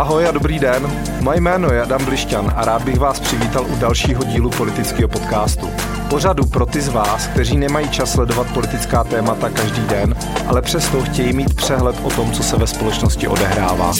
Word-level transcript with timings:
Ahoj 0.00 0.28
a 0.28 0.30
dobrý 0.30 0.58
den. 0.58 0.90
Moje 1.20 1.40
jméno 1.40 1.72
je 1.72 1.82
Adam 1.82 2.04
Blišťan 2.04 2.52
a 2.56 2.64
rád 2.64 2.84
bych 2.84 2.98
vás 2.98 3.20
přivítal 3.20 3.66
u 3.66 3.76
dalšího 3.76 4.24
dílu 4.24 4.50
politického 4.50 5.08
podcastu. 5.08 5.70
Pořadu 6.10 6.46
pro 6.46 6.66
ty 6.66 6.80
z 6.80 6.88
vás, 6.88 7.26
kteří 7.26 7.56
nemají 7.56 7.88
čas 7.88 8.12
sledovat 8.12 8.46
politická 8.54 9.04
témata 9.04 9.50
každý 9.50 9.82
den, 9.86 10.16
ale 10.46 10.62
přesto 10.62 11.02
chtějí 11.02 11.32
mít 11.32 11.54
přehled 11.54 11.96
o 12.02 12.10
tom, 12.10 12.32
co 12.32 12.42
se 12.42 12.56
ve 12.56 12.66
společnosti 12.66 13.28
odehrává. 13.28 13.92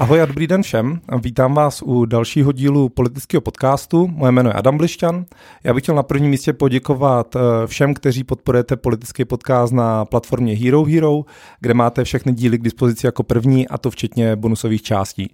Ahoj 0.00 0.22
a 0.22 0.26
dobrý 0.26 0.46
den 0.46 0.62
všem. 0.62 1.00
Vítám 1.22 1.54
vás 1.54 1.82
u 1.82 2.04
dalšího 2.04 2.52
dílu 2.52 2.88
politického 2.88 3.40
podcastu. 3.40 4.06
Moje 4.06 4.32
jméno 4.32 4.50
je 4.50 4.54
Adam 4.54 4.78
Blišťan. 4.78 5.24
Já 5.64 5.74
bych 5.74 5.82
chtěl 5.82 5.94
na 5.94 6.02
prvním 6.02 6.30
místě 6.30 6.52
poděkovat 6.52 7.36
eh, 7.36 7.66
všem, 7.66 7.94
kteří 7.94 8.24
podporujete 8.24 8.76
politický 8.76 9.24
podcast 9.24 9.72
na 9.72 10.04
platformě 10.04 10.54
Hero 10.54 10.84
Hero, 10.84 11.22
kde 11.60 11.74
máte 11.74 12.04
všechny 12.04 12.32
díly 12.32 12.58
k 12.58 12.62
dispozici 12.62 13.06
jako 13.06 13.22
první, 13.22 13.68
a 13.68 13.78
to 13.78 13.90
včetně 13.90 14.36
bonusových 14.36 14.82
částí. 14.82 15.32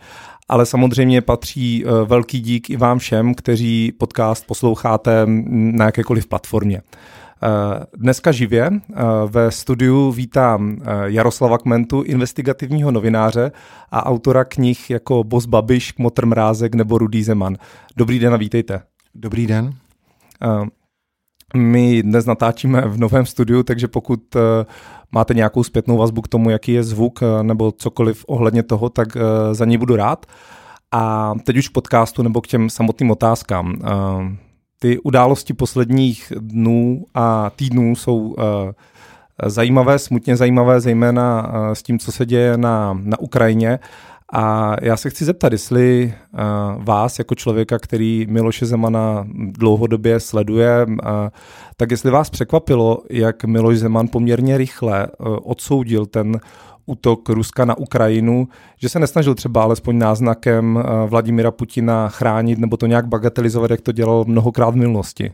Ale 0.48 0.66
samozřejmě 0.66 1.20
patří 1.20 1.84
eh, 1.84 2.04
velký 2.04 2.40
dík 2.40 2.70
i 2.70 2.76
vám 2.76 2.98
všem, 2.98 3.34
kteří 3.34 3.92
podcast 3.98 4.46
posloucháte 4.46 5.22
na 5.50 5.84
jakékoliv 5.84 6.26
platformě. 6.26 6.82
Eh, 7.42 7.86
dneska 7.96 8.32
živě 8.32 8.70
eh, 8.72 9.02
ve 9.26 9.50
studiu 9.50 10.10
vítám 10.10 10.76
eh, 10.80 10.84
Jaroslava 11.04 11.58
Kmentu, 11.58 12.02
investigativního 12.02 12.90
novináře 12.90 13.52
a 13.90 14.06
autora 14.06 14.44
knih 14.44 14.90
jako 14.90 15.24
Bos 15.24 15.46
Babiš, 15.46 15.92
Kmotr 15.92 16.26
Mrázek 16.26 16.74
nebo 16.74 16.98
Rudý 16.98 17.22
Zeman. 17.22 17.56
Dobrý 17.96 18.18
den 18.18 18.34
a 18.34 18.36
vítejte. 18.36 18.82
Dobrý 19.14 19.46
den. 19.46 19.74
My 21.56 22.02
dnes 22.02 22.26
natáčíme 22.26 22.80
v 22.80 22.98
novém 22.98 23.26
studiu, 23.26 23.62
takže 23.62 23.88
pokud 23.88 24.20
máte 25.12 25.34
nějakou 25.34 25.64
zpětnou 25.64 25.96
vazbu 25.96 26.22
k 26.22 26.28
tomu, 26.28 26.50
jaký 26.50 26.72
je 26.72 26.84
zvuk 26.84 27.20
nebo 27.42 27.72
cokoliv 27.72 28.24
ohledně 28.28 28.62
toho, 28.62 28.88
tak 28.88 29.08
za 29.52 29.64
ní 29.64 29.78
budu 29.78 29.96
rád. 29.96 30.26
A 30.92 31.34
teď 31.44 31.56
už 31.56 31.68
k 31.68 31.72
podcastu 31.72 32.22
nebo 32.22 32.40
k 32.40 32.46
těm 32.46 32.70
samotným 32.70 33.10
otázkám 33.10 33.76
ty 34.78 34.98
události 34.98 35.54
posledních 35.54 36.32
dnů 36.40 37.04
a 37.14 37.50
týdnů 37.50 37.96
jsou 37.96 38.18
uh, 38.18 38.34
zajímavé, 39.46 39.98
smutně 39.98 40.36
zajímavé, 40.36 40.80
zejména 40.80 41.48
uh, 41.48 41.72
s 41.72 41.82
tím, 41.82 41.98
co 41.98 42.12
se 42.12 42.26
děje 42.26 42.56
na, 42.56 42.98
na 43.02 43.20
Ukrajině. 43.20 43.78
A 44.32 44.76
já 44.82 44.96
se 44.96 45.10
chci 45.10 45.24
zeptat, 45.24 45.52
jestli 45.52 46.14
uh, 46.32 46.84
vás 46.84 47.18
jako 47.18 47.34
člověka, 47.34 47.78
který 47.78 48.26
Miloše 48.30 48.66
Zemana 48.66 49.26
dlouhodobě 49.34 50.20
sleduje, 50.20 50.86
tak 51.76 51.90
jestli 51.90 52.10
vás 52.10 52.30
překvapilo, 52.30 52.98
jak 53.10 53.44
Miloš 53.44 53.78
Zeman 53.78 54.08
poměrně 54.08 54.58
rychle 54.58 55.08
odsoudil 55.42 56.06
ten 56.06 56.40
útok 56.86 57.28
Ruska 57.28 57.64
na 57.64 57.78
Ukrajinu, 57.78 58.48
že 58.80 58.88
se 58.88 58.98
nesnažil 58.98 59.34
třeba 59.34 59.62
alespoň 59.62 59.98
náznakem 59.98 60.78
eh, 60.78 61.06
Vladimira 61.06 61.50
Putina 61.50 62.08
chránit 62.08 62.58
nebo 62.58 62.76
to 62.76 62.86
nějak 62.86 63.06
bagatelizovat, 63.06 63.70
jak 63.70 63.80
to 63.80 63.92
dělal 63.92 64.24
mnohokrát 64.28 64.70
v 64.70 64.76
minulosti? 64.76 65.32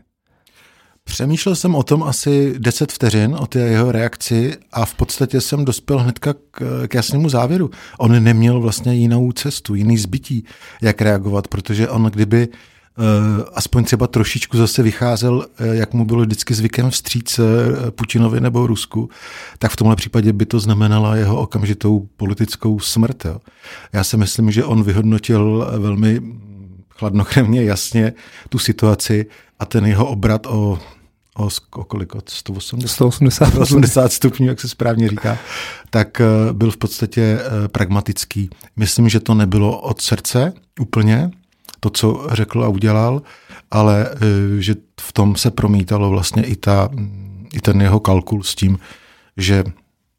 Přemýšlel 1.03 1.55
jsem 1.55 1.75
o 1.75 1.83
tom 1.83 2.03
asi 2.03 2.53
10 2.59 2.91
vteřin, 2.91 3.35
o 3.39 3.47
té 3.47 3.59
jeho 3.59 3.91
reakci 3.91 4.53
a 4.71 4.85
v 4.85 4.95
podstatě 4.95 5.41
jsem 5.41 5.65
dospěl 5.65 5.99
hnedka 5.99 6.33
k, 6.33 6.87
k 6.87 6.93
jasnému 6.93 7.29
závěru. 7.29 7.69
On 7.97 8.23
neměl 8.23 8.59
vlastně 8.59 8.93
jinou 8.93 9.31
cestu, 9.31 9.75
jiný 9.75 9.97
zbytí, 9.97 10.45
jak 10.81 11.01
reagovat, 11.01 11.47
protože 11.47 11.89
on 11.89 12.03
kdyby 12.03 12.47
Eh, 12.47 12.72
aspoň 13.53 13.83
třeba 13.83 14.07
trošičku 14.07 14.57
zase 14.57 14.83
vycházel, 14.83 15.45
eh, 15.59 15.75
jak 15.75 15.93
mu 15.93 16.05
bylo 16.05 16.21
vždycky 16.21 16.53
zvykem 16.53 16.89
vstříc 16.89 17.39
eh, 17.39 17.91
Putinovi 17.91 18.41
nebo 18.41 18.67
Rusku, 18.67 19.09
tak 19.59 19.71
v 19.71 19.75
tomhle 19.75 19.95
případě 19.95 20.33
by 20.33 20.45
to 20.45 20.59
znamenala 20.59 21.15
jeho 21.15 21.41
okamžitou 21.41 22.07
politickou 22.17 22.79
smrt. 22.79 23.25
Jo. 23.25 23.37
Já 23.93 24.03
si 24.03 24.17
myslím, 24.17 24.51
že 24.51 24.63
on 24.63 24.83
vyhodnotil 24.83 25.67
velmi 25.77 26.21
chladnokrevně, 26.89 27.63
jasně 27.63 28.13
tu 28.49 28.59
situaci 28.59 29.25
a 29.59 29.65
ten 29.65 29.85
jeho 29.85 30.07
obrat 30.07 30.45
o 30.45 30.79
o, 31.37 31.49
o 31.75 31.83
kolik, 31.83 32.15
od 32.15 32.29
180, 32.29 32.87
180. 32.87 33.45
180 33.45 34.13
stupňů, 34.13 34.47
jak 34.47 34.61
se 34.61 34.69
správně 34.69 35.09
říká, 35.09 35.37
tak 35.89 36.21
byl 36.51 36.71
v 36.71 36.77
podstatě 36.77 37.39
pragmatický. 37.67 38.49
Myslím, 38.75 39.09
že 39.09 39.19
to 39.19 39.33
nebylo 39.33 39.81
od 39.81 40.01
srdce 40.01 40.53
úplně, 40.79 41.31
to, 41.83 41.89
co 41.89 42.27
řekl 42.31 42.63
a 42.63 42.67
udělal, 42.67 43.21
ale 43.71 44.09
e, 44.09 44.61
že 44.61 44.75
v 45.01 45.13
tom 45.13 45.35
se 45.35 45.51
promítalo 45.51 46.09
vlastně 46.09 46.43
i, 46.43 46.55
ta, 46.55 46.89
i 47.53 47.59
ten 47.59 47.81
jeho 47.81 47.99
kalkul 47.99 48.43
s 48.43 48.55
tím, 48.55 48.79
že 49.37 49.63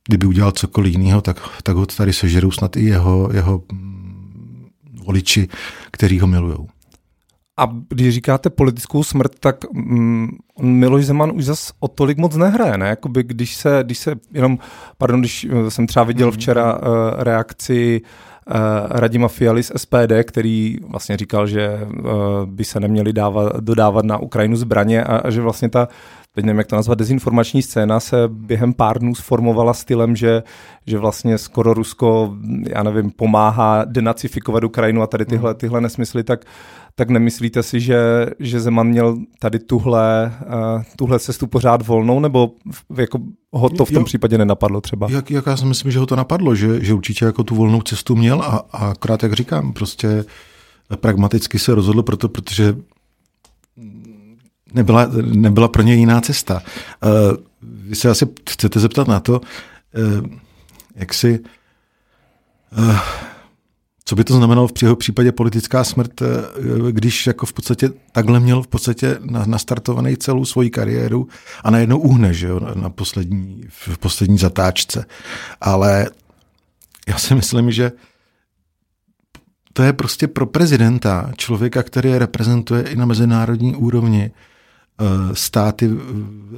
kdyby 0.09 0.27
udělal 0.27 0.53
cokoliv 0.53 0.93
jiného, 0.93 1.21
tak, 1.21 1.41
tak 1.63 1.77
ho 1.77 1.87
tady 1.87 2.13
sežerou 2.13 2.51
snad 2.51 2.77
i 2.77 2.85
jeho, 2.85 3.31
jeho 3.33 3.63
mm, 3.73 4.69
voliči, 5.05 5.49
kteří 5.91 6.21
ho 6.21 6.27
milují. 6.27 6.59
A 7.57 7.69
když 7.89 8.15
říkáte 8.15 8.51
politickou 8.51 9.03
smrt, 9.03 9.39
tak 9.41 9.73
mm, 9.73 10.29
Miloš 10.63 11.07
Zeman 11.07 11.33
už 11.35 11.45
zas 11.45 11.73
o 11.81 11.89
tolik 11.89 12.19
moc 12.19 12.37
nehraje, 12.37 12.79
ne? 12.79 12.89
Jakoby 12.89 13.23
když 13.23 13.57
se, 13.57 13.81
když 13.83 13.99
se 13.99 14.15
jenom, 14.33 14.59
pardon, 14.99 15.21
když 15.21 15.45
e, 15.45 15.71
jsem 15.71 15.87
třeba 15.87 16.05
viděl 16.05 16.27
mm. 16.27 16.33
včera 16.33 16.75
uh, 16.75 16.81
reakci 17.23 18.01
uh, 18.03 18.09
Radima 18.91 19.28
Fialy 19.28 19.62
z 19.62 19.72
SPD, 19.77 20.12
který 20.22 20.78
vlastně 20.88 21.16
říkal, 21.16 21.47
že 21.47 21.81
uh, 21.82 22.10
by 22.47 22.65
se 22.65 22.81
neměli 22.81 23.12
dávat, 23.12 23.56
dodávat 23.60 24.05
na 24.05 24.19
Ukrajinu 24.19 24.56
zbraně 24.56 25.05
a, 25.05 25.16
a 25.16 25.31
že 25.31 25.41
vlastně 25.41 25.69
ta 25.69 25.88
teď 26.34 26.44
nevím, 26.44 26.59
jak 26.59 26.66
to 26.66 26.77
nazvat, 26.77 26.99
dezinformační 26.99 27.62
scéna 27.62 28.00
se 28.00 28.16
během 28.28 28.75
pár 28.75 28.99
dnů 28.99 29.15
sformovala 29.15 29.75
stylem, 29.75 30.16
že, 30.16 30.43
že 30.87 30.99
vlastně 30.99 31.38
skoro 31.38 31.75
Rusko, 31.75 32.37
já 32.69 32.82
nevím, 32.82 33.10
pomáhá 33.10 33.84
denacifikovat 33.84 34.65
Ukrajinu 34.65 35.03
a 35.03 35.06
tady 35.06 35.25
tyhle, 35.25 35.50
hmm. 35.50 35.59
tyhle 35.59 35.81
nesmysly, 35.81 36.25
tak, 36.25 36.44
tak 36.94 37.10
nemyslíte 37.10 37.62
si, 37.62 37.81
že, 37.81 38.27
že 38.38 38.60
Zeman 38.60 38.88
měl 38.88 39.19
tady 39.38 39.59
tuhle, 39.59 40.32
uh, 40.47 40.82
tuhle 40.97 41.19
cestu 41.19 41.47
pořád 41.47 41.87
volnou, 41.87 42.21
nebo 42.21 42.53
jako 42.97 43.19
ho 43.53 43.69
to 43.69 43.84
v 43.84 43.91
tom 43.91 44.00
jo, 44.00 44.05
případě 44.05 44.38
nenapadlo 44.38 44.81
třeba? 44.81 45.09
Jak, 45.10 45.31
jak 45.31 45.47
já 45.47 45.56
si 45.56 45.65
myslím, 45.65 45.93
že 45.93 45.99
ho 45.99 46.06
to 46.06 46.16
napadlo, 46.16 46.55
že, 46.55 46.84
že 46.84 46.94
určitě 46.94 47.25
jako 47.25 47.44
tu 47.44 47.55
volnou 47.55 47.82
cestu 47.82 48.16
měl 48.16 48.43
a, 48.43 48.66
a 48.72 48.91
akorát, 48.91 49.22
jak 49.22 49.32
říkám, 49.32 49.72
prostě 49.72 50.25
pragmaticky 50.97 51.59
se 51.59 51.75
rozhodl 51.75 52.03
proto, 52.03 52.28
protože 52.28 52.77
nebyla, 54.75 55.11
nebyla 55.22 55.69
pro 55.69 55.82
ně 55.82 55.94
jiná 55.94 56.21
cesta. 56.21 56.62
Uh, 57.05 57.11
vy 57.62 57.94
se 57.94 58.11
asi 58.11 58.26
chcete 58.50 58.81
zeptat 58.81 59.09
na 59.09 59.21
to, 59.21 59.41
uh, 59.41 60.26
jak 60.94 61.15
si, 61.15 61.41
uh, 62.78 62.99
co 64.05 64.17
by 64.17 64.25
to 64.25 64.37
znamenalo 64.37 64.69
v 64.69 64.83
jeho 64.83 64.97
případě 64.97 65.33
politická 65.33 65.85
smrt, 65.85 66.23
když 66.91 67.27
jako 67.27 67.47
v 67.47 67.53
podstatě 67.53 67.91
takhle 68.13 68.41
měl 68.41 68.63
v 68.63 68.69
podstatě 68.69 69.19
nastartovaný 69.47 70.17
celou 70.17 70.45
svoji 70.45 70.71
kariéru 70.71 71.29
a 71.65 71.71
najednou 71.71 71.99
uhne, 71.99 72.35
že 72.35 72.47
jo, 72.47 72.61
na 72.75 72.91
poslední, 72.91 73.65
v 73.69 73.99
poslední 73.99 74.39
zatáčce. 74.39 75.07
Ale 75.61 76.11
já 77.09 77.19
si 77.19 77.35
myslím, 77.35 77.73
že 77.73 77.93
to 79.73 79.83
je 79.83 79.93
prostě 79.93 80.29
pro 80.29 80.47
prezidenta, 80.47 81.33
člověka, 81.37 81.83
který 81.83 82.19
reprezentuje 82.19 82.83
i 82.83 82.97
na 82.97 83.07
mezinárodní 83.07 83.77
úrovni, 83.77 84.31
Eh, 85.01 85.35
státy 85.35 85.91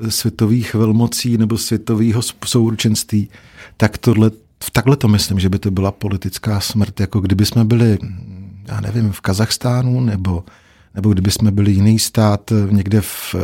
světových 0.09 0.75
velmocí 0.75 1.39
nebo 1.39 1.59
světového 1.59 2.21
souručenství, 2.45 3.31
tak 3.77 3.99
tohle, 3.99 4.31
takhle 4.72 4.97
to 4.97 5.09
myslím, 5.09 5.41
že 5.41 5.49
by 5.49 5.59
to 5.59 5.71
byla 5.71 5.93
politická 5.93 6.61
smrt, 6.61 7.00
jako 7.00 7.21
kdyby 7.21 7.47
jsme 7.47 7.65
byli, 7.65 7.99
já 8.69 8.81
nevím, 8.81 9.12
v 9.12 9.21
Kazachstánu 9.21 10.00
nebo 10.00 10.44
nebo 10.97 11.12
kdyby 11.12 11.31
jsme 11.31 11.50
byli 11.50 11.72
jiný 11.72 11.99
stát 11.99 12.53
někde 12.71 13.00
v, 13.00 13.34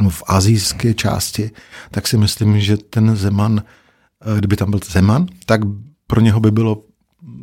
no 0.00 0.10
v 0.10 0.22
azijské 0.26 0.94
části, 0.94 1.50
tak 1.90 2.08
si 2.08 2.16
myslím, 2.16 2.60
že 2.60 2.76
ten 2.76 3.16
Zeman, 3.16 3.62
eh, 3.62 4.38
kdyby 4.38 4.56
tam 4.56 4.70
byl 4.70 4.80
Zeman, 4.90 5.26
tak 5.46 5.60
pro 6.06 6.20
něho 6.20 6.40
by 6.40 6.50
bylo 6.50 6.82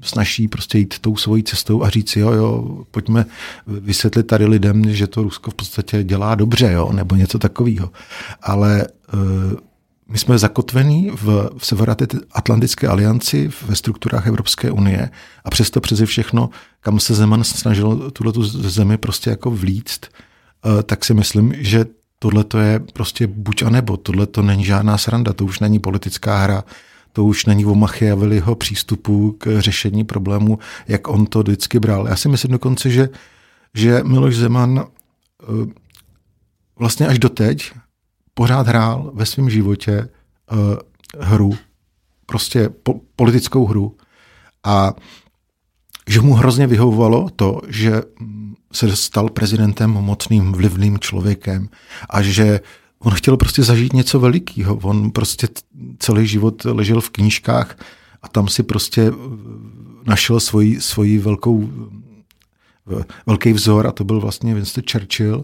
snaží 0.03 0.47
prostě 0.47 0.77
jít 0.77 0.99
tou 0.99 1.17
svojí 1.17 1.43
cestou 1.43 1.83
a 1.83 1.89
říct, 1.89 2.15
jo, 2.15 2.31
jo, 2.31 2.83
pojďme 2.91 3.25
vysvětlit 3.67 4.23
tady 4.23 4.45
lidem, 4.45 4.93
že 4.93 5.07
to 5.07 5.23
Rusko 5.23 5.51
v 5.51 5.55
podstatě 5.55 6.03
dělá 6.03 6.35
dobře, 6.35 6.71
jo, 6.71 6.91
nebo 6.93 7.15
něco 7.15 7.39
takového. 7.39 7.91
Ale 8.41 8.87
uh, 9.13 9.19
my 10.09 10.17
jsme 10.17 10.37
zakotvení 10.37 11.09
v, 11.09 11.49
v 11.57 11.65
Severoatlantické 11.65 12.87
alianci, 12.87 13.49
ve 13.65 13.75
strukturách 13.75 14.27
Evropské 14.27 14.71
unie 14.71 15.09
a 15.43 15.49
přesto 15.49 15.81
přeze 15.81 16.05
všechno, 16.05 16.49
kam 16.81 16.99
se 16.99 17.15
Zeman 17.15 17.43
snažil 17.43 18.11
tuto 18.11 18.43
zemi 18.43 18.97
prostě 18.97 19.29
jako 19.29 19.51
vlíct, 19.51 20.05
uh, 20.65 20.81
tak 20.81 21.05
si 21.05 21.13
myslím, 21.13 21.53
že 21.57 21.85
tohle 22.19 22.43
to 22.43 22.59
je 22.59 22.79
prostě 22.79 23.27
buď 23.27 23.63
a 23.63 23.69
nebo, 23.69 23.97
tohle 23.97 24.27
to 24.27 24.41
není 24.41 24.65
žádná 24.65 24.97
sranda, 24.97 25.33
to 25.33 25.45
už 25.45 25.59
není 25.59 25.79
politická 25.79 26.37
hra, 26.37 26.63
to 27.13 27.25
už 27.25 27.45
není 27.45 27.65
o 27.65 27.75
Machiavelliho 27.75 28.55
přístupu 28.55 29.35
k 29.37 29.59
řešení 29.59 30.03
problému, 30.03 30.59
jak 30.87 31.07
on 31.07 31.25
to 31.25 31.39
vždycky 31.39 31.79
bral. 31.79 32.07
Já 32.07 32.15
si 32.15 32.29
myslím 32.29 32.51
dokonce, 32.51 32.89
že, 32.89 33.09
že 33.73 34.03
Miloš 34.03 34.35
Zeman 34.35 34.79
eh, 34.79 35.45
vlastně 36.79 37.07
až 37.07 37.19
doteď 37.19 37.71
pořád 38.39 38.67
hrál 38.67 39.11
ve 39.13 39.25
svém 39.25 39.49
životě 39.49 40.09
uh, 40.51 40.57
hru, 41.19 41.57
prostě 42.25 42.69
po, 42.69 43.01
politickou 43.15 43.65
hru 43.65 43.97
A 44.63 44.93
že 46.07 46.21
mu 46.21 46.33
hrozně 46.33 46.67
vyhovovalo 46.67 47.29
to, 47.35 47.61
že 47.67 48.01
se 48.73 48.95
stal 48.95 49.29
prezidentem 49.29 49.91
mocným, 49.91 50.51
vlivným 50.51 50.99
člověkem 50.99 51.69
a 52.09 52.21
že 52.21 52.59
on 52.99 53.13
chtěl 53.13 53.37
prostě 53.37 53.63
zažít 53.63 53.93
něco 53.93 54.19
velikého. 54.19 54.75
On 54.75 55.11
prostě 55.11 55.47
celý 55.99 56.27
život 56.27 56.65
ležel 56.65 57.01
v 57.01 57.09
knížkách 57.09 57.75
a 58.21 58.27
tam 58.27 58.47
si 58.47 58.63
prostě 58.63 59.01
eh, 59.01 59.13
našel 60.05 60.39
svoji, 60.39 60.81
svoji 60.81 61.19
velkou, 61.19 61.69
eh, 62.99 63.03
velký 63.25 63.53
vzor 63.53 63.87
a 63.87 63.91
to 63.91 64.03
byl 64.03 64.19
vlastně 64.19 64.55
Winston 64.55 64.83
Churchill, 64.91 65.43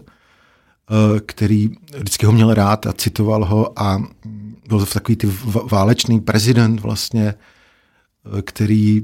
který 1.26 1.70
vždycky 1.98 2.26
ho 2.26 2.32
měl 2.32 2.54
rád 2.54 2.86
a 2.86 2.92
citoval 2.92 3.44
ho 3.44 3.82
a 3.82 4.02
byl 4.68 4.78
to 4.78 4.86
takový 4.86 5.16
ty 5.16 5.28
válečný 5.70 6.20
prezident 6.20 6.80
vlastně, 6.80 7.34
který, 8.44 9.02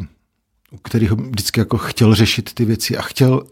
který 0.83 1.09
ho 1.09 1.17
vždycky 1.17 1.61
jako 1.61 1.79
chtěl 1.79 2.15
řešit 2.15 2.55
ty 2.55 2.65
věci 2.65 2.97
a 2.97 3.03
chtěl, 3.03 3.43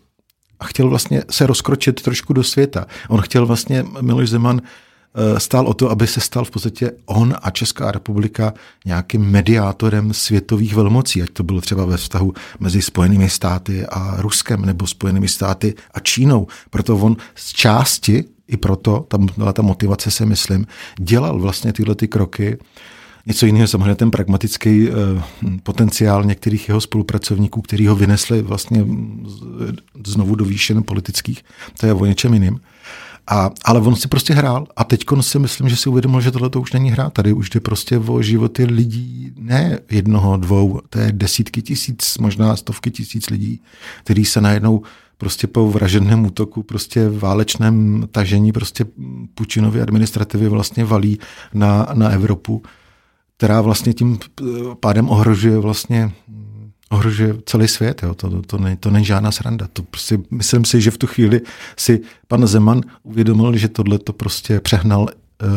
a 0.60 0.64
chtěl 0.64 0.88
vlastně 0.88 1.22
se 1.30 1.46
rozkročit 1.46 2.02
trošku 2.02 2.32
do 2.32 2.44
světa. 2.44 2.86
On 3.08 3.20
chtěl 3.20 3.46
vlastně, 3.46 3.86
Miloš 4.00 4.30
Zeman, 4.30 4.60
Eh, 4.60 4.66
stál 5.38 5.66
o 5.66 5.74
to, 5.74 5.90
aby 5.90 6.06
se 6.06 6.20
stal 6.20 6.44
v 6.44 6.50
podstatě 6.50 6.92
on 7.06 7.34
a 7.42 7.50
Česká 7.50 7.92
republika 7.92 8.54
nějakým 8.86 9.22
mediátorem 9.22 10.14
světových 10.14 10.74
velmocí, 10.74 11.22
ať 11.22 11.30
to 11.30 11.42
bylo 11.42 11.60
třeba 11.60 11.84
ve 11.84 11.96
vztahu 11.96 12.32
mezi 12.60 12.82
Spojenými 12.82 13.30
státy 13.30 13.86
a 13.86 14.16
Ruskem 14.18 14.64
nebo 14.64 14.86
Spojenými 14.86 15.28
státy 15.28 15.74
a 15.94 16.00
Čínou. 16.00 16.46
Proto 16.70 16.96
on 16.96 17.16
z 17.34 17.52
části, 17.52 18.24
i 18.48 18.56
proto, 18.56 19.04
tam 19.08 19.26
byla 19.36 19.52
ta 19.52 19.62
motivace, 19.62 20.10
se 20.10 20.26
myslím, 20.26 20.66
dělal 20.98 21.38
vlastně 21.38 21.72
tyhle 21.72 21.94
ty 21.94 22.08
kroky. 22.08 22.58
Něco 23.26 23.46
jiného 23.46 23.68
samozřejmě 23.68 23.94
ten 23.94 24.10
pragmatický 24.10 24.88
eh, 24.88 24.92
potenciál 25.62 26.24
některých 26.24 26.68
jeho 26.68 26.80
spolupracovníků, 26.80 27.62
který 27.62 27.86
ho 27.86 27.96
vynesli 27.96 28.42
vlastně 28.42 28.86
znovu 30.06 30.34
do 30.34 30.44
výšen 30.44 30.82
politických, 30.82 31.44
to 31.80 31.86
je 31.86 31.94
o 31.94 32.04
něčem 32.04 32.34
jiným. 32.34 32.60
A, 33.30 33.50
ale 33.64 33.80
on 33.80 33.96
si 33.96 34.08
prostě 34.08 34.34
hrál 34.34 34.66
a 34.76 34.84
teď 34.84 35.04
si 35.20 35.38
myslím, 35.38 35.68
že 35.68 35.76
si 35.76 35.88
uvědomil, 35.88 36.20
že 36.20 36.30
tohle 36.30 36.50
to 36.50 36.60
už 36.60 36.72
není 36.72 36.90
hra. 36.90 37.10
Tady 37.10 37.32
už 37.32 37.50
jde 37.50 37.60
prostě 37.60 37.98
o 37.98 38.22
životy 38.22 38.64
lidí, 38.64 39.32
ne 39.38 39.78
jednoho, 39.90 40.36
dvou, 40.36 40.80
to 40.90 40.98
je 40.98 41.12
desítky 41.12 41.62
tisíc, 41.62 42.18
možná 42.18 42.56
stovky 42.56 42.90
tisíc 42.90 43.30
lidí, 43.30 43.60
který 44.04 44.24
se 44.24 44.40
najednou 44.40 44.82
prostě 45.18 45.46
po 45.46 45.70
vraženém 45.70 46.26
útoku, 46.26 46.62
prostě 46.62 47.08
válečném 47.08 48.08
tažení 48.10 48.52
prostě 48.52 48.84
Pučinovy 49.34 49.80
administrativy 49.80 50.48
vlastně 50.48 50.84
valí 50.84 51.18
na, 51.54 51.88
na 51.94 52.08
Evropu, 52.08 52.62
která 53.36 53.60
vlastně 53.60 53.92
tím 53.92 54.18
pádem 54.80 55.08
ohrožuje 55.08 55.58
vlastně 55.58 56.12
ohrožuje 56.90 57.34
celý 57.46 57.68
svět. 57.68 58.02
Jo. 58.02 58.14
To, 58.14 58.30
to, 58.30 58.42
to, 58.42 58.58
není, 58.58 58.76
to 58.76 58.90
není 58.90 59.04
žádná 59.04 59.32
sranda. 59.32 59.68
To 59.72 59.82
prostě, 59.82 60.18
myslím 60.30 60.64
si, 60.64 60.80
že 60.80 60.90
v 60.90 60.98
tu 60.98 61.06
chvíli 61.06 61.40
si 61.76 62.00
pan 62.28 62.46
Zeman 62.46 62.80
uvědomil, 63.02 63.56
že 63.56 63.68
tohle 63.68 63.98
to 63.98 64.12
prostě 64.12 64.60
přehnal 64.60 65.02
uh, 65.02 65.48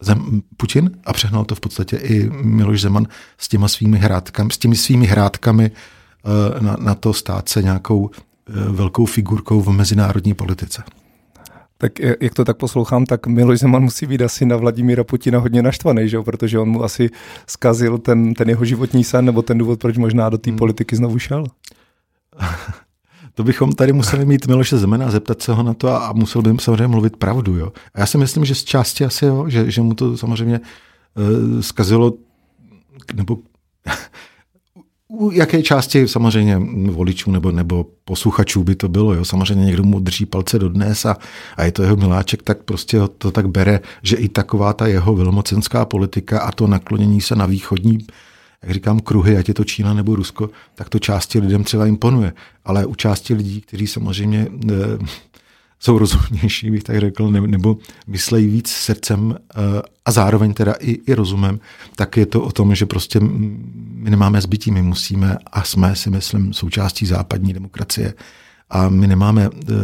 Zem, 0.00 0.42
Putin 0.56 0.90
a 1.04 1.12
přehnal 1.12 1.44
to 1.44 1.54
v 1.54 1.60
podstatě 1.60 1.96
i 1.96 2.30
Miloš 2.30 2.80
Zeman 2.80 3.06
s 3.38 3.48
těma 3.48 3.68
svými 3.68 3.98
hrádkami, 3.98 4.50
s 4.50 4.58
těmi 4.58 4.76
svými 4.76 5.06
hrádkami 5.06 5.70
uh, 5.70 6.62
na, 6.62 6.76
na 6.80 6.94
to 6.94 7.12
stát 7.12 7.48
se 7.48 7.62
nějakou 7.62 7.98
uh, 7.98 8.10
velkou 8.68 9.06
figurkou 9.06 9.60
v 9.60 9.68
mezinárodní 9.68 10.34
politice. 10.34 10.82
Tak 11.78 11.98
jak 12.20 12.34
to 12.34 12.44
tak 12.44 12.56
poslouchám, 12.56 13.06
tak 13.06 13.26
Miloš 13.26 13.58
Zeman 13.58 13.82
musí 13.82 14.06
být 14.06 14.22
asi 14.22 14.46
na 14.46 14.56
Vladimíra 14.56 15.04
Putina 15.04 15.38
hodně 15.38 15.62
naštvaný, 15.62 16.08
že? 16.08 16.22
protože 16.22 16.58
on 16.58 16.68
mu 16.68 16.84
asi 16.84 17.10
zkazil 17.46 17.98
ten, 17.98 18.34
ten 18.34 18.48
jeho 18.48 18.64
životní 18.64 19.04
sen, 19.04 19.24
nebo 19.24 19.42
ten 19.42 19.58
důvod, 19.58 19.80
proč 19.80 19.96
možná 19.96 20.28
do 20.28 20.38
té 20.38 20.50
hmm. 20.50 20.58
politiky 20.58 20.96
znovu 20.96 21.18
šel. 21.18 21.44
To 23.34 23.44
bychom 23.44 23.72
tady 23.72 23.92
museli 23.92 24.24
mít 24.24 24.46
Miloše 24.46 24.78
Zemana 24.78 25.06
a 25.06 25.10
zeptat 25.10 25.42
se 25.42 25.52
ho 25.52 25.62
na 25.62 25.74
to 25.74 25.88
a, 25.88 25.98
a 25.98 26.12
musel 26.12 26.42
bych 26.42 26.60
samozřejmě 26.60 26.86
mluvit 26.86 27.16
pravdu. 27.16 27.56
Jo? 27.56 27.72
A 27.94 28.00
já 28.00 28.06
si 28.06 28.18
myslím, 28.18 28.44
že 28.44 28.54
z 28.54 28.64
části 28.64 29.04
asi 29.04 29.24
jo, 29.24 29.48
že, 29.48 29.70
že 29.70 29.82
mu 29.82 29.94
to 29.94 30.16
samozřejmě 30.16 30.60
uh, 31.14 31.60
zkazilo, 31.60 32.12
nebo 33.14 33.38
u 35.08 35.30
jaké 35.30 35.62
části 35.62 36.08
samozřejmě 36.08 36.58
voličů 36.90 37.30
nebo, 37.30 37.52
nebo 37.52 37.86
posluchačů 38.04 38.64
by 38.64 38.74
to 38.74 38.88
bylo. 38.88 39.14
Jo? 39.14 39.24
Samozřejmě 39.24 39.64
někdo 39.64 39.82
mu 39.82 40.00
drží 40.00 40.26
palce 40.26 40.58
do 40.58 40.68
dnes 40.68 41.06
a, 41.06 41.16
a 41.56 41.64
je 41.64 41.72
to 41.72 41.82
jeho 41.82 41.96
miláček, 41.96 42.42
tak 42.42 42.62
prostě 42.62 42.98
to 43.18 43.30
tak 43.30 43.48
bere, 43.48 43.80
že 44.02 44.16
i 44.16 44.28
taková 44.28 44.72
ta 44.72 44.86
jeho 44.86 45.14
velmocenská 45.14 45.84
politika 45.84 46.40
a 46.40 46.52
to 46.52 46.66
naklonění 46.66 47.20
se 47.20 47.36
na 47.36 47.46
východní 47.46 47.98
jak 48.62 48.72
říkám, 48.72 49.00
kruhy, 49.00 49.36
ať 49.36 49.48
je 49.48 49.54
to 49.54 49.64
Čína 49.64 49.94
nebo 49.94 50.16
Rusko, 50.16 50.50
tak 50.74 50.88
to 50.88 50.98
části 50.98 51.38
lidem 51.38 51.64
třeba 51.64 51.86
imponuje. 51.86 52.32
Ale 52.64 52.86
u 52.86 52.94
části 52.94 53.34
lidí, 53.34 53.60
kteří 53.60 53.86
samozřejmě 53.86 54.48
eh, 54.70 54.74
jsou 55.80 55.98
rozumnější, 55.98 56.70
bych 56.70 56.82
tak 56.82 57.00
řekl, 57.00 57.30
nebo 57.30 57.78
myslejí 58.06 58.46
víc 58.46 58.68
srdcem 58.68 59.34
eh, 59.34 59.82
a 60.04 60.10
zároveň 60.10 60.54
teda 60.54 60.72
i, 60.72 60.90
i 60.90 61.14
rozumem, 61.14 61.60
tak 61.96 62.16
je 62.16 62.26
to 62.26 62.42
o 62.42 62.52
tom, 62.52 62.74
že 62.74 62.86
prostě 62.86 63.20
my 63.20 64.10
nemáme 64.10 64.40
zbytí, 64.40 64.70
my 64.70 64.82
musíme 64.82 65.36
a 65.52 65.64
jsme 65.64 65.96
si 65.96 66.10
myslím 66.10 66.52
součástí 66.52 67.06
západní 67.06 67.52
demokracie. 67.52 68.14
A 68.70 68.88
my 68.88 69.06
nemáme 69.06 69.48
eh, 69.52 69.74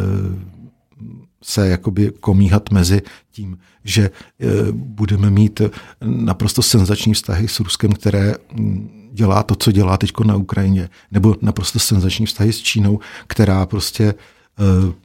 se 1.43 1.67
jakoby 1.67 2.11
komíhat 2.19 2.71
mezi 2.71 3.01
tím, 3.31 3.57
že 3.83 4.09
eh, 4.09 4.45
budeme 4.71 5.29
mít 5.29 5.61
naprosto 6.01 6.61
senzační 6.61 7.13
vztahy 7.13 7.47
s 7.47 7.59
Ruskem, 7.59 7.91
které 7.91 8.35
dělá 9.11 9.43
to, 9.43 9.55
co 9.55 9.71
dělá 9.71 9.97
teď 9.97 10.11
na 10.25 10.35
Ukrajině, 10.35 10.89
nebo 11.11 11.35
naprosto 11.41 11.79
senzační 11.79 12.25
vztahy 12.25 12.53
s 12.53 12.59
Čínou, 12.61 12.99
která 13.27 13.65
prostě 13.65 14.13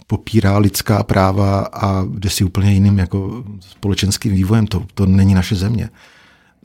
popírá 0.06 0.58
lidská 0.58 1.02
práva 1.02 1.60
a 1.60 2.04
jde 2.04 2.30
si 2.30 2.44
úplně 2.44 2.72
jiným 2.72 2.98
jako 2.98 3.44
společenským 3.60 4.32
vývojem. 4.32 4.66
To, 4.66 4.86
to 4.94 5.06
není 5.06 5.34
naše 5.34 5.56
země. 5.56 5.90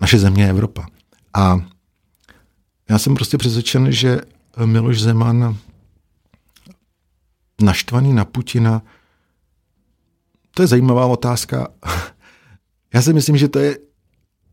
Naše 0.01 0.19
země 0.19 0.43
je 0.43 0.49
Evropa. 0.49 0.85
A 1.33 1.59
já 2.89 2.99
jsem 2.99 3.15
prostě 3.15 3.37
přesvědčen, 3.37 3.91
že 3.91 4.21
Miloš 4.65 5.01
Zeman 5.01 5.57
naštvaný 7.61 8.13
na 8.13 8.25
Putina, 8.25 8.81
to 10.51 10.63
je 10.63 10.67
zajímavá 10.67 11.05
otázka. 11.05 11.67
Já 12.93 13.01
si 13.01 13.13
myslím, 13.13 13.37
že 13.37 13.47
to 13.47 13.59
je, 13.59 13.77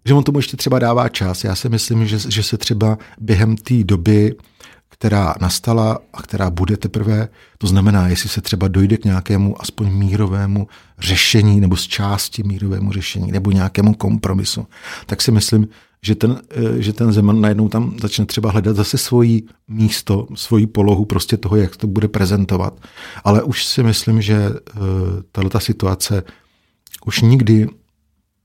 že 0.05 0.15
on 0.15 0.25
tomu 0.25 0.39
ještě 0.39 0.57
třeba 0.57 0.79
dává 0.79 1.09
čas. 1.09 1.45
Já 1.45 1.55
si 1.55 1.69
myslím, 1.69 2.07
že, 2.07 2.19
že 2.19 2.43
se 2.43 2.59
třeba 2.59 2.99
během 3.21 3.57
té 3.57 3.85
doby 3.85 4.35
která 5.03 5.35
nastala 5.41 5.99
a 6.13 6.23
která 6.23 6.51
bude 6.51 6.77
teprve. 6.77 7.29
To 7.59 7.67
znamená, 7.67 8.09
jestli 8.09 8.29
se 8.29 8.41
třeba 8.41 8.69
dojde 8.69 8.97
k 8.97 9.05
nějakému 9.05 9.63
aspoň 9.63 9.91
mírovému 9.93 10.69
řešení 10.99 11.61
nebo 11.61 11.77
z 11.77 11.87
části 11.87 12.43
mírovému 12.43 12.93
řešení 12.93 13.33
nebo 13.33 13.51
nějakému 13.51 13.95
kompromisu, 13.95 14.67
tak 15.07 15.23
si 15.23 15.31
myslím, 15.31 15.69
že 16.03 16.15
ten, 16.15 16.41
eh, 16.51 16.83
že 16.83 16.93
ten 16.93 17.13
Zeman 17.13 17.41
najednou 17.41 17.69
tam 17.69 17.95
začne 18.01 18.27
třeba 18.27 18.51
hledat 18.51 18.77
zase 18.77 18.99
svoji 18.99 19.43
místo, 19.69 20.27
svoji 20.35 20.67
polohu 20.67 21.05
prostě 21.05 21.37
toho, 21.37 21.57
jak 21.57 21.77
to 21.77 21.87
bude 21.87 22.09
prezentovat. 22.09 22.81
Ale 23.25 23.43
už 23.43 23.67
si 23.67 23.83
myslím, 23.83 24.23
že 24.23 24.37
eh, 24.37 24.81
tato 25.33 25.61
situace 25.61 26.23
už 27.07 27.21
nikdy 27.21 27.69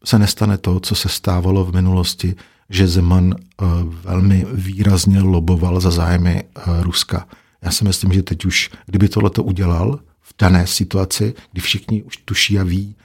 se 0.05 0.19
nestane 0.19 0.57
to, 0.57 0.79
co 0.79 0.95
se 0.95 1.09
stávalo 1.09 1.65
v 1.65 1.73
minulosti, 1.73 2.35
že 2.69 2.87
Zeman 2.87 3.35
eh, 3.35 3.65
velmi 4.03 4.45
výrazně 4.53 5.21
loboval 5.21 5.79
za 5.79 5.91
zájmy 5.91 6.43
eh, 6.43 6.61
Ruska. 6.83 7.27
Já 7.61 7.71
si 7.71 7.83
myslím, 7.83 8.13
že 8.13 8.23
teď 8.23 8.45
už, 8.45 8.69
kdyby 8.85 9.09
tohle 9.09 9.29
to 9.29 9.43
udělal 9.43 9.99
v 10.21 10.33
dané 10.39 10.67
situaci, 10.67 11.33
kdy 11.51 11.61
všichni 11.61 12.03
už 12.03 12.17
tuší 12.17 12.59
a 12.59 12.63
ví, 12.63 12.95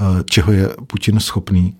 eh, 0.00 0.04
čeho 0.24 0.52
je 0.52 0.68
Putin 0.86 1.20
schopný, 1.20 1.76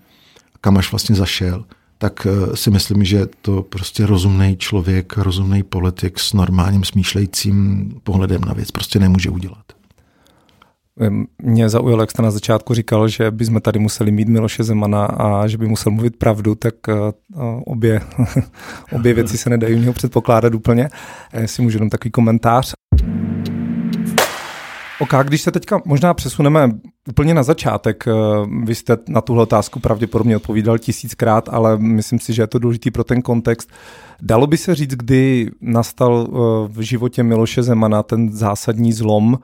kam 0.61 0.77
až 0.77 0.91
vlastně 0.91 1.15
zašel, 1.15 1.65
tak 1.97 2.27
si 2.53 2.71
myslím, 2.71 3.03
že 3.03 3.27
to 3.41 3.63
prostě 3.63 4.05
rozumný 4.05 4.57
člověk, 4.57 5.17
rozumný 5.17 5.63
politik 5.63 6.19
s 6.19 6.33
normálním 6.33 6.83
smýšlejícím 6.83 7.89
pohledem 8.03 8.41
na 8.41 8.53
věc 8.53 8.71
prostě 8.71 8.99
nemůže 8.99 9.29
udělat. 9.29 9.80
Mě 11.43 11.69
zaujalo, 11.69 12.03
jak 12.03 12.11
jste 12.11 12.21
na 12.21 12.31
začátku 12.31 12.73
říkal, 12.73 13.07
že 13.07 13.31
bychom 13.31 13.61
tady 13.61 13.79
museli 13.79 14.11
mít 14.11 14.27
Miloše 14.27 14.63
Zemana 14.63 15.05
a 15.05 15.47
že 15.47 15.57
by 15.57 15.67
musel 15.67 15.91
mluvit 15.91 16.15
pravdu, 16.15 16.55
tak 16.55 16.75
eh, 16.89 16.93
obě, 17.65 18.01
obě 18.91 19.13
věci 19.13 19.37
se 19.37 19.49
nedají 19.49 19.75
u 19.75 19.79
něho 19.79 19.93
předpokládat 19.93 20.53
úplně. 20.53 20.89
Jestli 21.33 21.63
můžu 21.63 21.77
jenom 21.77 21.89
takový 21.89 22.11
komentář. 22.11 22.73
Ok, 25.01 25.13
když 25.23 25.41
se 25.41 25.51
teďka 25.51 25.81
možná 25.85 26.13
přesuneme 26.13 26.71
úplně 27.09 27.33
na 27.33 27.43
začátek, 27.43 28.03
eh, 28.07 28.11
vy 28.63 28.75
jste 28.75 28.97
na 29.07 29.21
tuhle 29.21 29.43
otázku 29.43 29.79
pravděpodobně 29.79 30.35
odpovídal 30.35 30.77
tisíckrát, 30.77 31.49
ale 31.49 31.77
myslím 31.77 32.19
si, 32.19 32.33
že 32.33 32.41
je 32.41 32.47
to 32.47 32.59
důležitý 32.59 32.91
pro 32.91 33.03
ten 33.03 33.21
kontext. 33.21 33.71
Dalo 34.21 34.47
by 34.47 34.57
se 34.57 34.75
říct, 34.75 34.95
kdy 34.95 35.51
nastal 35.61 36.27
eh, 36.27 36.33
v 36.67 36.81
životě 36.81 37.23
Miloše 37.23 37.63
Zemana 37.63 38.03
ten 38.03 38.33
zásadní 38.33 38.93
zlom, 38.93 39.39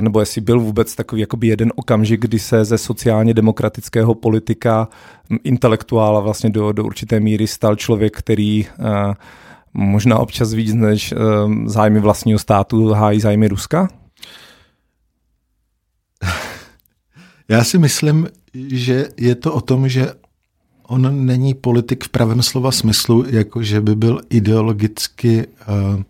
nebo 0.00 0.20
jestli 0.20 0.40
byl 0.40 0.60
vůbec 0.60 0.94
takový 0.94 1.20
jakoby 1.20 1.46
jeden 1.46 1.72
okamžik, 1.76 2.20
kdy 2.20 2.38
se 2.38 2.64
ze 2.64 2.78
sociálně 2.78 3.34
demokratického 3.34 4.14
politika, 4.14 4.88
intelektuála 5.44 6.20
vlastně 6.20 6.50
do, 6.50 6.72
do 6.72 6.84
určité 6.84 7.20
míry 7.20 7.46
stal 7.46 7.76
člověk, 7.76 8.18
který 8.18 8.66
možná 9.74 10.18
občas 10.18 10.52
víc 10.52 10.74
než 10.74 11.12
um, 11.12 11.68
zájmy 11.68 12.00
vlastního 12.00 12.38
státu 12.38 12.88
hájí 12.88 13.20
zájmy 13.20 13.48
Ruska? 13.48 13.88
Já 17.48 17.64
si 17.64 17.78
myslím, 17.78 18.28
že 18.54 19.08
je 19.16 19.34
to 19.34 19.54
o 19.54 19.60
tom, 19.60 19.88
že 19.88 20.12
on 20.82 21.26
není 21.26 21.54
politik 21.54 22.04
v 22.04 22.08
pravém 22.08 22.42
slova 22.42 22.72
smyslu, 22.72 23.24
jako 23.28 23.62
že 23.62 23.80
by 23.80 23.96
byl 23.96 24.20
ideologicky 24.30 25.46
uh, 25.46 26.02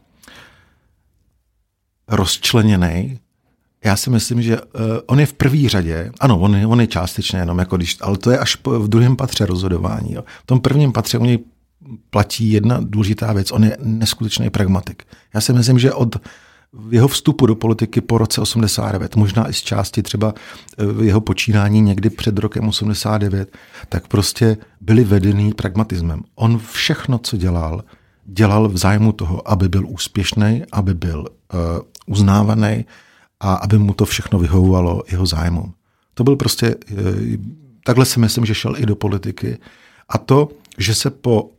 rozčleněný. 2.09 3.19
Já 3.85 3.97
si 3.97 4.11
myslím, 4.11 4.43
že 4.43 4.61
uh, 4.61 4.67
on 5.07 5.21
je 5.21 5.27
v 5.27 5.33
první 5.33 5.69
řadě, 5.69 6.13
ano, 6.21 6.39
on 6.39 6.67
on 6.67 6.81
je 6.81 6.87
částečně 6.87 7.39
jenom, 7.39 7.59
jako 7.59 7.77
když, 7.77 7.97
ale 8.01 8.19
to 8.19 8.31
je 8.31 8.39
až 8.39 8.59
v 8.65 8.89
druhém 8.89 9.17
patře 9.17 9.47
rozhodování. 9.47 10.15
Jo. 10.15 10.25
V 10.43 10.47
tom 10.47 10.61
prvním 10.61 10.93
patře 10.93 11.19
u 11.19 11.25
něj 11.25 11.39
platí 12.11 12.53
jedna 12.53 12.81
důležitá 12.81 13.33
věc, 13.33 13.53
on 13.53 13.65
je 13.65 13.77
neskutečný 13.81 14.51
pragmatik. 14.51 15.05
Já 15.35 15.41
si 15.41 15.53
myslím, 15.53 15.79
že 15.79 15.93
od 15.93 16.17
jeho 16.91 17.09
vstupu 17.09 17.47
do 17.47 17.55
politiky 17.55 18.01
po 18.01 18.19
roce 18.19 18.41
89, 18.41 19.17
možná 19.17 19.49
i 19.49 19.53
z 19.53 19.63
části 19.63 20.03
třeba 20.03 20.35
eh, 20.79 21.05
jeho 21.05 21.21
počínání 21.21 21.81
někdy 21.81 22.11
před 22.11 22.39
rokem 22.39 22.69
89, 22.69 23.57
tak 23.89 24.09
prostě 24.09 24.57
byli 24.81 25.05
vedený 25.05 25.53
pragmatismem. 25.53 26.23
On 26.35 26.59
všechno, 26.73 27.19
co 27.19 27.37
dělal, 27.37 27.85
dělal 28.25 28.69
v 28.69 28.77
zájmu 28.77 29.13
toho, 29.13 29.51
aby 29.51 29.69
byl 29.69 29.87
úspěšný, 29.89 30.63
aby 30.73 30.95
byl 30.95 31.21
uh, 31.21 31.59
uznávaný 32.07 32.85
a 33.41 33.55
aby 33.55 33.79
mu 33.79 33.95
to 33.95 34.05
všechno 34.05 34.39
vyhovovalo 34.39 35.03
jeho 35.11 35.27
zájmům. 35.27 35.75
To 36.15 36.25
byl 36.25 36.37
prostě, 36.37 36.75
uh, 36.75 36.99
takhle 37.85 38.05
si 38.05 38.21
myslím, 38.21 38.45
že 38.45 38.55
šel 38.55 38.75
i 38.79 38.87
do 38.87 38.97
politiky. 38.97 39.59
A 40.09 40.19
to, 40.19 40.49
že 40.79 40.95
se 40.95 41.11
po 41.11 41.51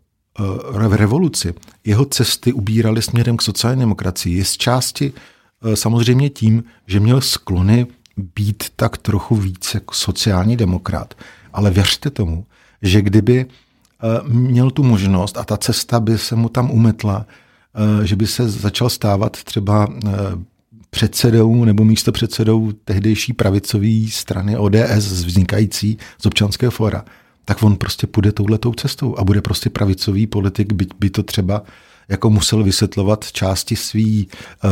v 0.88 0.94
revoluci 0.94 1.54
jeho 1.86 2.06
cesty 2.06 2.54
ubíraly 2.54 3.02
směrem 3.02 3.38
k 3.38 3.42
sociální 3.42 3.80
demokracii, 3.80 4.38
je 4.38 4.46
z 4.46 4.58
části 4.58 5.14
eh, 5.14 5.76
samozřejmě 5.76 6.30
tím, 6.30 6.64
že 6.88 7.00
měl 7.00 7.22
sklony 7.22 7.88
být 8.36 8.64
tak 8.76 8.98
trochu 8.98 9.36
víc 9.36 9.74
jako 9.74 9.94
sociální 9.94 10.58
demokrat. 10.58 11.14
Ale 11.54 11.72
věřte 11.72 12.10
tomu, 12.10 12.46
že 12.82 13.02
kdyby 13.02 13.46
eh, 13.46 14.08
měl 14.28 14.72
tu 14.72 14.84
možnost 14.84 15.38
a 15.38 15.44
ta 15.44 15.58
cesta 15.58 16.00
by 16.00 16.18
se 16.18 16.36
mu 16.36 16.50
tam 16.50 16.72
umetla, 16.72 17.26
eh, 17.76 18.08
že 18.08 18.16
by 18.16 18.28
se 18.28 18.50
začal 18.50 18.90
stávat 18.90 19.44
třeba 19.44 19.88
předsedou 20.92 21.66
nebo 21.66 21.86
místo 21.86 22.12
předsedou 22.12 22.72
tehdejší 22.72 23.34
pravicové 23.34 24.08
strany 24.10 24.58
ODS 24.58 25.06
vznikající 25.08 25.98
z 26.22 26.26
občanského 26.26 26.72
fora, 26.72 27.06
tak 27.46 27.64
on 27.64 27.76
prostě 27.76 28.08
půjde 28.08 28.32
touhletou 28.32 28.74
cestou 28.74 29.18
a 29.18 29.24
bude 29.24 29.42
prostě 29.42 29.70
pravicový 29.70 30.28
politik, 30.28 30.74
by, 30.74 30.88
by 31.00 31.10
to 31.10 31.24
třeba 31.24 31.64
jako 32.12 32.30
musel 32.30 32.64
vysvětlovat 32.64 33.32
části 33.32 33.76
svý 33.76 34.28
uh, 34.64 34.70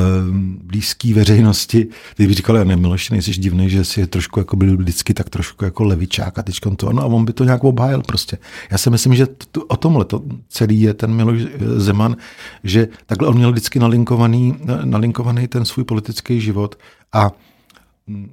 blízký 0.63 1.13
veřejnosti. 1.13 1.87
Ty 2.15 2.27
by 2.27 2.33
říkal, 2.33 2.65
ne, 2.65 2.75
Miloš, 2.75 3.09
nejsi 3.09 3.31
divný, 3.31 3.69
že 3.69 3.85
si 3.85 4.07
trošku 4.07 4.39
jako 4.39 4.55
byl 4.55 4.77
vždycky 4.77 5.13
tak 5.13 5.29
trošku 5.29 5.65
jako 5.65 5.83
levičák 5.83 6.39
a 6.39 6.43
teď 6.43 6.59
to, 6.75 6.93
no 6.93 7.01
a 7.01 7.05
on 7.05 7.25
by 7.25 7.33
to 7.33 7.43
nějak 7.43 7.63
obhájil 7.63 8.01
prostě. 8.01 8.37
Já 8.71 8.77
si 8.77 8.89
myslím, 8.89 9.15
že 9.15 9.27
to, 9.51 9.65
o 9.65 9.77
tomhle 9.77 10.05
to 10.05 10.21
celý 10.49 10.81
je 10.81 10.93
ten 10.93 11.13
Miloš 11.13 11.41
eh, 11.41 11.79
Zeman, 11.79 12.15
že 12.63 12.87
takhle 13.05 13.27
on 13.27 13.35
měl 13.35 13.51
vždycky 13.51 13.79
nalinkovaný, 13.79 14.55
nalinkovaný 14.83 15.47
ten 15.47 15.65
svůj 15.65 15.83
politický 15.83 16.41
život 16.41 16.75
a 17.13 17.31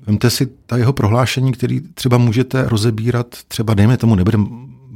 Vemte 0.07 0.31
si 0.31 0.47
ta 0.67 0.77
jeho 0.77 0.93
prohlášení, 0.93 1.53
který 1.53 1.81
třeba 1.81 2.19
můžete 2.19 2.69
rozebírat, 2.69 3.27
třeba 3.49 3.75
dejme 3.75 3.97
tomu, 3.97 4.15
nebudeme 4.15 4.47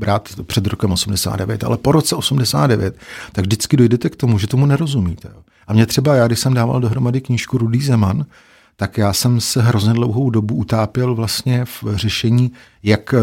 brát 0.00 0.28
před 0.46 0.66
rokem 0.66 0.92
89, 0.92 1.64
ale 1.64 1.76
po 1.76 1.92
roce 1.92 2.16
89, 2.16 2.96
tak 3.32 3.44
vždycky 3.44 3.76
dojdete 3.76 4.08
k 4.08 4.16
tomu, 4.16 4.38
že 4.38 4.46
tomu 4.46 4.66
nerozumíte. 4.66 5.28
A 5.66 5.72
mě 5.72 5.86
třeba, 5.86 6.14
já 6.14 6.26
když 6.26 6.40
jsem 6.40 6.54
dával 6.54 6.80
dohromady 6.80 7.20
knížku 7.20 7.58
Rudý 7.58 7.80
Zeman, 7.80 8.26
tak 8.76 8.98
já 8.98 9.12
jsem 9.12 9.40
se 9.40 9.62
hrozně 9.62 9.92
dlouhou 9.92 10.30
dobu 10.30 10.54
utápěl 10.54 11.14
vlastně 11.14 11.64
v 11.64 11.84
řešení, 11.94 12.52
jak 12.82 13.14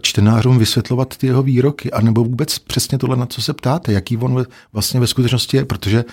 čtenářům 0.00 0.58
vysvětlovat 0.58 1.16
ty 1.16 1.26
jeho 1.26 1.42
výroky, 1.42 1.92
anebo 1.92 2.24
vůbec 2.24 2.58
přesně 2.58 2.98
tohle, 2.98 3.16
na 3.16 3.26
co 3.26 3.42
se 3.42 3.52
ptáte, 3.52 3.92
jaký 3.92 4.16
on 4.16 4.46
vlastně 4.72 5.00
ve 5.00 5.06
skutečnosti 5.06 5.56
je, 5.56 5.64
protože 5.64 6.04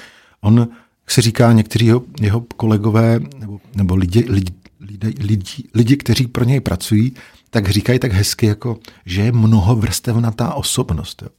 on, 0.42 0.58
jak 0.58 1.12
se 1.12 1.22
říká, 1.22 1.51
někteří 1.51 1.86
jeho, 1.86 2.01
jeho 2.22 2.42
kolegové 2.42 3.20
nebo, 3.39 3.60
nebo 3.75 3.96
lidi, 3.96 4.25
lidi, 4.30 4.54
lidi, 4.80 5.13
lidi, 5.20 5.63
lidi, 5.74 5.98
kteří 5.98 6.28
pro 6.28 6.44
něj 6.46 6.60
pracují, 6.60 7.13
tak 7.50 7.70
říkají 7.70 8.00
tak 8.00 8.12
hezky, 8.12 8.46
jako, 8.46 8.77
že 9.06 9.22
je 9.22 9.32
mnohovrstevnatá 9.32 10.53
osobnost. 10.53 11.22
Jo. 11.22 11.29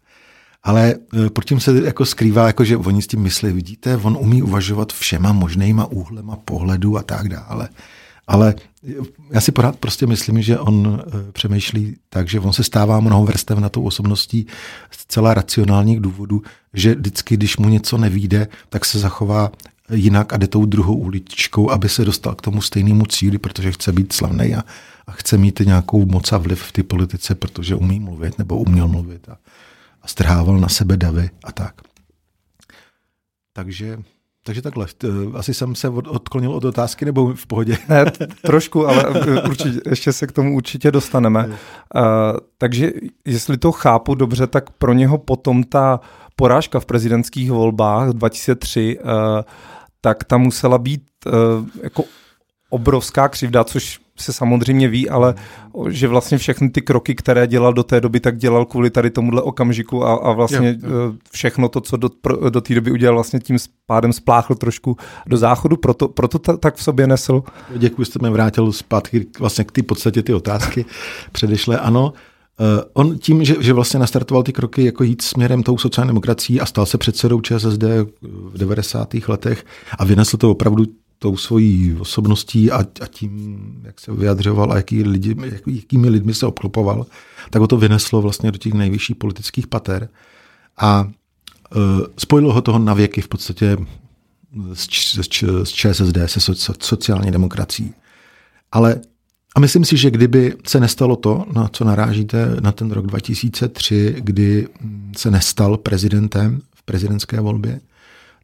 Ale 0.62 0.94
e, 1.26 1.30
pod 1.30 1.44
tím 1.44 1.60
se 1.60 1.82
jako 1.84 2.06
skrývá, 2.06 2.46
jako, 2.46 2.64
že 2.64 2.76
oni 2.76 3.02
s 3.02 3.06
tím 3.06 3.20
myslí, 3.20 3.52
vidíte, 3.52 3.96
on 3.96 4.16
umí 4.20 4.42
uvažovat 4.42 4.92
všema 4.92 5.32
možnýma 5.32 5.86
úhlema 5.86 6.36
pohledu 6.36 6.98
a 6.98 7.02
tak 7.02 7.28
dále. 7.28 7.68
Ale 8.26 8.54
já 9.30 9.40
si 9.40 9.52
pořád 9.52 9.76
prostě 9.76 10.06
myslím, 10.06 10.42
že 10.42 10.58
on 10.58 11.02
e, 11.02 11.32
přemýšlí 11.32 11.96
tak, 12.08 12.28
že 12.28 12.40
on 12.40 12.52
se 12.52 12.64
stává 12.64 13.00
mnohovrstevnatou 13.00 13.82
osobností 13.82 14.46
z 14.90 15.06
celá 15.06 15.34
racionálních 15.34 16.00
důvodů, 16.00 16.42
že 16.74 16.94
vždycky, 16.94 17.36
když 17.36 17.56
mu 17.56 17.68
něco 17.68 17.98
nevíde, 17.98 18.48
tak 18.68 18.84
se 18.84 18.98
zachová 18.98 19.52
jinak 19.92 20.32
a 20.32 20.36
jde 20.36 20.46
tou 20.46 20.64
druhou 20.66 20.94
uličkou, 20.94 21.70
aby 21.70 21.88
se 21.88 22.04
dostal 22.04 22.34
k 22.34 22.42
tomu 22.42 22.62
stejnému 22.62 23.06
cíli, 23.06 23.38
protože 23.38 23.72
chce 23.72 23.92
být 23.92 24.12
slavný 24.12 24.54
a, 24.54 24.62
a 25.10 25.12
chce 25.12 25.38
mít 25.38 25.60
nějakou 25.60 26.06
moc 26.06 26.32
a 26.32 26.38
vliv 26.38 26.62
v 26.62 26.72
té 26.72 26.82
politice, 26.82 27.34
protože 27.34 27.74
umí 27.74 28.00
mluvit 28.00 28.38
nebo 28.38 28.58
uměl 28.58 28.88
mluvit 28.88 29.28
a, 29.28 29.38
a 30.02 30.08
strhával 30.08 30.58
na 30.58 30.68
sebe 30.68 30.96
davy 30.96 31.30
a 31.44 31.52
tak. 31.52 31.74
Takže 33.52 33.98
takže 34.44 34.62
takhle, 34.62 34.86
asi 35.34 35.54
jsem 35.54 35.74
se 35.74 35.88
odklonil 35.88 36.52
od 36.52 36.64
otázky, 36.64 37.04
nebo 37.04 37.34
v 37.34 37.46
pohodě? 37.46 37.78
Ne, 37.88 38.04
trošku, 38.42 38.88
ale 38.88 39.04
určitě, 39.48 39.80
ještě 39.90 40.12
se 40.12 40.26
k 40.26 40.32
tomu 40.32 40.56
určitě 40.56 40.90
dostaneme. 40.90 41.46
Uh, 41.46 41.52
takže 42.58 42.92
jestli 43.26 43.58
to 43.58 43.72
chápu 43.72 44.14
dobře, 44.14 44.46
tak 44.46 44.70
pro 44.70 44.92
něho 44.92 45.18
potom 45.18 45.64
ta 45.64 46.00
porážka 46.36 46.80
v 46.80 46.86
prezidentských 46.86 47.50
volbách 47.50 48.10
2003 48.10 48.98
uh, 48.98 49.10
tak 50.00 50.24
tam 50.24 50.40
musela 50.40 50.78
být 50.78 51.02
uh, 51.26 51.32
jako 51.82 52.04
obrovská 52.70 53.28
křivda, 53.28 53.64
což 53.64 54.00
se 54.20 54.32
samozřejmě 54.32 54.88
ví, 54.88 55.08
ale 55.08 55.34
že 55.88 56.08
vlastně 56.08 56.38
všechny 56.38 56.70
ty 56.70 56.82
kroky, 56.82 57.14
které 57.14 57.46
dělal 57.46 57.72
do 57.72 57.82
té 57.82 58.00
doby, 58.00 58.20
tak 58.20 58.36
dělal 58.36 58.64
kvůli 58.64 58.90
tady 58.90 59.10
tomuhle 59.10 59.42
okamžiku 59.42 60.04
a, 60.04 60.14
a 60.14 60.32
vlastně 60.32 60.76
jo, 60.82 60.90
jo. 60.90 61.12
Eh, 61.14 61.18
všechno 61.32 61.68
to, 61.68 61.80
co 61.80 61.96
do, 61.96 62.08
do 62.50 62.60
té 62.60 62.74
doby 62.74 62.90
udělal, 62.90 63.14
vlastně 63.14 63.40
tím 63.40 63.56
pádem 63.86 64.12
spláchl 64.12 64.54
trošku 64.54 64.96
do 65.26 65.36
záchodu, 65.36 65.76
proto, 65.76 66.08
proto 66.08 66.38
ta, 66.38 66.56
tak 66.56 66.76
v 66.76 66.82
sobě 66.82 67.06
nesl. 67.06 67.42
Děkuji, 67.76 68.04
jste 68.04 68.18
mě 68.22 68.30
vrátil 68.30 68.72
zpátky 68.72 69.26
vlastně 69.38 69.64
k 69.64 69.72
té 69.72 69.82
podstatě 69.82 70.22
ty 70.22 70.34
otázky 70.34 70.84
předešlé. 71.32 71.78
Ano, 71.78 72.12
Uh, 72.60 72.66
on 72.92 73.18
tím, 73.18 73.44
že, 73.44 73.54
že 73.60 73.72
vlastně 73.72 74.00
nastartoval 74.00 74.42
ty 74.42 74.52
kroky 74.52 74.84
jako 74.84 75.04
jít 75.04 75.22
směrem 75.22 75.62
tou 75.62 75.78
sociální 75.78 76.08
demokracií 76.08 76.60
a 76.60 76.66
stal 76.66 76.86
se 76.86 76.98
předsedou 76.98 77.40
ČSSD 77.40 77.82
v 78.22 78.58
90. 78.58 79.14
letech 79.28 79.64
a 79.98 80.04
vynesl 80.04 80.36
to 80.36 80.50
opravdu 80.50 80.84
tou 81.22 81.36
svojí 81.36 81.96
osobností 82.00 82.70
a, 82.70 82.78
a 82.78 83.06
tím, 83.10 83.60
jak 83.84 84.00
se 84.00 84.12
vyjadřoval 84.12 84.72
a 84.72 84.76
jaký 84.76 85.02
lidi, 85.02 85.36
jak, 85.44 85.62
jakými 85.66 86.08
lidmi 86.08 86.34
se 86.34 86.46
obklopoval, 86.46 87.06
tak 87.50 87.60
ho 87.60 87.66
to 87.66 87.76
vyneslo 87.76 88.22
vlastně 88.22 88.52
do 88.52 88.58
těch 88.58 88.72
nejvyšších 88.72 89.16
politických 89.16 89.66
pater 89.66 90.08
a 90.76 91.02
uh, 91.76 91.82
spojilo 92.18 92.52
ho 92.52 92.62
toho 92.62 92.78
na 92.78 92.94
věky 92.94 93.20
v 93.20 93.28
podstatě 93.28 93.76
s, 94.74 94.88
s, 95.14 95.28
s 95.62 95.72
ČSSD, 95.72 96.18
se 96.26 96.40
so, 96.40 96.74
sociální 96.80 97.30
demokracií. 97.30 97.94
Ale 98.72 99.00
a 99.54 99.60
myslím 99.60 99.84
si, 99.84 99.96
že 99.96 100.10
kdyby 100.10 100.56
se 100.66 100.80
nestalo 100.80 101.16
to, 101.16 101.46
na 101.52 101.68
co 101.68 101.84
narážíte 101.84 102.56
na 102.60 102.72
ten 102.72 102.90
rok 102.90 103.06
2003, 103.06 104.16
kdy 104.18 104.68
se 105.16 105.30
nestal 105.30 105.76
prezidentem 105.76 106.60
v 106.74 106.82
prezidentské 106.82 107.40
volbě, 107.40 107.80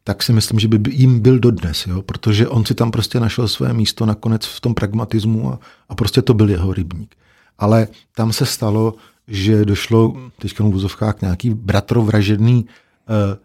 tak 0.07 0.23
si 0.23 0.33
myslím, 0.33 0.59
že 0.59 0.67
by 0.67 0.91
jim 0.91 1.19
byl 1.19 1.39
dodnes, 1.39 1.87
jo? 1.87 2.01
protože 2.01 2.47
on 2.47 2.65
si 2.65 2.75
tam 2.75 2.91
prostě 2.91 3.19
našel 3.19 3.47
své 3.47 3.73
místo 3.73 4.05
nakonec 4.05 4.45
v 4.45 4.59
tom 4.61 4.73
pragmatismu 4.73 5.53
a, 5.53 5.59
a 5.89 5.95
prostě 5.95 6.21
to 6.21 6.33
byl 6.33 6.49
jeho 6.49 6.73
rybník. 6.73 7.15
Ale 7.57 7.87
tam 8.15 8.33
se 8.33 8.45
stalo, 8.45 8.95
že 9.27 9.65
došlo 9.65 10.15
teďka 10.39 10.63
v 10.63 10.67
vozovkách 10.67 11.21
nějaký 11.21 11.49
bratrovražedný 11.49 12.65
uh, 12.65 13.37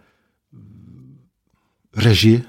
reži 1.97 2.43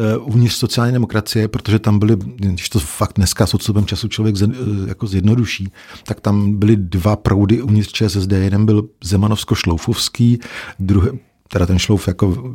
Eh, 0.00 0.16
uvnitř 0.16 0.54
sociální 0.54 0.92
demokracie, 0.92 1.48
protože 1.48 1.78
tam 1.78 1.98
byly, 1.98 2.16
když 2.16 2.68
to 2.68 2.78
fakt 2.78 3.12
dneska 3.16 3.46
s 3.46 3.54
odstupem 3.54 3.86
času 3.86 4.08
člověk 4.08 4.36
z, 4.36 4.42
eh, 4.42 4.88
jako 4.88 5.06
zjednoduší, 5.06 5.72
tak 6.06 6.20
tam 6.20 6.56
byly 6.56 6.76
dva 6.76 7.16
proudy 7.16 7.62
uvnitř 7.62 7.92
ČSSD. 7.92 8.32
Jeden 8.32 8.66
byl 8.66 8.88
Zemanovsko-Šloufovský, 9.04 10.38
druhý, 10.78 11.08
teda 11.48 11.66
ten 11.66 11.78
Šlouf 11.78 12.08
jako 12.08 12.54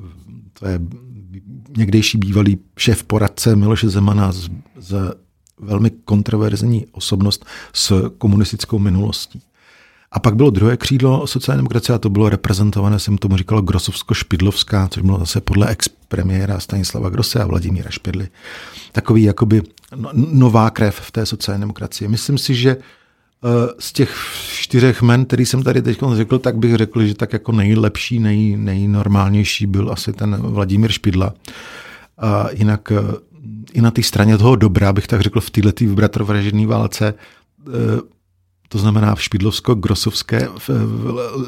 to 0.64 0.70
je 0.70 0.80
někdejší 1.78 2.18
bývalý 2.18 2.58
šéf 2.78 3.04
poradce 3.04 3.56
Miloše 3.56 3.90
Zemana 3.90 4.32
z, 4.32 4.50
z 4.80 5.14
velmi 5.60 5.90
kontroverzní 5.90 6.86
osobnost 6.92 7.46
s 7.74 8.10
komunistickou 8.18 8.80
minulostí. 8.80 9.42
A 10.12 10.20
pak 10.20 10.36
bylo 10.36 10.50
druhé 10.50 10.78
křídlo 10.78 11.28
sociální 11.28 11.60
demokracie 11.60 11.96
a 11.96 12.00
to 12.00 12.10
bylo 12.10 12.30
reprezentované, 12.30 13.00
jsem 13.00 13.18
tomu 13.18 13.38
říkal, 13.38 13.62
Grosovsko-Špidlovská, 13.62 14.88
což 14.88 15.04
bylo 15.04 15.20
zase 15.20 15.42
podle 15.42 15.68
ex-premiéra 15.68 16.60
Stanislava 16.60 17.10
Grose 17.10 17.40
a 17.40 17.46
Vladimíra 17.46 17.90
Špidly. 17.90 18.28
Takový 18.92 19.24
jakoby 19.24 19.62
no, 19.96 20.10
nová 20.14 20.70
krev 20.70 20.96
v 20.96 21.12
té 21.12 21.26
sociální 21.26 21.62
demokracii. 21.62 22.08
Myslím 22.08 22.38
si, 22.38 22.56
že 22.56 22.78
z 23.80 23.94
těch 23.94 24.16
čtyřech 24.52 25.02
men, 25.02 25.26
který 25.26 25.46
jsem 25.46 25.64
tady 25.64 25.82
teď 25.82 26.00
řekl, 26.14 26.40
tak 26.40 26.58
bych 26.58 26.76
řekl, 26.76 27.06
že 27.06 27.16
tak 27.16 27.34
jako 27.34 27.52
nejlepší, 27.52 28.20
nej, 28.20 28.58
nejnormálnější 28.58 29.66
byl 29.66 29.92
asi 29.92 30.14
ten 30.14 30.36
Vladimír 30.36 30.92
Špidla. 30.92 31.34
A 32.18 32.48
jinak 32.52 32.92
eh, 32.92 33.02
i 33.74 33.82
na 33.82 33.92
té 33.92 34.04
straně 34.04 34.38
toho 34.38 34.56
dobra, 34.56 34.94
bych 34.94 35.08
tak 35.08 35.22
řekl, 35.22 35.42
v 35.42 35.50
této 35.50 35.86
bratrovražedné 35.86 36.68
válce 36.68 37.14
eh, 37.68 38.14
to 38.74 38.80
znamená 38.80 39.16
v 39.16 39.22
špidlovsko-grosovské 39.22 40.50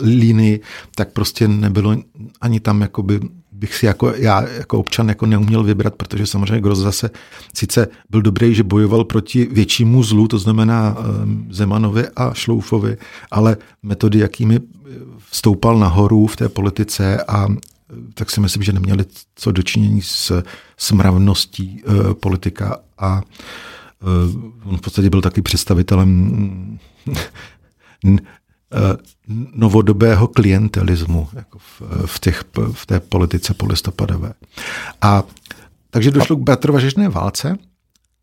línii, 0.01 0.59
tak 0.95 1.11
prostě 1.11 1.47
nebylo 1.47 1.95
ani 2.41 2.59
tam, 2.59 2.81
jakoby, 2.81 3.19
bych 3.55 3.75
si 3.75 3.85
jako 3.85 4.13
já 4.15 4.47
jako 4.47 4.79
občan 4.79 5.09
jako 5.09 5.25
neuměl 5.25 5.63
vybrat, 5.63 5.95
protože 5.95 6.27
samozřejmě 6.27 6.61
Gros 6.61 6.79
zase 6.79 7.09
sice 7.53 7.87
byl 8.09 8.21
dobrý, 8.21 8.55
že 8.55 8.63
bojoval 8.63 9.03
proti 9.03 9.45
většímu 9.45 10.03
zlu, 10.03 10.27
to 10.27 10.39
znamená 10.39 10.97
ehm, 10.99 11.47
Zemanovi 11.51 12.07
a 12.15 12.33
Šloufovi, 12.33 12.97
ale 13.31 13.57
metody, 13.83 14.19
jakými 14.19 14.59
vstoupal 15.29 15.79
nahoru 15.79 16.27
v 16.27 16.35
té 16.35 16.49
politice 16.49 17.23
a 17.23 17.47
tak 18.13 18.31
si 18.31 18.41
myslím, 18.41 18.63
že 18.63 18.73
neměli 18.73 19.05
co 19.35 19.51
dočinění 19.51 20.01
s 20.01 20.43
smravností 20.77 21.83
uh, 21.83 22.13
politika 22.13 22.77
a 22.97 23.21
uh, 24.33 24.71
on 24.71 24.77
v 24.77 24.81
podstatě 24.81 25.09
byl 25.09 25.21
taky 25.21 25.41
představitelem 25.41 26.79
Eh, 28.05 28.17
novodobého 29.55 30.27
klientelismu 30.27 31.27
jako 31.33 31.59
v, 31.59 31.81
v, 32.05 32.19
těch, 32.19 32.43
v 32.71 32.85
té 32.85 32.99
politice 32.99 33.53
polistopadové. 33.53 34.33
A 35.01 35.23
takže 35.89 36.11
došlo 36.11 36.35
k 36.35 36.39
bratrovažežné 36.39 37.09
válce, 37.09 37.57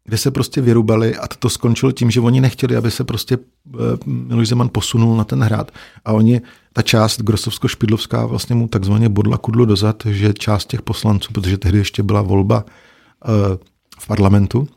kde 0.04 0.18
se 0.18 0.30
prostě 0.30 0.60
vyrubali 0.60 1.16
a 1.16 1.26
to 1.28 1.50
skončilo 1.50 1.92
tím, 1.92 2.10
že 2.10 2.20
oni 2.20 2.40
nechtěli, 2.40 2.76
aby 2.76 2.90
se 2.90 3.04
prostě 3.04 3.38
eh, 3.74 3.78
Miloš 4.06 4.48
Zeman 4.48 4.68
posunul 4.72 5.16
na 5.16 5.24
ten 5.24 5.42
hrad 5.42 5.70
a 6.04 6.12
oni, 6.12 6.40
ta 6.72 6.82
část 6.82 7.20
Grosovsko-Špidlovská 7.20 8.26
vlastně 8.26 8.54
mu 8.54 8.68
takzvaně 8.68 9.08
bodla 9.08 9.38
kudlo 9.38 9.64
dozad, 9.64 10.02
že 10.06 10.32
část 10.32 10.66
těch 10.66 10.82
poslanců, 10.82 11.32
protože 11.32 11.58
tehdy 11.58 11.78
ještě 11.78 12.02
byla 12.02 12.22
volba 12.22 12.64
eh, 12.64 13.58
v 14.00 14.06
parlamentu, 14.06 14.68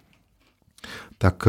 tak 1.18 1.48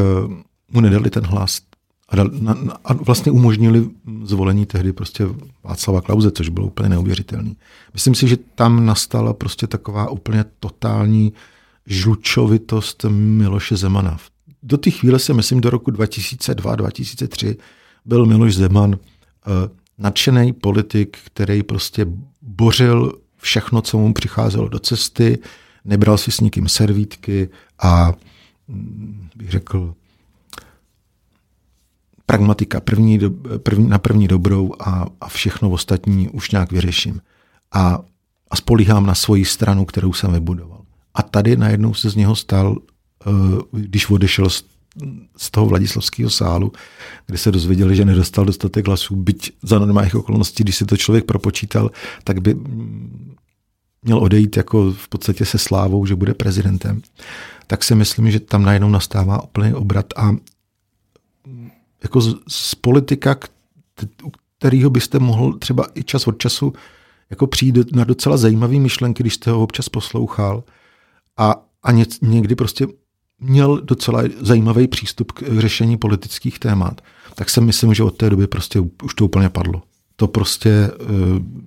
mu 0.72 0.80
nedali 0.80 1.10
ten 1.10 1.26
hlas 1.26 1.60
a, 2.08 2.16
dal, 2.16 2.30
na, 2.40 2.54
na, 2.54 2.76
a 2.84 2.92
vlastně 2.92 3.32
umožnili 3.32 3.90
zvolení 4.24 4.66
tehdy 4.66 4.92
prostě 4.92 5.26
Václava 5.64 6.00
Klauze, 6.00 6.30
což 6.30 6.48
bylo 6.48 6.66
úplně 6.66 6.88
neuvěřitelné. 6.88 7.54
Myslím 7.92 8.14
si, 8.14 8.28
že 8.28 8.36
tam 8.54 8.86
nastala 8.86 9.32
prostě 9.32 9.66
taková 9.66 10.10
úplně 10.10 10.44
totální 10.60 11.32
žlučovitost 11.86 13.04
Miloše 13.08 13.76
Zemana. 13.76 14.18
Do 14.62 14.78
té 14.78 14.90
chvíle 14.90 15.18
se, 15.18 15.34
myslím, 15.34 15.60
do 15.60 15.70
roku 15.70 15.90
2002-2003 15.90 17.56
byl 18.04 18.26
Miloš 18.26 18.54
Zeman 18.54 18.90
uh, 18.90 18.98
nadšený 19.98 20.52
politik, 20.52 21.18
který 21.24 21.62
prostě 21.62 22.06
bořil 22.42 23.12
všechno, 23.36 23.82
co 23.82 23.98
mu 23.98 24.12
přicházelo 24.12 24.68
do 24.68 24.78
cesty, 24.78 25.38
nebral 25.84 26.18
si 26.18 26.30
s 26.30 26.40
nikým 26.40 26.68
servítky 26.68 27.48
a 27.78 28.12
hm, 28.68 29.28
bych 29.36 29.50
řekl, 29.50 29.94
pragmatika 32.36 32.80
první, 32.80 33.18
do, 33.18 33.30
první, 33.58 33.88
na 33.88 33.98
první 33.98 34.28
dobrou 34.28 34.72
a, 34.80 35.06
a 35.20 35.28
všechno 35.28 35.70
ostatní 35.70 36.28
už 36.28 36.50
nějak 36.50 36.72
vyřeším. 36.72 37.20
A, 37.72 38.00
a 38.50 38.56
spolíhám 38.56 39.06
na 39.06 39.14
svoji 39.14 39.44
stranu, 39.44 39.84
kterou 39.84 40.12
jsem 40.12 40.32
vybudoval. 40.32 40.80
A 41.14 41.22
tady 41.22 41.56
najednou 41.56 41.94
se 41.94 42.10
z 42.10 42.16
něho 42.16 42.36
stal, 42.36 42.76
eh, 43.26 43.30
když 43.72 44.10
odešel 44.10 44.50
z, 44.50 44.64
z 45.36 45.50
toho 45.50 45.66
Vladislavského 45.66 46.30
sálu, 46.30 46.72
kde 47.26 47.38
se 47.38 47.52
dozvěděli, 47.52 47.96
že 47.96 48.04
nedostal 48.04 48.44
dostatek 48.44 48.86
hlasů, 48.86 49.16
byť 49.16 49.52
za 49.62 49.78
normálních 49.78 50.14
okolností, 50.14 50.64
když 50.64 50.76
si 50.76 50.84
to 50.84 50.96
člověk 50.96 51.24
propočítal, 51.24 51.90
tak 52.24 52.40
by 52.40 52.56
měl 54.02 54.18
odejít 54.18 54.56
jako 54.56 54.92
v 54.92 55.08
podstatě 55.08 55.44
se 55.44 55.58
slávou, 55.58 56.06
že 56.06 56.14
bude 56.14 56.34
prezidentem, 56.34 57.02
tak 57.66 57.84
si 57.84 57.94
myslím, 57.94 58.30
že 58.30 58.40
tam 58.40 58.62
najednou 58.62 58.90
nastává 58.90 59.42
úplný 59.42 59.74
obrat 59.74 60.06
a 60.16 60.36
jako 62.02 62.20
z, 62.20 62.34
z 62.48 62.74
politika, 62.74 63.36
kterýho 64.58 64.90
byste 64.90 65.18
mohl 65.18 65.52
třeba 65.52 65.86
i 65.94 66.04
čas 66.04 66.26
od 66.26 66.38
času 66.38 66.72
jako 67.30 67.46
přijít 67.46 67.92
na 67.92 68.04
docela 68.04 68.36
zajímavé 68.36 68.78
myšlenky, 68.78 69.22
když 69.22 69.34
jste 69.34 69.50
ho 69.50 69.62
občas 69.62 69.88
poslouchal 69.88 70.64
a, 71.36 71.54
a 71.82 71.92
ně, 71.92 72.04
někdy 72.22 72.54
prostě 72.54 72.86
měl 73.38 73.80
docela 73.80 74.22
zajímavý 74.40 74.88
přístup 74.88 75.32
k 75.32 75.60
řešení 75.60 75.96
politických 75.96 76.58
témat, 76.58 77.00
tak 77.34 77.50
si 77.50 77.60
myslím, 77.60 77.94
že 77.94 78.02
od 78.02 78.16
té 78.16 78.30
doby 78.30 78.46
prostě 78.46 78.80
už 78.80 79.14
to 79.14 79.24
úplně 79.24 79.48
padlo. 79.48 79.82
To 80.16 80.28
prostě 80.28 80.70
eh, 80.70 81.66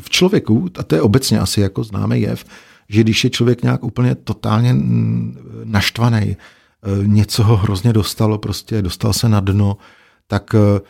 v 0.00 0.10
člověku, 0.10 0.70
a 0.78 0.82
to 0.82 0.94
je 0.94 1.02
obecně 1.02 1.40
asi 1.40 1.60
jako 1.60 1.84
známý 1.84 2.20
jev, 2.20 2.44
že 2.88 3.00
když 3.00 3.24
je 3.24 3.30
člověk 3.30 3.62
nějak 3.62 3.84
úplně 3.84 4.14
totálně 4.14 4.76
naštvaný, 5.64 6.36
něco 7.06 7.44
ho 7.44 7.56
hrozně 7.56 7.92
dostalo, 7.92 8.38
prostě 8.38 8.82
dostal 8.82 9.12
se 9.12 9.28
na 9.28 9.40
dno, 9.40 9.76
tak, 10.26 10.54
eh, 10.54 10.80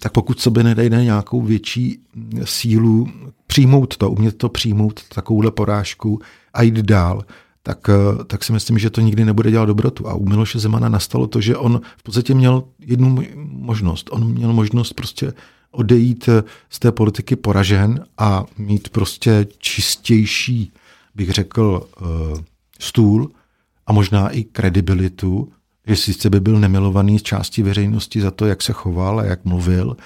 tak 0.00 0.12
pokud 0.12 0.40
sobě 0.40 0.64
nedejde 0.64 1.04
nějakou 1.04 1.42
větší 1.42 1.98
sílu 2.44 3.08
přijmout 3.46 3.96
to, 3.96 4.10
umět 4.10 4.38
to 4.38 4.48
přijmout, 4.48 5.00
takovouhle 5.14 5.50
porážku 5.50 6.20
a 6.54 6.62
jít 6.62 6.74
dál, 6.74 7.24
tak, 7.62 7.88
eh, 7.88 8.24
tak 8.24 8.44
si 8.44 8.52
myslím, 8.52 8.78
že 8.78 8.90
to 8.90 9.00
nikdy 9.00 9.24
nebude 9.24 9.50
dělat 9.50 9.64
dobrotu. 9.64 10.08
A 10.08 10.14
u 10.14 10.24
Miloše 10.24 10.58
Zemana 10.58 10.88
nastalo 10.88 11.26
to, 11.26 11.40
že 11.40 11.56
on 11.56 11.80
v 11.96 12.02
podstatě 12.02 12.34
měl 12.34 12.64
jednu 12.78 13.22
možnost. 13.48 14.08
On 14.12 14.32
měl 14.32 14.52
možnost 14.52 14.92
prostě 14.92 15.32
odejít 15.70 16.28
z 16.70 16.78
té 16.78 16.92
politiky 16.92 17.36
poražen 17.36 18.04
a 18.18 18.44
mít 18.58 18.88
prostě 18.88 19.46
čistější, 19.58 20.72
bych 21.14 21.30
řekl, 21.30 21.88
stůl, 22.80 23.30
a 23.86 23.92
možná 23.92 24.28
i 24.28 24.44
kredibilitu, 24.44 25.52
že 25.86 25.96
sice 25.96 26.30
by 26.30 26.40
byl 26.40 26.60
nemilovaný 26.60 27.18
z 27.18 27.22
části 27.22 27.62
veřejnosti 27.62 28.20
za 28.20 28.30
to, 28.30 28.46
jak 28.46 28.62
se 28.62 28.72
choval 28.72 29.20
a 29.20 29.24
jak 29.24 29.44
mluvil, 29.44 29.96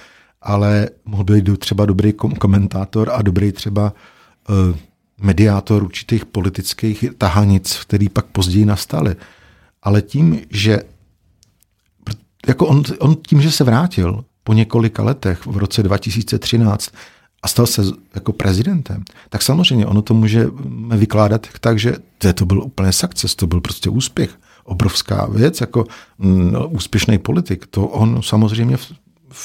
ale 0.41 0.89
mohl 1.05 1.23
být 1.23 1.59
třeba 1.59 1.85
dobrý 1.85 2.13
komentátor 2.13 3.11
a 3.13 3.21
dobrý 3.21 3.51
třeba 3.51 3.93
uh, 4.49 4.77
mediátor 5.21 5.83
určitých 5.83 6.25
politických 6.25 7.05
tahanic, 7.17 7.77
který 7.81 8.09
pak 8.09 8.25
později 8.25 8.65
nastaly. 8.65 9.15
Ale 9.83 10.01
tím, 10.01 10.39
že 10.49 10.79
jako 12.47 12.67
on, 12.67 12.83
on 12.99 13.15
tím, 13.27 13.41
že 13.41 13.51
se 13.51 13.63
vrátil 13.63 14.25
po 14.43 14.53
několika 14.53 15.03
letech 15.03 15.45
v 15.45 15.57
roce 15.57 15.83
2013 15.83 16.91
a 17.41 17.47
stal 17.47 17.67
se 17.67 17.81
jako 18.15 18.33
prezidentem, 18.33 19.03
tak 19.29 19.41
samozřejmě 19.41 19.85
ono 19.85 20.01
to 20.01 20.13
můžeme 20.13 20.97
vykládat 20.97 21.47
tak, 21.59 21.79
že 21.79 21.95
to 22.33 22.45
byl 22.45 22.63
úplně 22.63 22.91
success, 22.91 23.35
to 23.35 23.47
byl 23.47 23.61
prostě 23.61 23.89
úspěch, 23.89 24.29
obrovská 24.63 25.25
věc, 25.25 25.61
jako 25.61 25.85
no, 26.19 26.67
úspěšný 26.67 27.17
politik. 27.17 27.67
To 27.67 27.87
on 27.87 28.21
samozřejmě, 28.21 28.77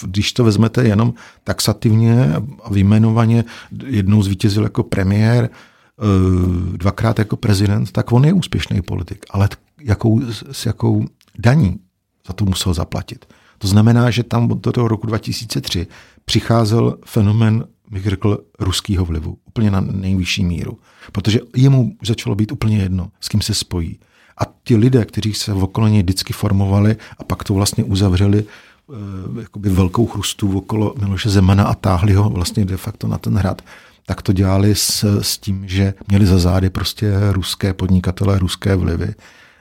když 0.02 0.32
to 0.32 0.44
vezmete 0.44 0.84
jenom 0.84 1.14
taxativně 1.44 2.34
a 2.62 2.70
vyjmenovaně, 2.70 3.44
jednou 3.86 4.22
zvítězil 4.22 4.62
jako 4.62 4.82
premiér, 4.82 5.50
eh, 5.50 6.76
dvakrát 6.76 7.18
jako 7.18 7.36
prezident, 7.36 7.92
tak 7.92 8.12
on 8.12 8.24
je 8.24 8.32
úspěšný 8.32 8.82
politik. 8.82 9.24
Ale 9.30 9.48
jakou, 9.80 10.20
s 10.52 10.66
jakou 10.66 11.04
daní 11.38 11.78
za 12.26 12.32
to 12.32 12.44
musel 12.44 12.74
zaplatit. 12.74 13.26
To 13.58 13.68
znamená, 13.68 14.10
že 14.10 14.22
tam 14.22 14.48
do 14.48 14.72
toho 14.72 14.88
roku 14.88 15.06
2003 15.06 15.86
přicházel 16.24 16.96
fenomen 17.06 17.64
bych 17.90 18.06
řekl, 18.06 18.38
ruského 18.60 19.04
vlivu. 19.04 19.38
Úplně 19.48 19.70
na 19.70 19.80
nejvyšší 19.80 20.44
míru. 20.44 20.78
Protože 21.12 21.40
jemu 21.56 21.96
začalo 22.02 22.34
být 22.34 22.52
úplně 22.52 22.78
jedno, 22.78 23.10
s 23.20 23.28
kým 23.28 23.40
se 23.40 23.54
spojí. 23.54 23.98
A 24.38 24.42
ti 24.64 24.76
lidé, 24.76 25.04
kteří 25.04 25.34
se 25.34 25.52
v 25.52 25.62
okolo 25.62 25.88
něj 25.88 26.02
vždycky 26.02 26.32
formovali 26.32 26.96
a 27.18 27.24
pak 27.24 27.44
to 27.44 27.54
vlastně 27.54 27.84
uzavřeli 27.84 28.44
eh, 28.44 29.40
jakoby 29.40 29.70
velkou 29.70 30.06
chrustu 30.06 30.58
okolo 30.58 30.94
Miloše 31.00 31.30
Zemana 31.30 31.64
a 31.64 31.74
táhli 31.74 32.12
ho 32.12 32.30
vlastně 32.30 32.64
de 32.64 32.76
facto 32.76 33.08
na 33.08 33.18
ten 33.18 33.36
hrad, 33.36 33.62
tak 34.06 34.22
to 34.22 34.32
dělali 34.32 34.74
s, 34.74 35.20
s 35.20 35.38
tím, 35.38 35.68
že 35.68 35.94
měli 36.08 36.26
za 36.26 36.38
zády 36.38 36.70
prostě 36.70 37.12
ruské 37.30 37.74
podnikatele, 37.74 38.38
ruské 38.38 38.76
vlivy. 38.76 39.14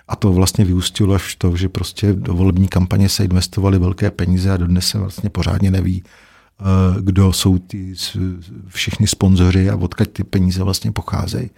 A 0.07 0.15
to 0.15 0.33
vlastně 0.33 0.65
vyústilo 0.65 1.13
až 1.13 1.35
to, 1.35 1.55
že 1.55 1.69
prostě 1.69 2.13
do 2.13 2.33
volební 2.33 2.67
kampaně 2.67 3.09
se 3.09 3.25
investovaly 3.25 3.79
velké 3.79 4.11
peníze 4.11 4.51
a 4.51 4.57
dodnes 4.57 4.87
se 4.87 4.97
vlastně 4.97 5.29
pořádně 5.29 5.71
neví, 5.71 6.03
kdo 6.99 7.33
jsou 7.33 7.57
ty 7.57 7.93
všichni 8.67 9.07
sponzoři 9.07 9.69
a 9.69 9.75
odkud 9.75 10.09
ty 10.09 10.23
peníze 10.23 10.63
vlastně 10.63 10.91
pocházejí. 10.91 11.49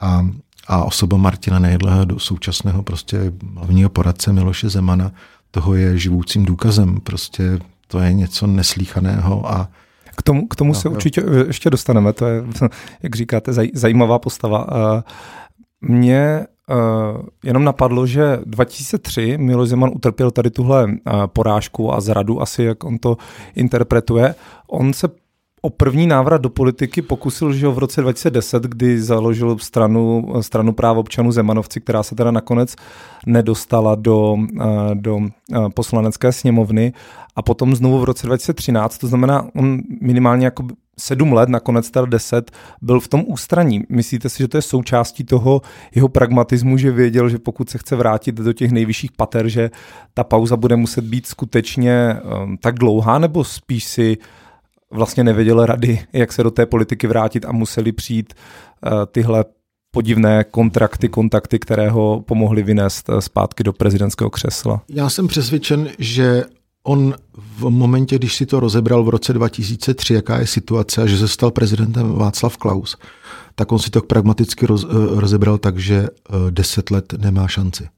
A, 0.00 0.26
a 0.66 0.84
osoba 0.84 1.16
Martina 1.16 1.58
Nejedleho 1.58 2.04
do 2.04 2.18
současného 2.18 2.82
prostě 2.82 3.32
hlavního 3.56 3.90
poradce 3.90 4.32
Miloše 4.32 4.68
Zemana 4.68 5.12
toho 5.50 5.74
je 5.74 5.98
živoucím 5.98 6.44
důkazem. 6.44 7.00
Prostě 7.00 7.58
to 7.86 8.00
je 8.00 8.12
něco 8.12 8.46
neslíchaného 8.46 9.52
a 9.52 9.68
k 10.16 10.22
tomu, 10.22 10.48
k 10.48 10.56
tomu 10.56 10.72
no, 10.72 10.80
se 10.80 10.88
jo. 10.88 10.92
určitě 10.92 11.22
ještě 11.46 11.70
dostaneme, 11.70 12.12
to 12.12 12.26
je, 12.26 12.42
jak 13.02 13.16
říkáte, 13.16 13.52
zaj, 13.52 13.70
zajímavá 13.74 14.18
postava. 14.18 14.66
Mě 15.80 16.46
Uh, 16.70 17.22
jenom 17.44 17.64
napadlo, 17.64 18.06
že 18.06 18.38
2003 18.44 19.38
Miloš 19.38 19.68
Zeman 19.68 19.90
utrpěl 19.94 20.30
tady 20.30 20.50
tuhle 20.50 20.84
uh, 20.84 20.92
porážku 21.26 21.94
a 21.94 22.00
zradu, 22.00 22.42
asi 22.42 22.62
jak 22.62 22.84
on 22.84 22.98
to 22.98 23.16
interpretuje. 23.54 24.34
On 24.66 24.92
se 24.92 25.08
o 25.62 25.70
první 25.70 26.06
návrat 26.06 26.40
do 26.40 26.50
politiky 26.50 27.02
pokusil, 27.02 27.52
že 27.52 27.68
v 27.68 27.78
roce 27.78 28.00
2010, 28.00 28.62
kdy 28.62 29.02
založil 29.02 29.58
stranu, 29.58 30.32
stranu 30.40 30.72
práv 30.72 30.96
občanů 30.96 31.32
Zemanovci, 31.32 31.80
která 31.80 32.02
se 32.02 32.14
teda 32.14 32.30
nakonec 32.30 32.76
nedostala 33.26 33.94
do, 33.94 34.36
eh, 34.60 34.94
do 34.94 35.18
eh, 35.22 35.58
poslanecké 35.74 36.32
sněmovny 36.32 36.92
a 37.36 37.42
potom 37.42 37.76
znovu 37.76 37.98
v 37.98 38.04
roce 38.04 38.26
2013, 38.26 38.98
to 38.98 39.06
znamená, 39.06 39.46
on 39.54 39.78
minimálně 40.00 40.44
jako 40.44 40.66
sedm 40.98 41.32
let, 41.32 41.48
nakonec 41.48 41.90
teda 41.90 42.06
deset, 42.06 42.50
byl 42.82 43.00
v 43.00 43.08
tom 43.08 43.24
ústraní. 43.26 43.84
Myslíte 43.88 44.28
si, 44.28 44.38
že 44.38 44.48
to 44.48 44.58
je 44.58 44.62
součástí 44.62 45.24
toho 45.24 45.62
jeho 45.94 46.08
pragmatismu, 46.08 46.76
že 46.76 46.90
věděl, 46.90 47.28
že 47.28 47.38
pokud 47.38 47.70
se 47.70 47.78
chce 47.78 47.96
vrátit 47.96 48.34
do 48.34 48.52
těch 48.52 48.70
nejvyšších 48.70 49.12
pater, 49.12 49.48
že 49.48 49.70
ta 50.14 50.24
pauza 50.24 50.56
bude 50.56 50.76
muset 50.76 51.04
být 51.04 51.26
skutečně 51.26 52.16
um, 52.44 52.56
tak 52.56 52.78
dlouhá, 52.78 53.18
nebo 53.18 53.44
spíš 53.44 53.84
si 53.84 54.16
vlastně 54.90 55.24
nevěděl 55.24 55.66
rady, 55.66 56.00
jak 56.12 56.32
se 56.32 56.42
do 56.42 56.50
té 56.50 56.66
politiky 56.66 57.06
vrátit 57.06 57.44
a 57.44 57.52
museli 57.52 57.92
přijít 57.92 58.34
uh, 58.34 58.92
tyhle 59.12 59.44
podivné 59.90 60.44
kontrakty, 60.44 61.08
kontakty, 61.08 61.58
které 61.58 61.90
ho 61.90 62.24
pomohly 62.26 62.62
vynést 62.62 63.08
uh, 63.08 63.18
zpátky 63.18 63.62
do 63.62 63.72
prezidentského 63.72 64.30
křesla. 64.30 64.82
Já 64.88 65.10
jsem 65.10 65.28
přesvědčen, 65.28 65.88
že 65.98 66.44
on 66.82 67.14
v 67.58 67.70
momentě, 67.70 68.18
když 68.18 68.36
si 68.36 68.46
to 68.46 68.60
rozebral 68.60 69.04
v 69.04 69.08
roce 69.08 69.32
2003, 69.32 70.14
jaká 70.14 70.38
je 70.38 70.46
situace 70.46 71.02
a 71.02 71.06
že 71.06 71.18
se 71.18 71.28
stal 71.28 71.50
prezidentem 71.50 72.12
Václav 72.12 72.56
Klaus, 72.56 72.96
tak 73.54 73.72
on 73.72 73.78
si 73.78 73.90
to 73.90 74.02
pragmaticky 74.02 74.66
roz, 74.66 74.84
uh, 74.84 75.20
rozebral 75.20 75.58
tak, 75.58 75.78
že 75.78 76.08
deset 76.50 76.90
let 76.90 77.12
nemá 77.18 77.48
šanci. 77.48 77.88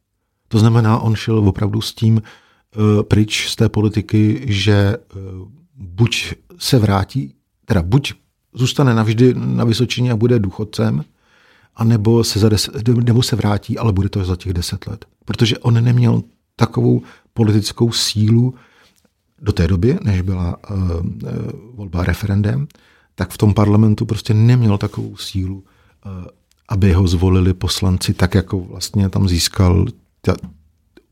To 0.48 0.58
znamená, 0.58 0.98
on 0.98 1.14
šel 1.14 1.38
opravdu 1.38 1.80
s 1.80 1.94
tím 1.94 2.22
pryč 3.08 3.48
z 3.48 3.56
té 3.56 3.68
politiky, 3.68 4.44
že 4.46 4.96
buď 5.76 6.34
se 6.58 6.78
vrátí, 6.78 7.34
teda 7.64 7.82
buď 7.82 8.14
zůstane 8.54 8.94
navždy 8.94 9.34
na 9.34 9.64
Vysočině 9.64 10.12
a 10.12 10.16
bude 10.16 10.38
důchodcem, 10.38 11.04
anebo 11.76 12.24
se, 12.24 12.38
za 12.38 12.48
deset, 12.48 12.88
nebo 12.88 13.22
se 13.22 13.36
vrátí, 13.36 13.78
ale 13.78 13.92
bude 13.92 14.08
to 14.08 14.24
za 14.24 14.36
těch 14.36 14.52
deset 14.52 14.86
let. 14.86 15.04
Protože 15.24 15.58
on 15.58 15.84
neměl 15.84 16.22
takovou 16.56 17.02
politickou 17.34 17.92
sílu 17.92 18.54
do 19.42 19.52
té 19.52 19.68
doby, 19.68 19.98
než 20.02 20.20
byla 20.20 20.56
uh, 20.70 20.76
uh, 20.80 21.06
volba 21.74 22.04
referendem, 22.04 22.66
tak 23.14 23.30
v 23.30 23.38
tom 23.38 23.54
parlamentu 23.54 24.06
prostě 24.06 24.34
neměl 24.34 24.78
takovou 24.78 25.16
sílu, 25.16 25.56
uh, 25.56 26.12
aby 26.68 26.92
ho 26.92 27.08
zvolili 27.08 27.54
poslanci 27.54 28.14
tak, 28.14 28.34
jako 28.34 28.60
vlastně 28.60 29.08
tam 29.08 29.28
získal 29.28 29.86
ta, 30.20 30.36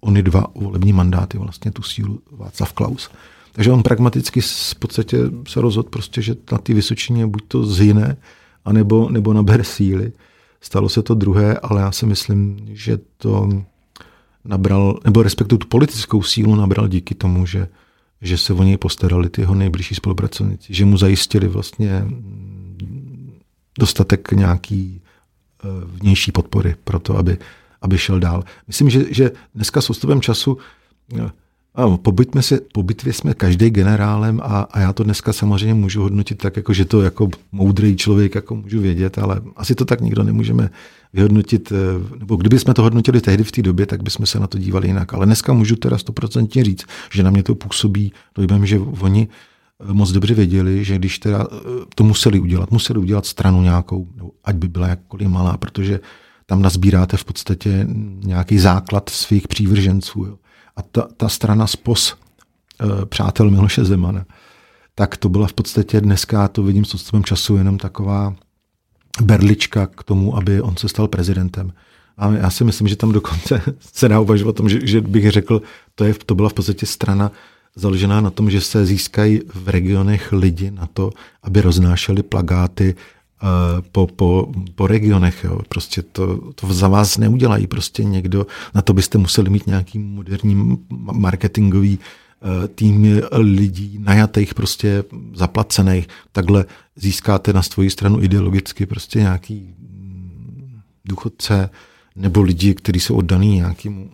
ony 0.01 0.23
dva 0.23 0.47
volební 0.55 0.93
mandáty, 0.93 1.39
vlastně 1.39 1.71
tu 1.71 1.83
sílu 1.83 2.23
Václav 2.31 2.73
Klaus. 2.73 3.11
Takže 3.53 3.73
on 3.73 3.83
pragmaticky 3.83 4.41
v 4.41 4.75
podstatě 4.79 5.19
se 5.49 5.61
rozhodl 5.61 5.89
prostě, 5.89 6.23
že 6.23 6.37
na 6.53 6.59
ty 6.59 6.75
Vysočině 6.75 7.27
buď 7.27 7.43
to 7.49 7.65
zhyne, 7.65 8.17
anebo, 8.65 9.11
nebo 9.11 9.33
nabere 9.33 9.65
síly. 9.65 10.13
Stalo 10.61 10.89
se 10.89 11.03
to 11.03 11.15
druhé, 11.15 11.59
ale 11.59 11.81
já 11.81 11.93
si 11.93 12.07
myslím, 12.07 12.59
že 12.73 12.99
to 13.17 13.49
nabral, 14.45 15.01
nebo 15.05 15.23
respektive 15.23 15.59
tu 15.59 15.67
politickou 15.67 16.23
sílu 16.23 16.55
nabral 16.55 16.89
díky 16.89 17.15
tomu, 17.15 17.47
že, 17.47 17.69
že 18.23 18.39
se 18.39 18.53
o 18.53 18.63
něj 18.63 18.77
postarali 18.77 19.29
ty 19.29 19.41
jeho 19.41 19.55
nejbližší 19.55 19.95
spolupracovníci, 19.95 20.75
že 20.75 20.85
mu 20.85 20.97
zajistili 20.97 21.49
vlastně 21.49 22.05
dostatek 23.79 24.33
nějaký 24.33 25.01
eh, 25.01 25.69
vnější 25.85 26.33
podpory 26.33 26.77
pro 26.85 26.99
to, 26.99 27.17
aby, 27.17 27.39
aby 27.83 27.99
šel 27.99 28.21
dál. 28.21 28.45
Myslím, 28.67 28.91
že, 28.91 29.15
že 29.15 29.31
dneska 29.55 29.81
s 29.81 29.91
odstupem 29.91 30.21
času 30.21 30.59
eh, 31.19 31.31
ano, 31.75 31.99
po, 31.99 32.13
bitvě, 32.13 32.43
se, 32.43 32.61
po 32.73 32.83
bitvě 32.83 33.13
jsme 33.13 33.35
každý 33.35 33.71
generálem 33.71 34.41
a, 34.43 34.61
a 34.61 34.81
já 34.81 34.93
to 34.93 35.05
dneska 35.05 35.33
samozřejmě 35.33 35.75
můžu 35.75 36.03
hodnotit 36.03 36.39
tak, 36.39 36.57
jako, 36.57 36.73
že 36.73 36.85
to 36.85 37.03
jako 37.03 37.29
moudrý 37.53 37.97
člověk 37.97 38.35
jako 38.35 38.57
můžu 38.57 38.81
vědět, 38.81 39.19
ale 39.19 39.41
asi 39.57 39.75
to 39.75 39.85
tak 39.85 40.01
nikdo 40.01 40.23
nemůžeme 40.23 40.71
vyhodnotit, 41.13 41.73
eh, 41.73 42.19
nebo 42.19 42.37
kdyby 42.37 42.59
jsme 42.59 42.75
to 42.75 42.83
hodnotili 42.83 43.21
tehdy 43.21 43.45
v 43.45 43.53
té 43.53 43.63
době, 43.63 43.87
tak 43.87 44.03
bychom 44.03 44.27
se 44.27 44.41
na 44.41 44.47
to 44.47 44.59
dívali 44.59 44.87
jinak. 44.87 45.15
Ale 45.15 45.27
dneska 45.27 45.53
můžu 45.53 45.77
teda 45.77 45.99
stoprocentně 45.99 46.65
říct, 46.65 46.85
že 47.13 47.23
na 47.23 47.31
mě 47.31 47.43
to 47.43 47.55
působí 47.55 48.13
dojmem, 48.35 48.67
že 48.67 48.79
oni 48.79 49.29
eh, 49.29 49.93
moc 49.93 50.13
dobře 50.13 50.35
věděli, 50.35 50.85
že 50.85 50.99
když 50.99 51.19
teda 51.19 51.47
eh, 51.53 51.57
to 51.95 52.05
museli 52.05 52.41
udělat, 52.41 52.71
museli 52.71 52.99
udělat 52.99 53.27
stranu 53.27 53.63
nějakou, 53.63 54.09
ať 54.45 54.57
by 54.57 54.69
byla 54.69 54.89
jakkoliv 54.89 55.29
malá, 55.29 55.57
protože 55.57 56.01
tam 56.47 56.63
nazbíráte 56.63 57.17
v 57.17 57.25
podstatě 57.25 57.87
nějaký 58.25 58.59
základ 58.59 59.09
svých 59.09 59.49
přívrženců. 59.49 60.25
Jo. 60.25 60.37
A 60.81 60.83
ta, 60.93 61.09
ta 61.17 61.29
strana 61.29 61.67
SPOS, 61.67 62.17
eh, 62.81 63.07
přátel 63.07 63.51
Miloše 63.51 63.85
Zemana, 63.85 64.25
tak 64.95 65.17
to 65.17 65.29
byla 65.29 65.47
v 65.47 65.53
podstatě 65.53 66.01
dneska, 66.01 66.49
to 66.49 66.63
vidím 66.63 66.85
s 66.85 66.95
odstupem 66.95 67.25
času, 67.25 67.57
jenom 67.57 67.79
taková 67.79 68.35
berlička 69.23 69.87
k 69.87 70.03
tomu, 70.03 70.37
aby 70.37 70.61
on 70.61 70.77
se 70.77 70.89
stal 70.89 71.09
prezidentem. 71.09 71.73
A 72.19 72.33
já 72.33 72.51
si 72.51 72.65
myslím, 72.65 72.89
že 72.89 72.97
tam 72.97 73.13
dokonce 73.13 73.63
se 73.93 74.09
dá 74.09 74.21
uvažovat 74.21 74.51
o 74.51 74.53
tom, 74.53 74.69
že, 74.69 74.87
že 74.87 75.01
bych 75.01 75.31
řekl, 75.31 75.63
to, 75.95 76.05
je, 76.05 76.15
to 76.15 76.35
byla 76.35 76.49
v 76.49 76.55
podstatě 76.55 76.87
strana 76.87 77.33
založená 77.77 78.21
na 78.21 78.31
tom, 78.31 78.51
že 78.51 78.61
se 78.61 78.87
získají 78.87 79.41
v 79.55 79.69
regionech 79.69 80.33
lidi 80.33 80.71
na 80.71 80.89
to, 80.93 81.11
aby 81.43 81.61
roznášeli 81.61 82.23
plagáty 82.23 82.95
po, 83.93 84.07
po, 84.07 84.53
po 84.75 84.87
regionech. 84.87 85.45
Jo. 85.45 85.61
Prostě 85.69 86.03
to, 86.03 86.53
to 86.55 86.73
za 86.73 86.89
vás 86.89 87.19
neudělají 87.19 87.67
prostě 87.67 88.05
někdo. 88.05 88.47
Na 88.75 88.83
to 88.83 88.93
byste 88.93 89.19
museli 89.19 89.51
mít 89.51 89.67
nějaký 89.67 89.99
moderní 89.99 90.79
marketingový 91.13 91.99
eh, 91.99 92.69
tým 92.69 93.21
lidí 93.33 93.99
najatých, 93.99 94.55
prostě 94.55 95.05
zaplacených. 95.35 96.09
Takhle 96.33 96.65
získáte 96.97 97.53
na 97.53 97.63
svoji 97.63 97.91
stranu 97.91 98.23
ideologicky 98.23 98.87
prostě 98.87 99.19
nějaký 99.19 99.75
mm, 99.79 100.81
důchodce 101.05 101.71
nebo 102.17 102.43
lidi, 102.43 102.75
kteří 102.75 103.01
jsou 103.01 103.17
oddaný 103.17 103.57
nějakému 103.57 104.11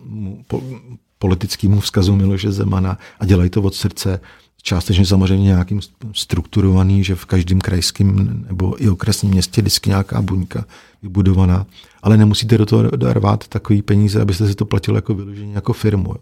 politickému 1.19 1.79
vzkazu 1.79 2.15
Miloše 2.15 2.51
Zemana 2.51 2.97
a 3.19 3.25
dělají 3.25 3.49
to 3.49 3.61
od 3.61 3.75
srdce 3.75 4.19
částečně 4.67 5.05
samozřejmě 5.05 5.45
nějakým 5.45 5.79
strukturovaný, 6.13 7.03
že 7.03 7.15
v 7.15 7.25
každém 7.25 7.61
krajském 7.61 8.43
nebo 8.47 8.83
i 8.83 8.89
okresním 8.89 9.31
městě 9.31 9.61
vždycky 9.61 9.89
nějaká 9.89 10.21
buňka 10.21 10.65
vybudovaná, 11.03 11.65
ale 12.03 12.17
nemusíte 12.17 12.57
do 12.57 12.65
toho 12.65 12.83
darvat 12.83 13.47
takový 13.47 13.81
peníze, 13.81 14.21
abyste 14.21 14.47
si 14.47 14.55
to 14.55 14.65
platili 14.65 14.97
jako 14.97 15.13
vyložení 15.13 15.53
jako 15.53 15.73
firmu. 15.73 16.15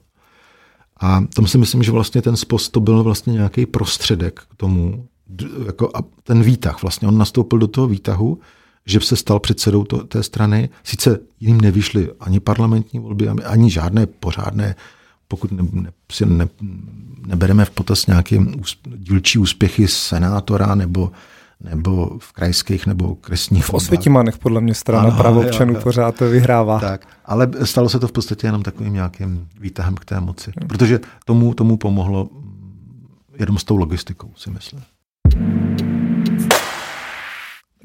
A 1.00 1.24
tam 1.34 1.48
si 1.48 1.58
myslím, 1.58 1.84
že 1.84 1.92
vlastně 1.92 2.22
ten 2.22 2.38
spost 2.38 2.72
to 2.72 2.80
byl 2.80 3.04
vlastně 3.04 3.34
nějaký 3.34 3.66
prostředek 3.66 4.40
k 4.52 4.56
tomu, 4.56 5.08
jako 5.66 5.92
a 5.94 6.04
ten 6.24 6.44
výtah. 6.44 6.82
Vlastně 6.82 7.08
on 7.08 7.18
nastoupil 7.18 7.60
do 7.60 7.68
toho 7.68 7.88
výtahu, 7.88 8.40
že 8.86 9.00
se 9.00 9.16
stal 9.16 9.40
předsedou 9.40 9.84
to, 9.84 10.04
té 10.04 10.24
strany. 10.24 10.70
Sice 10.84 11.20
jiným 11.40 11.62
nevyšly 11.62 12.10
ani 12.20 12.40
parlamentní 12.40 13.00
volby, 13.00 13.28
ani 13.28 13.70
žádné 13.70 14.06
pořádné 14.06 14.76
pokud 15.28 15.52
ne, 15.52 15.64
ne, 15.72 15.92
si 16.12 16.26
ne, 16.26 16.48
nebereme 17.28 17.66
v 17.66 17.70
potaz 17.70 18.08
nějaké 18.08 18.38
dílčí 18.96 19.40
úspěchy 19.40 19.88
senátora 19.88 20.76
nebo, 20.76 21.12
nebo 21.62 22.18
v 22.20 22.34
krajských 22.34 22.88
nebo 22.88 23.16
kresních 23.16 23.66
V 23.66 23.74
Osvětimanech 23.74 24.38
podle 24.38 24.62
mě 24.62 24.74
strana 24.74 25.12
právo 25.12 25.42
občanů 25.42 25.74
jo, 25.74 25.80
pořád 25.84 26.16
to 26.16 26.30
vyhrává. 26.30 26.80
Tak, 26.80 27.08
ale 27.26 27.50
stalo 27.64 27.90
se 27.90 28.00
to 28.00 28.08
v 28.08 28.12
podstatě 28.12 28.48
jenom 28.48 28.64
takovým 28.64 28.94
nějakým 28.94 29.48
výtahem 29.60 29.96
k 29.96 30.06
té 30.06 30.20
moci. 30.20 30.52
Protože 30.68 31.00
tomu, 31.26 31.54
tomu 31.54 31.78
pomohlo 31.78 32.30
jenom 33.40 33.58
s 33.58 33.64
tou 33.64 33.76
logistikou, 33.76 34.30
si 34.36 34.50
myslím. 34.50 34.82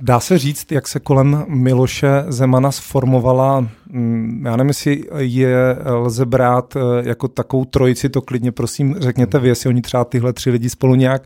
Dá 0.03 0.21
se 0.21 0.39
říct, 0.39 0.73
jak 0.73 0.89
se 0.89 1.01
kolem 1.01 1.45
Miloše 1.49 2.25
Zemana 2.29 2.73
sformovala, 2.73 3.69
mm, 3.91 4.43
já 4.47 4.57
nevím, 4.57 4.69
jestli 4.69 5.05
je 5.17 5.77
lze 5.87 6.27
brát 6.27 6.77
eh, 6.77 6.81
jako 7.09 7.29
takovou 7.29 7.65
trojici, 7.65 8.09
to 8.09 8.23
klidně 8.23 8.53
prosím 8.53 8.97
řekněte 8.99 9.39
vy, 9.39 9.49
jestli 9.49 9.69
oni 9.69 9.83
třeba 9.83 10.05
tyhle 10.05 10.33
tři 10.33 10.51
lidi 10.51 10.71
spolu 10.71 10.95
nějak 10.95 11.23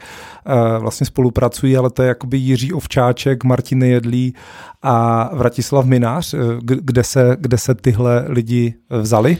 eh, 0.47 0.79
vlastně 0.79 1.07
spolupracují, 1.07 1.77
ale 1.77 1.91
to 1.91 2.03
je 2.03 2.09
jakoby 2.09 2.39
Jiří 2.39 2.73
Ovčáček, 2.73 3.45
Martin 3.45 3.83
Jedlí 3.83 4.35
a 4.83 5.31
Vratislav 5.37 5.87
Minář, 5.87 6.35
eh, 6.35 6.39
kde 6.63 7.05
se, 7.05 7.37
kde 7.41 7.59
se 7.59 7.75
tyhle 7.75 8.25
lidi 8.29 8.75
vzali? 8.91 9.39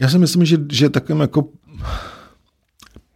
Já 0.00 0.08
si 0.08 0.18
myslím, 0.18 0.44
že, 0.44 0.56
že 0.72 0.90
takovým 0.90 1.20
jako 1.20 1.44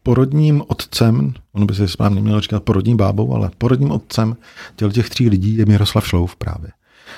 porodním 0.02 0.62
otcem, 0.66 1.34
ono 1.52 1.66
by 1.66 1.74
se 1.74 1.88
správně 1.88 2.20
mělo 2.20 2.40
říkat 2.40 2.62
porodní 2.62 2.96
bábou, 2.96 3.34
ale 3.34 3.50
porodním 3.58 3.90
otcem 3.90 4.36
těch 4.76 4.92
těch 4.92 5.10
tří 5.10 5.28
lidí 5.28 5.56
je 5.56 5.66
Miroslav 5.66 6.08
Šlouf 6.08 6.36
právě. 6.36 6.70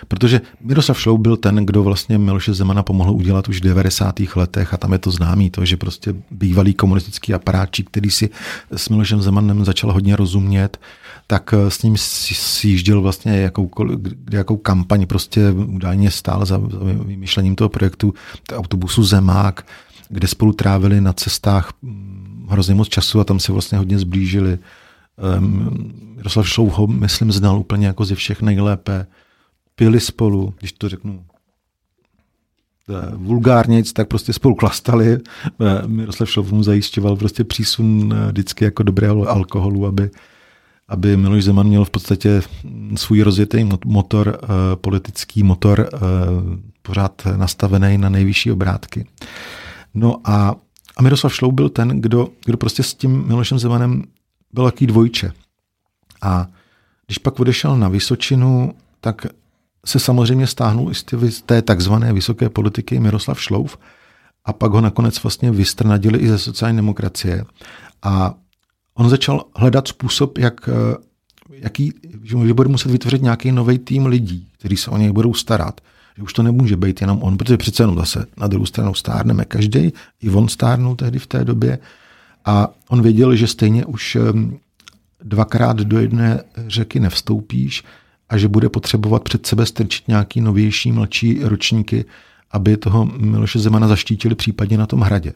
Protože 0.09 0.41
Miroslav 0.61 1.01
Šloub 1.01 1.21
byl 1.21 1.37
ten, 1.37 1.57
kdo 1.57 1.83
vlastně 1.83 2.19
Miloše 2.19 2.55
Zemana 2.55 2.83
pomohl 2.83 3.11
udělat 3.11 3.49
už 3.49 3.61
v 3.61 3.65
90. 3.65 4.21
letech 4.37 4.75
a 4.75 4.77
tam 4.77 4.93
je 4.93 4.99
to 4.99 5.11
známý, 5.11 5.51
to, 5.51 5.65
že 5.65 5.77
prostě 5.77 6.15
bývalý 6.31 6.75
komunistický 6.75 7.35
aparátčí, 7.35 7.85
který 7.85 8.11
si 8.11 8.31
s 8.77 8.89
Milošem 8.89 9.23
Zemanem 9.23 9.65
začal 9.65 9.93
hodně 9.93 10.17
rozumět, 10.17 10.79
tak 11.27 11.55
eh, 11.55 11.71
s 11.71 11.83
ním 11.83 11.97
sjížděl 11.97 13.01
vlastně 13.01 13.41
jakou, 13.41 13.71
jakou 14.31 14.57
kampaň 14.57 15.07
prostě 15.07 15.51
údajně 15.51 16.11
stál 16.11 16.47
za, 16.47 16.61
vymýšlením 17.05 17.57
toho 17.57 17.69
projektu 17.69 18.15
autobusu 18.53 19.05
Zemák, 19.05 19.67
kde 20.09 20.29
spolu 20.29 20.53
trávili 20.53 21.01
na 21.01 21.13
cestách 21.13 21.73
hm, 21.83 22.24
hrozně 22.55 22.75
moc 22.75 22.89
času 22.89 23.21
a 23.21 23.25
tam 23.25 23.41
se 23.41 23.53
vlastně 23.53 23.79
hodně 23.79 23.99
zblížili. 23.99 24.59
Um, 25.39 26.15
Jaroslav 26.17 26.49
Šlouho, 26.49 26.87
myslím, 26.87 27.33
znal 27.33 27.59
úplně 27.59 27.87
jako 27.87 28.05
ze 28.05 28.15
všech 28.15 28.43
nejlépe. 28.43 29.07
Pili 29.75 30.01
spolu, 30.01 30.55
když 30.59 30.73
to 30.73 30.89
řeknu 30.89 31.25
eh, 32.89 33.17
vulgárněc, 33.17 33.93
tak 33.93 34.09
prostě 34.09 34.33
spolu 34.33 34.55
klastali. 34.55 35.19
Eh, 35.61 35.87
Miroslav 35.87 36.31
Šlouh 36.31 36.53
mu 36.53 36.63
zajišťoval 36.63 37.17
prostě 37.17 37.45
přísun 37.45 38.15
vždycky 38.29 38.65
jako 38.65 38.83
dobrého 38.83 39.29
alkoholu, 39.29 39.87
aby, 39.87 40.11
aby 40.89 41.17
Miloš 41.17 41.45
Zeman 41.45 41.67
měl 41.67 41.85
v 41.85 41.91
podstatě 41.91 42.43
svůj 42.97 43.23
rozjetý 43.23 43.69
motor, 43.85 44.39
eh, 44.43 44.47
politický 44.77 45.43
motor, 45.43 45.89
eh, 45.95 45.99
pořád 46.83 47.23
nastavený 47.37 47.99
na 47.99 48.09
nejvyšší 48.09 48.53
obrátky. 48.53 49.07
No 49.95 50.21
a, 50.25 50.55
a 50.97 51.03
Miroslav 51.03 51.35
Šlou 51.35 51.53
byl 51.53 51.69
ten, 51.69 52.01
kdo, 52.01 52.29
kdo 52.45 52.57
prostě 52.57 52.83
s 52.83 52.95
tím 52.95 53.27
Milošem 53.27 53.59
Zemanem 53.59 54.03
byl 54.53 54.65
taký 54.65 54.87
dvojče. 54.87 55.33
A 56.23 56.47
když 57.07 57.19
pak 57.19 57.41
odešel 57.41 57.77
na 57.77 57.89
Vysočinu, 57.89 58.75
tak 59.01 59.27
se 59.87 59.99
samozřejmě 59.99 60.47
stáhnul 60.47 60.91
i 60.91 60.95
z 61.31 61.43
té 61.43 61.63
takzvané 61.63 62.13
vysoké 62.13 62.49
politiky 62.49 63.01
Miroslav 63.01 63.43
Šlouf 63.43 63.79
a 64.45 64.53
pak 64.53 64.73
ho 64.73 64.81
nakonec 64.81 65.23
vlastně 65.23 65.51
vystrnadili 65.51 66.19
i 66.19 66.29
ze 66.29 66.39
sociální 66.39 66.77
demokracie. 66.77 67.45
A 68.03 68.35
on 68.95 69.09
začal 69.09 69.45
hledat 69.57 69.89
způsob, 69.89 70.39
jak, 70.39 70.69
eh, 70.69 70.97
jaký, 71.51 71.93
že 72.23 72.55
bude 72.55 72.69
muset 72.69 72.93
vytvořit 72.93 73.23
nějaký 73.23 73.53
nový 73.53 73.79
tým 73.79 74.07
lidí, 74.07 74.49
kteří 74.59 74.77
se 74.77 74.91
o 74.91 74.97
něj 74.97 75.13
budou 75.13 75.35
starat. 75.35 75.81
Že 76.17 76.23
už 76.23 76.33
to 76.33 76.43
nemůže 76.43 76.77
být 76.77 77.01
jenom 77.01 77.23
on, 77.23 77.39
protože 77.39 77.57
přece 77.57 77.83
jenom 77.83 77.97
zase 77.97 78.27
na 78.37 78.47
druhou 78.47 78.67
stranu 78.67 78.95
stárneme 78.95 79.45
každý, 79.45 79.93
i 80.21 80.31
on 80.31 80.49
stárnul 80.49 80.97
tehdy 80.97 81.19
v 81.19 81.27
té 81.27 81.45
době. 81.45 81.79
A 82.45 82.69
on 82.89 83.03
věděl, 83.03 83.37
že 83.37 83.47
stejně 83.47 83.85
už 83.85 84.17
dvakrát 85.23 85.77
do 85.77 86.01
jedné 86.01 86.41
řeky 86.67 87.01
nevstoupíš 87.01 87.85
a 88.29 88.39
že 88.39 88.49
bude 88.49 88.69
potřebovat 88.69 89.23
před 89.23 89.47
sebe 89.47 89.67
strčit 89.67 90.09
nějaký 90.09 90.41
novější, 90.41 90.93
mladší 90.93 91.41
ročníky, 91.43 92.05
aby 92.51 92.77
toho 92.77 93.05
Miloše 93.05 93.59
Zemana 93.59 93.89
zaštítili 93.89 94.35
případně 94.35 94.79
na 94.79 94.87
tom 94.87 95.01
hradě. 95.01 95.33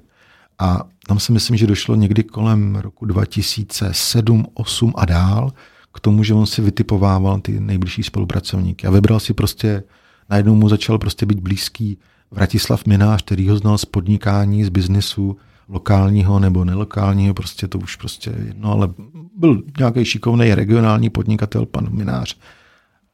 A 0.59 0.85
tam 1.07 1.21
si 1.21 1.33
myslím, 1.33 1.57
že 1.57 1.67
došlo 1.67 1.95
někdy 1.95 2.23
kolem 2.23 2.77
roku 2.77 3.07
2007, 3.07 4.47
8 4.55 4.93
a 4.97 5.05
dál 5.05 5.53
k 5.95 6.01
tomu, 6.01 6.25
že 6.25 6.35
on 6.35 6.47
si 6.47 6.63
vytipovával 6.63 7.41
ty 7.41 7.61
nejbližší 7.61 8.03
spolupracovníky 8.03 8.87
a 8.87 8.91
vybral 8.91 9.21
si 9.21 9.35
prostě, 9.35 9.83
najednou 10.31 10.55
mu 10.55 10.69
začal 10.69 10.99
prostě 10.99 11.27
být 11.27 11.41
blízký 11.41 11.99
Vratislav 12.31 12.87
Minář, 12.87 13.23
který 13.23 13.49
ho 13.49 13.57
znal 13.57 13.79
z 13.79 13.85
podnikání, 13.85 14.65
z 14.65 14.69
biznesu, 14.69 15.37
lokálního 15.69 16.39
nebo 16.39 16.65
nelokálního, 16.65 17.35
prostě 17.35 17.69
to 17.69 17.79
už 17.79 17.97
prostě 17.97 18.35
jedno, 18.47 18.73
ale 18.73 18.89
byl 19.37 19.63
nějaký 19.79 20.05
šikovný 20.05 20.55
regionální 20.55 21.11
podnikatel, 21.11 21.67
pan 21.67 21.89
Minář. 21.91 22.37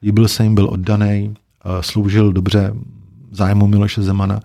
Líbil 0.03 0.29
se 0.29 0.45
jim, 0.45 0.55
byl 0.55 0.69
oddaný, 0.69 1.35
sloužil 1.81 2.33
dobře 2.33 2.75
zájmu 3.31 3.67
Miloše 3.67 4.03
Zemana 4.03 4.41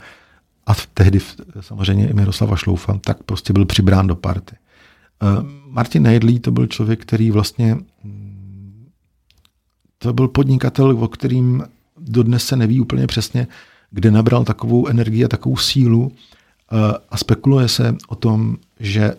a 0.67 0.73
tehdy 0.93 1.19
samozřejmě 1.59 2.09
i 2.09 2.13
Miroslava 2.13 2.55
Šloufa, 2.55 2.99
tak 3.05 3.23
prostě 3.23 3.53
byl 3.53 3.65
přibrán 3.65 4.07
do 4.07 4.15
party. 4.15 4.55
Eh, 4.55 5.25
Martin 5.67 6.03
Nejedlí 6.03 6.39
to 6.39 6.51
byl 6.51 6.67
člověk, 6.67 7.01
který 7.01 7.31
vlastně 7.31 7.77
mm, 8.03 8.89
to 9.97 10.13
byl 10.13 10.27
podnikatel, 10.27 10.97
o 10.99 11.07
kterým 11.07 11.63
dodnes 12.01 12.45
se 12.45 12.55
neví 12.55 12.79
úplně 12.79 13.07
přesně, 13.07 13.47
kde 13.91 14.11
nabral 14.11 14.43
takovou 14.43 14.87
energii 14.87 15.25
a 15.25 15.27
takovou 15.27 15.57
sílu 15.57 16.11
eh, 16.11 16.97
a 17.09 17.17
spekuluje 17.17 17.67
se 17.67 17.95
o 18.07 18.15
tom, 18.15 18.57
že 18.79 19.13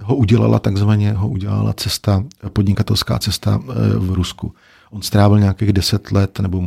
ho 0.00 0.16
udělala 0.16 0.58
takzvaně, 0.58 1.12
ho 1.12 1.28
udělala 1.28 1.72
cesta, 1.72 2.24
podnikatelská 2.52 3.18
cesta 3.18 3.62
eh, 3.62 3.98
v 3.98 4.12
Rusku. 4.12 4.54
On 4.90 5.02
strávil 5.02 5.38
nějakých 5.38 5.72
deset 5.72 6.12
let 6.12 6.38
nebo 6.40 6.62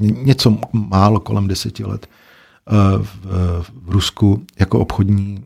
něco 0.00 0.58
málo 0.72 1.20
kolem 1.20 1.48
deseti 1.48 1.84
let 1.84 2.06
v, 2.98 3.26
v 3.84 3.90
Rusku 3.90 4.44
jako 4.58 4.80
obchodní 4.80 5.44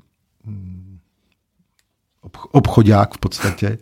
obchodák 2.52 3.14
v 3.14 3.18
podstatě. 3.18 3.78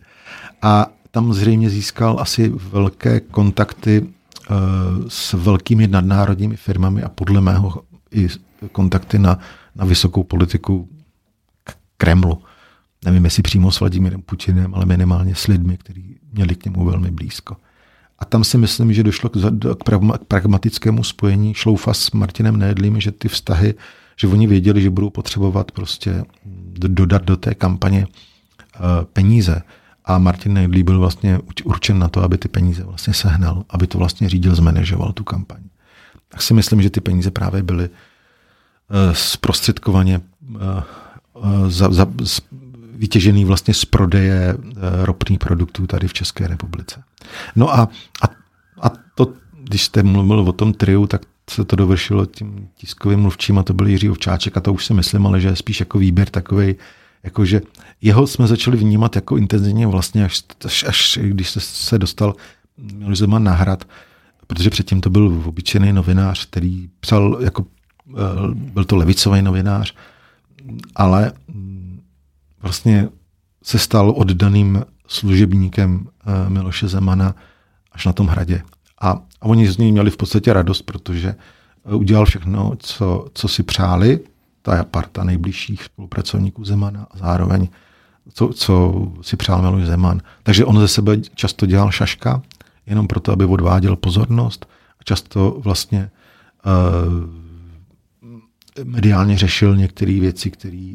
A 0.62 0.86
tam 1.10 1.34
zřejmě 1.34 1.70
získal 1.70 2.16
asi 2.20 2.48
velké 2.48 3.20
kontakty 3.20 4.06
eh, 4.06 4.15
s 5.08 5.32
velkými 5.32 5.86
nadnárodními 5.86 6.56
firmami 6.56 7.02
a 7.02 7.08
podle 7.08 7.40
mého 7.40 7.82
i 8.10 8.28
kontakty 8.72 9.18
na, 9.18 9.38
na 9.74 9.84
vysokou 9.84 10.24
politiku 10.24 10.88
k 11.64 11.76
Kremlu. 11.96 12.42
Nevím, 13.04 13.24
jestli 13.24 13.42
přímo 13.42 13.72
s 13.72 13.80
Vladimírem 13.80 14.22
Putinem, 14.22 14.74
ale 14.74 14.86
minimálně 14.86 15.34
s 15.34 15.46
lidmi, 15.46 15.76
kteří 15.76 16.16
měli 16.32 16.54
k 16.54 16.64
němu 16.64 16.84
velmi 16.84 17.10
blízko. 17.10 17.56
A 18.18 18.24
tam 18.24 18.44
si 18.44 18.58
myslím, 18.58 18.92
že 18.92 19.02
došlo 19.02 19.30
k, 19.30 19.36
k 19.74 20.24
pragmatickému 20.28 21.04
spojení 21.04 21.54
Šloufa 21.54 21.94
s 21.94 22.10
Martinem 22.10 22.56
Nédlým, 22.56 23.00
že 23.00 23.12
ty 23.12 23.28
vztahy, 23.28 23.74
že 24.16 24.26
oni 24.26 24.46
věděli, 24.46 24.82
že 24.82 24.90
budou 24.90 25.10
potřebovat 25.10 25.72
prostě 25.72 26.24
dodat 26.76 27.24
do 27.24 27.36
té 27.36 27.54
kampaně 27.54 28.06
uh, 28.06 29.04
peníze. 29.12 29.62
A 30.06 30.18
Martin 30.18 30.52
Nejdlý 30.52 30.82
byl 30.82 30.98
vlastně 30.98 31.38
určen 31.64 31.98
na 31.98 32.08
to, 32.08 32.22
aby 32.22 32.38
ty 32.38 32.48
peníze 32.48 32.84
vlastně 32.84 33.14
sehnal, 33.14 33.64
aby 33.70 33.86
to 33.86 33.98
vlastně 33.98 34.28
řídil, 34.28 34.54
zmanežoval 34.54 35.12
tu 35.12 35.24
kampaň. 35.24 35.60
Tak 36.28 36.42
si 36.42 36.54
myslím, 36.54 36.82
že 36.82 36.90
ty 36.90 37.00
peníze 37.00 37.30
právě 37.30 37.62
byly 37.62 37.88
uh, 37.88 39.12
zprostředkovaně 39.12 40.20
uh, 40.54 40.82
za, 41.68 41.92
za, 41.92 42.06
vytěžený 42.96 43.44
vlastně 43.44 43.74
z 43.74 43.84
prodeje 43.84 44.56
ropných 45.02 45.38
produktů 45.38 45.86
tady 45.86 46.08
v 46.08 46.12
České 46.12 46.46
republice. 46.46 47.02
No 47.56 47.74
a, 47.74 47.88
a, 48.22 48.26
a 48.82 48.90
to, 49.14 49.32
když 49.62 49.84
jste 49.84 50.02
mluvil 50.02 50.40
o 50.40 50.52
tom 50.52 50.72
triu, 50.72 51.06
tak 51.06 51.22
se 51.50 51.64
to 51.64 51.76
dovršilo 51.76 52.26
tím 52.26 52.68
tiskovým 52.76 53.20
mluvčím 53.20 53.58
a 53.58 53.62
to 53.62 53.74
byl 53.74 53.86
Jiří 53.86 54.10
Ovčáček 54.10 54.56
a 54.56 54.60
to 54.60 54.72
už 54.72 54.86
si 54.86 54.94
myslím, 54.94 55.26
ale 55.26 55.40
že 55.40 55.48
je 55.48 55.56
spíš 55.56 55.80
jako 55.80 55.98
výběr 55.98 56.30
takový, 56.30 56.74
jakože 57.26 57.60
jeho 58.02 58.26
jsme 58.26 58.46
začali 58.46 58.76
vnímat 58.76 59.16
jako 59.16 59.36
intenzivně 59.36 59.86
vlastně, 59.86 60.24
až, 60.24 60.42
až, 60.64 60.84
až 60.88 61.18
když 61.22 61.50
se, 61.50 61.60
se 61.60 61.98
dostal 61.98 62.34
Miloš 62.94 63.18
Zeman 63.18 63.44
na 63.44 63.52
hrad, 63.52 63.84
protože 64.46 64.70
předtím 64.70 65.00
to 65.00 65.10
byl 65.10 65.42
obyčejný 65.46 65.92
novinář, 65.92 66.46
který 66.46 66.88
psal 67.00 67.38
jako, 67.40 67.66
eh, 68.10 68.14
byl 68.54 68.84
to 68.84 68.96
levicový 68.96 69.42
novinář, 69.42 69.94
ale 70.94 71.32
vlastně 72.62 73.08
se 73.62 73.78
stal 73.78 74.14
oddaným 74.16 74.84
služebníkem 75.06 76.06
eh, 76.26 76.50
Miloše 76.50 76.88
Zemana 76.88 77.34
až 77.92 78.06
na 78.06 78.12
tom 78.12 78.26
hradě. 78.26 78.62
A, 79.00 79.10
a 79.40 79.46
oni 79.46 79.68
z 79.68 79.78
něj 79.78 79.92
měli 79.92 80.10
v 80.10 80.16
podstatě 80.16 80.52
radost, 80.52 80.82
protože 80.82 81.34
udělal 81.84 82.24
všechno, 82.24 82.72
co, 82.78 83.26
co 83.34 83.48
si 83.48 83.62
přáli, 83.62 84.20
ta 84.66 84.84
parta 84.84 85.24
nejbližších 85.24 85.82
spolupracovníků 85.84 86.64
Zemana 86.64 87.06
a 87.10 87.18
zároveň 87.18 87.68
co, 88.32 88.48
co 88.48 89.06
si 89.22 89.36
přál 89.36 89.62
Miloš 89.62 89.84
Zeman. 89.84 90.20
Takže 90.42 90.64
on 90.64 90.78
ze 90.78 90.88
sebe 90.88 91.20
často 91.34 91.66
dělal 91.66 91.90
šaška, 91.90 92.42
jenom 92.86 93.06
proto, 93.06 93.32
aby 93.32 93.44
odváděl 93.44 93.96
pozornost 93.96 94.66
a 95.00 95.04
často 95.04 95.60
vlastně 95.64 96.10
uh, 96.66 96.72
mediálně 98.84 99.38
řešil 99.38 99.76
některé 99.76 100.20
věci, 100.20 100.50
které 100.50 100.94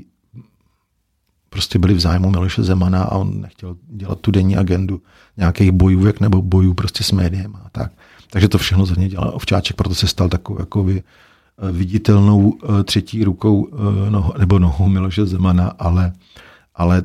prostě 1.50 1.80
byli 1.80 1.94
v 1.94 2.00
zájmu 2.00 2.30
Miloše 2.30 2.64
Zemana 2.64 3.04
a 3.04 3.16
on 3.16 3.42
nechtěl 3.42 3.78
dělat 3.88 4.20
tu 4.20 4.32
denní 4.32 4.58
agendu 4.58 5.02
nějakých 5.38 5.72
bojůvek 5.72 6.20
nebo 6.20 6.42
bojů 6.42 6.74
prostě 6.74 7.04
s 7.04 7.12
médiem 7.12 7.56
a 7.56 7.70
tak. 7.72 7.92
Takže 8.30 8.48
to 8.48 8.58
všechno 8.58 8.86
za 8.86 8.96
ně 8.96 9.10
dělal 9.10 9.32
Ovčáček, 9.36 9.76
proto 9.76 9.96
se 9.96 10.08
stal 10.08 10.30
takovou 10.30 10.60
jako 10.60 10.84
by, 10.84 10.98
eh, 11.00 11.31
viditelnou 11.72 12.58
eh, 12.64 12.84
třetí 12.84 13.24
rukou 13.24 13.68
eh, 13.72 14.12
noho, 14.12 14.34
nebo 14.38 14.60
nohou 14.60 14.88
Miloše 14.88 15.26
Zemana, 15.26 15.74
ale, 15.80 16.14
ale 16.76 17.04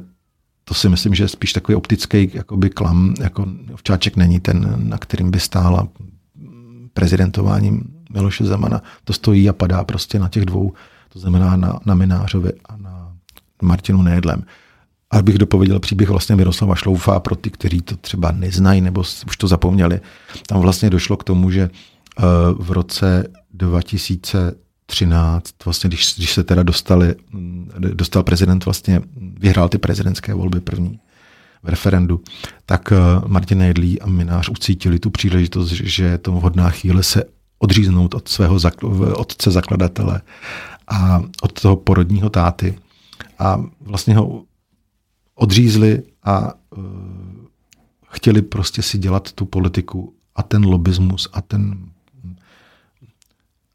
to 0.64 0.74
si 0.74 0.88
myslím, 0.88 1.14
že 1.14 1.24
je 1.24 1.28
spíš 1.28 1.52
takový 1.52 1.76
optický 1.76 2.30
jakoby 2.34 2.70
klam. 2.70 3.14
Jako 3.20 3.46
Ovčáček 3.74 4.16
není 4.16 4.40
ten, 4.40 4.88
na 4.88 4.98
kterým 4.98 5.30
by 5.30 5.40
stála 5.40 5.88
prezidentováním 6.94 7.84
Miloše 8.12 8.44
Zemana. 8.44 8.82
To 9.04 9.12
stojí 9.12 9.48
a 9.48 9.52
padá 9.52 9.84
prostě 9.84 10.18
na 10.18 10.28
těch 10.28 10.44
dvou, 10.44 10.72
to 11.08 11.18
znamená 11.18 11.56
na, 11.56 11.80
na 11.86 11.94
Minářovi 11.94 12.52
a 12.68 12.76
na 12.76 13.12
Martinu 13.62 14.02
Nédlem. 14.02 14.42
A 15.10 15.22
bych 15.22 15.38
dopověděl 15.38 15.80
příběh 15.80 16.10
vlastně 16.10 16.36
Miroslava 16.36 16.74
Šloufa 16.74 17.20
pro 17.20 17.36
ty, 17.36 17.50
kteří 17.50 17.82
to 17.82 17.96
třeba 17.96 18.30
neznají 18.30 18.80
nebo 18.80 19.00
už 19.00 19.36
to 19.36 19.48
zapomněli. 19.48 20.00
Tam 20.46 20.60
vlastně 20.60 20.90
došlo 20.90 21.16
k 21.16 21.24
tomu, 21.24 21.50
že 21.50 21.70
v 22.58 22.70
roce 22.70 23.24
2013, 23.56 25.54
vlastně 25.64 25.88
když, 25.88 26.14
když 26.16 26.32
se 26.32 26.44
teda 26.44 26.62
dostali, 26.62 27.14
dostal 27.78 28.22
prezident 28.22 28.64
vlastně, 28.64 29.00
vyhrál 29.16 29.68
ty 29.68 29.78
prezidentské 29.78 30.34
volby 30.34 30.60
první 30.60 31.00
v 31.62 31.68
referendu, 31.68 32.20
tak 32.66 32.92
Martin 33.26 33.58
Nejedlí 33.58 34.00
a 34.00 34.06
Minář 34.06 34.48
ucítili 34.48 34.98
tu 34.98 35.10
příležitost, 35.10 35.68
že 35.68 36.04
je 36.04 36.18
to 36.18 36.32
vhodná 36.32 36.70
chvíle 36.70 37.02
se 37.02 37.24
odříznout 37.58 38.14
od 38.14 38.28
svého 38.28 38.58
otce 39.14 39.50
zakladatele 39.50 40.20
a 40.88 41.22
od 41.42 41.60
toho 41.60 41.76
porodního 41.76 42.30
táty. 42.30 42.78
A 43.38 43.64
vlastně 43.80 44.16
ho 44.16 44.44
odřízli 45.34 46.02
a 46.24 46.54
uh, 46.76 46.84
chtěli 48.08 48.42
prostě 48.42 48.82
si 48.82 48.98
dělat 48.98 49.32
tu 49.32 49.46
politiku 49.46 50.14
a 50.34 50.42
ten 50.42 50.64
lobismus 50.64 51.28
a 51.32 51.42
ten, 51.42 51.90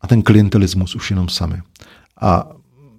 a 0.02 0.08
ten 0.08 0.22
klientelismus 0.22 0.96
už 0.96 1.10
jenom 1.10 1.30
sami. 1.30 1.62
A 2.22 2.48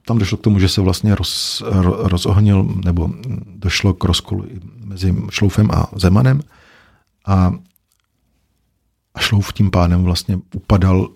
tam 0.07 0.19
došlo 0.19 0.39
k 0.39 0.41
tomu, 0.41 0.59
že 0.59 0.69
se 0.69 0.81
vlastně 0.81 1.15
roz, 1.15 1.63
rozohnil, 1.99 2.63
nebo 2.85 3.11
došlo 3.47 3.95
k 3.95 4.05
rozkolu 4.05 4.47
mezi 4.85 5.17
Šloufem 5.31 5.71
a 5.71 5.87
Zemanem 5.97 6.43
a, 7.27 7.53
a 9.15 9.21
Šlouf 9.21 9.53
tím 9.53 9.71
pádem 9.71 10.03
vlastně 10.03 10.39
upadal 10.55 11.09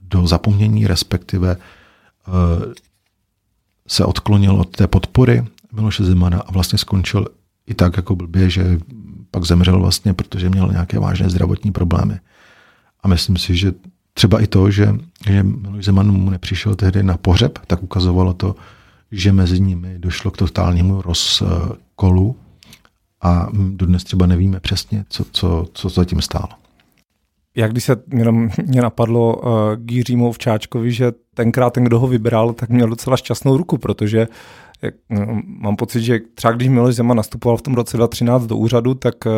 do 0.00 0.26
zapomnění, 0.26 0.86
respektive 0.86 1.56
uh, 1.56 2.72
se 3.88 4.04
odklonil 4.04 4.54
od 4.60 4.76
té 4.76 4.86
podpory 4.86 5.46
Miloše 5.72 6.04
Zemana 6.04 6.40
a 6.40 6.52
vlastně 6.52 6.78
skončil 6.78 7.26
i 7.66 7.74
tak 7.74 7.96
jako 7.96 8.16
blbě, 8.16 8.50
že 8.50 8.78
pak 9.30 9.44
zemřel 9.44 9.80
vlastně, 9.80 10.14
protože 10.14 10.48
měl 10.48 10.68
nějaké 10.68 10.98
vážné 10.98 11.30
zdravotní 11.30 11.72
problémy. 11.72 12.20
A 13.02 13.08
myslím 13.08 13.36
si, 13.36 13.56
že 13.56 13.72
třeba 14.14 14.40
i 14.40 14.46
to, 14.46 14.70
že, 14.70 14.94
že 15.26 15.42
Miloš 15.42 15.84
Zeman 15.84 16.12
mu 16.12 16.30
nepřišel 16.30 16.74
tehdy 16.74 17.02
na 17.02 17.16
pohřeb, 17.16 17.58
tak 17.66 17.82
ukazovalo 17.82 18.32
to, 18.32 18.54
že 19.12 19.32
mezi 19.32 19.60
nimi 19.60 19.98
došlo 19.98 20.30
k 20.30 20.36
totálnímu 20.36 21.02
rozkolu 21.02 22.36
a 23.22 23.48
dodnes 23.52 24.04
třeba 24.04 24.26
nevíme 24.26 24.60
přesně, 24.60 25.04
co, 25.08 25.24
co, 25.32 25.66
co 25.72 25.88
zatím 25.88 26.22
stálo. 26.22 26.48
Jak 27.56 27.70
když 27.70 27.84
se 27.84 27.96
jenom 28.12 28.50
mě 28.66 28.82
napadlo 28.82 29.36
uh, 29.36 29.50
k 29.76 29.92
Jiřímu 29.92 30.28
Ovčáčkovi, 30.28 30.92
že 30.92 31.12
tenkrát 31.34 31.72
ten, 31.72 31.84
kdo 31.84 31.98
ho 31.98 32.06
vybral, 32.06 32.52
tak 32.52 32.68
měl 32.68 32.88
docela 32.88 33.16
šťastnou 33.16 33.56
ruku, 33.56 33.78
protože 33.78 34.28
jak, 34.82 34.94
no, 35.10 35.42
mám 35.44 35.76
pocit, 35.76 36.02
že 36.02 36.20
třeba 36.34 36.52
když 36.52 36.68
Miloš 36.68 36.94
Zeman 36.94 37.16
nastupoval 37.16 37.56
v 37.56 37.62
tom 37.62 37.74
roce 37.74 37.96
2013 37.96 38.46
do 38.46 38.56
úřadu, 38.56 38.94
tak 38.94 39.14
uh, 39.26 39.32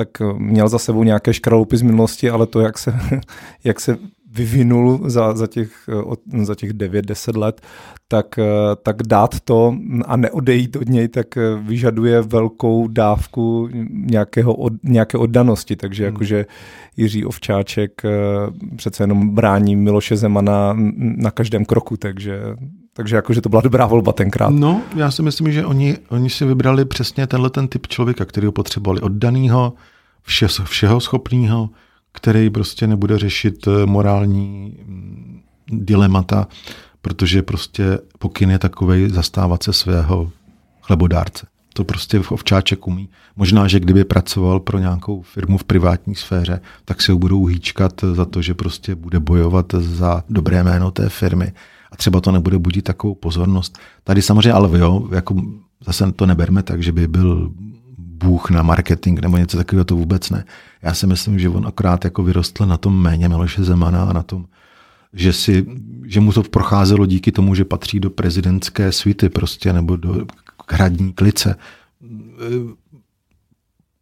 tak 0.00 0.08
měl 0.38 0.68
za 0.68 0.78
sebou 0.78 1.02
nějaké 1.04 1.34
škralupy 1.34 1.76
z 1.76 1.82
minulosti, 1.82 2.30
ale 2.30 2.46
to, 2.46 2.60
jak 2.60 2.78
se, 2.78 2.94
jak 3.64 3.80
se 3.80 3.98
vyvinul 4.32 5.00
za, 5.10 5.36
za 5.36 5.46
těch, 5.46 5.88
za 6.42 6.54
těch 6.54 6.70
9-10 6.70 7.38
let, 7.38 7.60
tak, 8.08 8.38
tak 8.82 9.02
dát 9.02 9.40
to 9.40 9.74
a 10.04 10.16
neodejít 10.16 10.76
od 10.76 10.88
něj, 10.88 11.08
tak 11.08 11.26
vyžaduje 11.62 12.22
velkou 12.22 12.88
dávku 12.88 13.68
nějakého 13.90 14.54
od, 14.54 14.72
nějaké 14.82 15.18
oddanosti, 15.18 15.76
takže 15.76 16.04
hmm. 16.04 16.14
jakože 16.14 16.46
Jiří 16.96 17.24
Ovčáček 17.24 18.04
eh, 18.04 18.10
přece 18.76 19.02
jenom 19.02 19.34
brání 19.34 19.76
Miloše 19.76 20.16
Zemana 20.16 20.76
na 20.98 21.30
každém 21.30 21.64
kroku, 21.64 21.96
takže, 21.96 22.40
takže 22.92 23.16
jakože 23.16 23.40
to 23.40 23.48
byla 23.48 23.62
dobrá 23.62 23.86
volba 23.86 24.12
tenkrát. 24.12 24.50
No, 24.50 24.82
já 24.96 25.10
si 25.10 25.22
myslím, 25.22 25.52
že 25.52 25.66
oni, 25.66 25.98
oni 26.08 26.30
si 26.30 26.44
vybrali 26.44 26.84
přesně 26.84 27.26
tenhle 27.26 27.50
ten 27.50 27.68
typ 27.68 27.86
člověka, 27.86 28.24
který 28.24 28.46
ho 28.46 28.52
potřebovali. 28.52 29.00
Oddanýho, 29.00 29.72
vše, 30.22 30.46
všeho 30.64 31.00
schopného, 31.00 31.70
který 32.12 32.50
prostě 32.50 32.86
nebude 32.86 33.18
řešit 33.18 33.66
eh, 33.66 33.86
morální 33.86 34.76
mm, 34.86 35.40
dilemata, 35.68 36.48
protože 37.02 37.42
prostě 37.42 37.98
pokyn 38.18 38.50
je 38.50 38.58
takový 38.58 39.08
zastávat 39.08 39.62
se 39.62 39.72
svého 39.72 40.30
chlebodárce. 40.82 41.46
To 41.74 41.84
prostě 41.84 42.18
v 42.18 42.32
ovčáček 42.32 42.86
umí. 42.86 43.08
Možná, 43.36 43.68
že 43.68 43.80
kdyby 43.80 44.04
pracoval 44.04 44.60
pro 44.60 44.78
nějakou 44.78 45.22
firmu 45.22 45.58
v 45.58 45.64
privátní 45.64 46.14
sféře, 46.14 46.60
tak 46.84 47.02
se 47.02 47.12
ho 47.12 47.18
budou 47.18 47.46
hýčkat 47.46 47.92
za 48.12 48.24
to, 48.24 48.42
že 48.42 48.54
prostě 48.54 48.94
bude 48.94 49.20
bojovat 49.20 49.66
za 49.78 50.24
dobré 50.28 50.64
jméno 50.64 50.90
té 50.90 51.08
firmy 51.08 51.52
a 51.90 51.96
třeba 51.96 52.20
to 52.20 52.32
nebude 52.32 52.58
budit 52.58 52.82
takovou 52.82 53.14
pozornost. 53.14 53.78
Tady 54.04 54.22
samozřejmě 54.22 54.52
Alvio, 54.52 55.08
jako 55.14 55.34
zase 55.86 56.12
to 56.12 56.26
neberme 56.26 56.62
tak, 56.62 56.82
že 56.82 56.92
by 56.92 57.08
byl 57.08 57.52
bůh 57.98 58.50
na 58.50 58.62
marketing 58.62 59.20
nebo 59.20 59.36
něco 59.36 59.56
takového, 59.56 59.84
to 59.84 59.96
vůbec 59.96 60.30
ne. 60.30 60.44
Já 60.82 60.94
si 60.94 61.06
myslím, 61.06 61.38
že 61.38 61.48
on 61.48 61.66
akorát 61.66 62.04
jako 62.04 62.22
vyrostl 62.22 62.66
na 62.66 62.76
tom 62.76 63.02
méně 63.02 63.28
Miloše 63.28 63.64
Zemana 63.64 64.04
a 64.04 64.12
na 64.12 64.22
tom, 64.22 64.46
že, 65.12 65.32
si, 65.32 65.66
že 66.04 66.20
mu 66.20 66.32
to 66.32 66.42
procházelo 66.42 67.06
díky 67.06 67.32
tomu, 67.32 67.54
že 67.54 67.64
patří 67.64 68.00
do 68.00 68.10
prezidentské 68.10 68.92
svity 68.92 69.28
prostě 69.28 69.72
nebo 69.72 69.96
do 69.96 70.26
hradní 70.70 71.12
klice. 71.12 71.56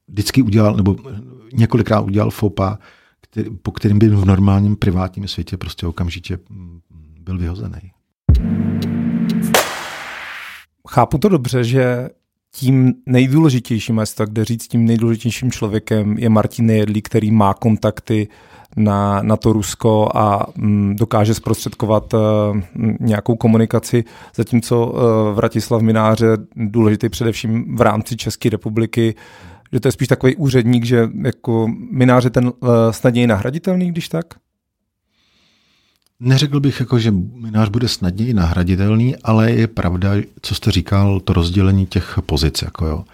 Vždycky 0.09 0.43
udělal, 0.43 0.77
nebo 0.77 0.97
několikrát 1.53 2.01
udělal 2.01 2.31
fopa, 2.31 2.79
který, 3.21 3.51
po 3.51 3.73
kterým 3.73 3.99
by 3.99 4.09
v 4.09 4.25
normálním 4.25 4.77
privátním 4.77 5.29
světě 5.29 5.57
prostě 5.57 5.87
okamžitě 5.87 6.39
byl 7.29 7.39
vyhozený. 7.39 7.91
Chápu 10.89 11.19
to 11.19 11.29
dobře, 11.29 11.65
že 11.65 12.09
tím 12.55 12.95
nejdůležitějším, 13.07 13.99
jestli 13.99 14.17
tak 14.17 14.31
jde 14.31 14.45
říct, 14.45 14.69
tím 14.69 14.85
nejdůležitějším 14.85 15.51
člověkem 15.51 16.19
je 16.19 16.29
Martin 16.29 16.67
Nejedlí, 16.67 17.03
který 17.03 17.31
má 17.31 17.55
kontakty 17.55 18.29
na, 18.77 19.23
na 19.23 19.37
to 19.37 19.53
Rusko 19.53 20.09
a 20.15 20.47
m, 20.57 20.65
mm, 20.65 20.97
dokáže 20.97 21.35
zprostředkovat 21.35 22.15
uh, 22.15 22.21
nějakou 23.01 23.37
komunikaci, 23.37 24.05
zatímco 24.35 24.87
uh, 24.87 25.01
Vratislav 25.35 25.83
Mináře 25.83 26.27
důležitý 26.57 27.09
především 27.09 27.77
v 27.77 27.81
rámci 27.81 28.17
České 28.17 28.51
republiky, 28.51 29.15
že 29.73 29.81
to 29.81 29.89
je 29.89 29.93
spíš 29.93 30.09
takový 30.09 30.37
úředník, 30.37 30.85
že 30.85 31.09
jako 31.25 31.69
Minář 31.91 32.25
je 32.25 32.31
ten 32.31 32.47
uh, 32.47 32.53
snadněji 32.91 33.27
nahraditelný, 33.27 33.91
když 33.91 34.09
tak? 34.09 34.27
Neřekl 36.21 36.61
bych, 36.61 36.81
jako, 36.81 36.99
že 36.99 37.11
minář 37.35 37.69
bude 37.69 37.89
snadněji 37.89 38.35
nahraditelný, 38.35 39.17
ale 39.17 39.51
je 39.51 39.67
pravda, 39.67 40.11
co 40.43 40.55
jste 40.55 40.71
říkal, 40.71 41.21
to 41.21 41.33
rozdělení 41.33 41.87
těch 41.87 42.19
pozic. 42.27 42.63
Jako 42.63 42.87
jo. 42.87 43.05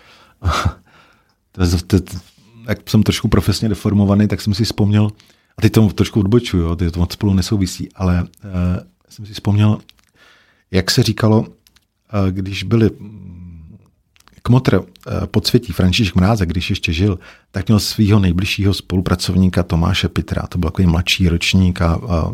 to, 1.53 2.01
to, 2.01 2.17
jak 2.69 2.91
jsem 2.91 3.03
trošku 3.03 3.29
profesně 3.29 3.69
deformovaný, 3.69 4.29
tak 4.29 4.41
jsem 4.41 4.55
si 4.55 4.65
vzpomněl, 4.65 5.11
a 5.59 5.63
teď 5.63 5.73
tomu 5.73 5.93
trošku 5.93 6.21
odbočuju, 6.21 6.63
jo, 6.63 6.77
to 6.77 7.01
moc 7.01 7.13
spolu 7.13 7.35
nesouvisí, 7.35 7.93
ale 7.95 8.23
uh, 8.23 8.29
jsem 9.09 9.27
si 9.27 9.33
vzpomněl, 9.33 9.79
jak 10.71 10.91
se 10.91 11.03
říkalo, 11.03 11.41
uh, 11.41 11.47
když 12.31 12.63
byli 12.63 12.91
mm, 12.99 13.79
Kmotr 14.43 14.77
uh, 14.79 14.85
podsvětí 15.27 15.73
František 15.73 16.15
Mrázek, 16.15 16.49
když 16.49 16.71
ještě 16.71 16.93
žil, 16.93 17.19
tak 17.51 17.69
měl 17.69 17.81
svého 17.81 18.21
nejbližšího 18.21 18.75
spolupracovníka 18.75 19.63
Tomáše 19.63 20.09
Pitra. 20.09 20.47
To 20.47 20.59
byl 20.59 20.71
takový 20.71 20.87
mladší 20.87 21.29
ročník 21.29 21.83
a, 21.83 21.95
a 21.95 22.33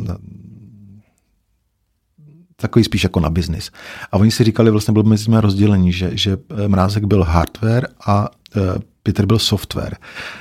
takový 2.61 2.85
spíš 2.85 3.03
jako 3.05 3.21
na 3.21 3.31
biznis. 3.31 3.71
A 4.13 4.17
oni 4.17 4.31
si 4.31 4.45
říkali, 4.45 4.71
vlastně 4.71 4.93
bylo 4.93 5.05
mezi 5.05 5.31
nimi 5.31 5.41
rozdělení, 5.41 5.93
že, 5.93 6.11
že 6.13 6.37
eh, 6.65 6.69
Mrázek 6.69 7.05
byl 7.05 7.25
hardware 7.25 7.89
a 8.07 8.31
uh, 8.57 8.63
Peter 9.03 9.27
byl 9.27 9.39
software. 9.39 9.97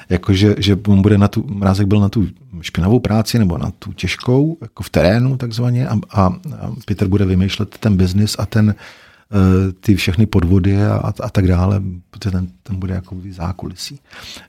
Jakože 0.09 0.55
že 0.57 0.77
on 0.87 1.01
bude 1.01 1.17
na 1.17 1.27
tu, 1.27 1.45
Mrázek 1.47 1.87
byl 1.87 1.99
na 1.99 2.09
tu 2.09 2.27
špinavou 2.61 2.99
práci 2.99 3.39
nebo 3.39 3.57
na 3.57 3.71
tu 3.79 3.93
těžkou, 3.93 4.57
jako 4.61 4.83
v 4.83 4.89
terénu 4.89 5.37
takzvaně 5.37 5.87
a, 5.87 5.95
a, 6.09 6.21
a 6.21 6.31
Peter 6.85 7.07
bude 7.07 7.25
vymýšlet 7.25 7.77
ten 7.77 7.97
biznis 7.97 8.35
a 8.39 8.45
ten 8.45 8.75
ty 9.79 9.95
všechny 9.95 10.25
podvody 10.25 10.85
a, 10.85 11.13
a, 11.23 11.29
tak 11.29 11.47
dále, 11.47 11.81
protože 12.11 12.31
ten, 12.31 12.47
ten 12.63 12.75
bude 12.75 12.93
jako 12.93 13.15
zákulisí. 13.29 13.99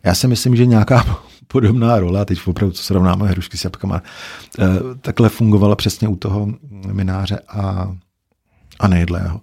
Já 0.04 0.14
si 0.14 0.28
myslím, 0.28 0.56
že 0.56 0.66
nějaká 0.66 1.20
podobná 1.46 1.98
role, 1.98 2.20
a 2.20 2.24
teď 2.24 2.46
opravdu 2.46 2.72
co 2.72 2.82
srovnáme 2.82 3.28
hrušky 3.28 3.56
s 3.56 3.64
jabkama, 3.64 4.02
eh, 4.58 4.64
takhle 5.00 5.28
fungovala 5.28 5.76
přesně 5.76 6.08
u 6.08 6.16
toho 6.16 6.48
mináře 6.92 7.38
a, 7.48 7.96
a 8.80 8.88
nejedlého. 8.88 9.40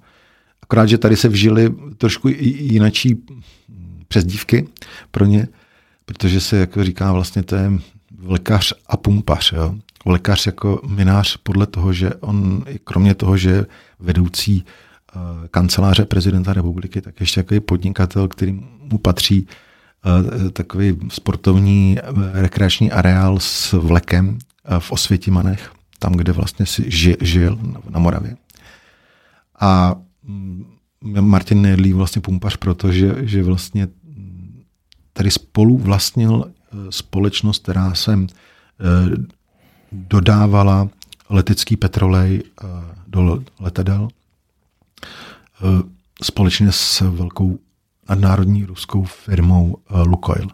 Akorát, 0.64 0.86
že 0.86 0.98
tady 0.98 1.16
se 1.16 1.30
vžili 1.30 1.76
trošku 1.98 2.28
jinačí 2.44 3.24
přezdívky 4.08 4.68
pro 5.12 5.26
ně, 5.26 5.48
protože 6.06 6.42
se, 6.42 6.58
jako 6.58 6.84
říká, 6.84 7.12
vlastně 7.12 7.44
to 7.44 7.56
je 7.56 7.72
vlekař 8.20 8.74
a 8.88 8.98
pumpař. 8.98 9.52
Jo? 9.52 9.76
Vlekař 10.06 10.46
jako 10.46 10.82
minář 10.88 11.38
podle 11.38 11.68
toho, 11.68 11.94
že 11.94 12.14
on, 12.14 12.64
kromě 12.84 13.16
toho, 13.16 13.38
že 13.38 13.50
je 13.50 13.66
vedoucí 14.00 14.66
kanceláře 15.52 16.06
prezidenta 16.06 16.54
republiky, 16.54 17.02
tak 17.02 17.20
ještě 17.20 17.40
jako 17.40 17.62
podnikatel, 17.62 18.28
který 18.28 18.60
mu 18.80 18.98
patří 18.98 19.48
Eh, 20.06 20.50
takový 20.50 20.98
sportovní 21.10 21.98
eh, 22.00 22.42
rekreační 22.42 22.92
areál 22.92 23.40
s 23.40 23.74
vlekem 23.74 24.38
eh, 24.66 24.80
v 24.80 24.92
Osvětimanech, 24.92 25.72
tam, 26.00 26.14
kde 26.14 26.32
vlastně 26.32 26.66
si 26.66 26.86
žil 27.22 27.60
na 27.90 28.00
Moravě. 28.00 28.38
A 29.60 29.96
mm, 30.24 30.66
Martin 31.20 31.62
Nedlí 31.62 31.94
vlastně 31.94 32.22
pumpař, 32.22 32.58
protože 32.58 33.16
že 33.28 33.44
vlastně 33.44 33.88
tady 35.14 35.32
spolu 35.32 35.78
vlastnil 35.78 36.52
společnost, 36.90 37.64
která 37.64 37.94
se 37.94 38.20
dodávala 39.92 40.90
letecký 41.30 41.78
petrolej 41.78 42.44
do 43.08 43.44
letadel 43.60 44.08
společně 46.24 46.72
s 46.72 47.02
velkou 47.02 47.60
nadnárodní 48.10 48.66
ruskou 48.66 49.04
firmou 49.04 49.78
Lukoil. 50.06 50.48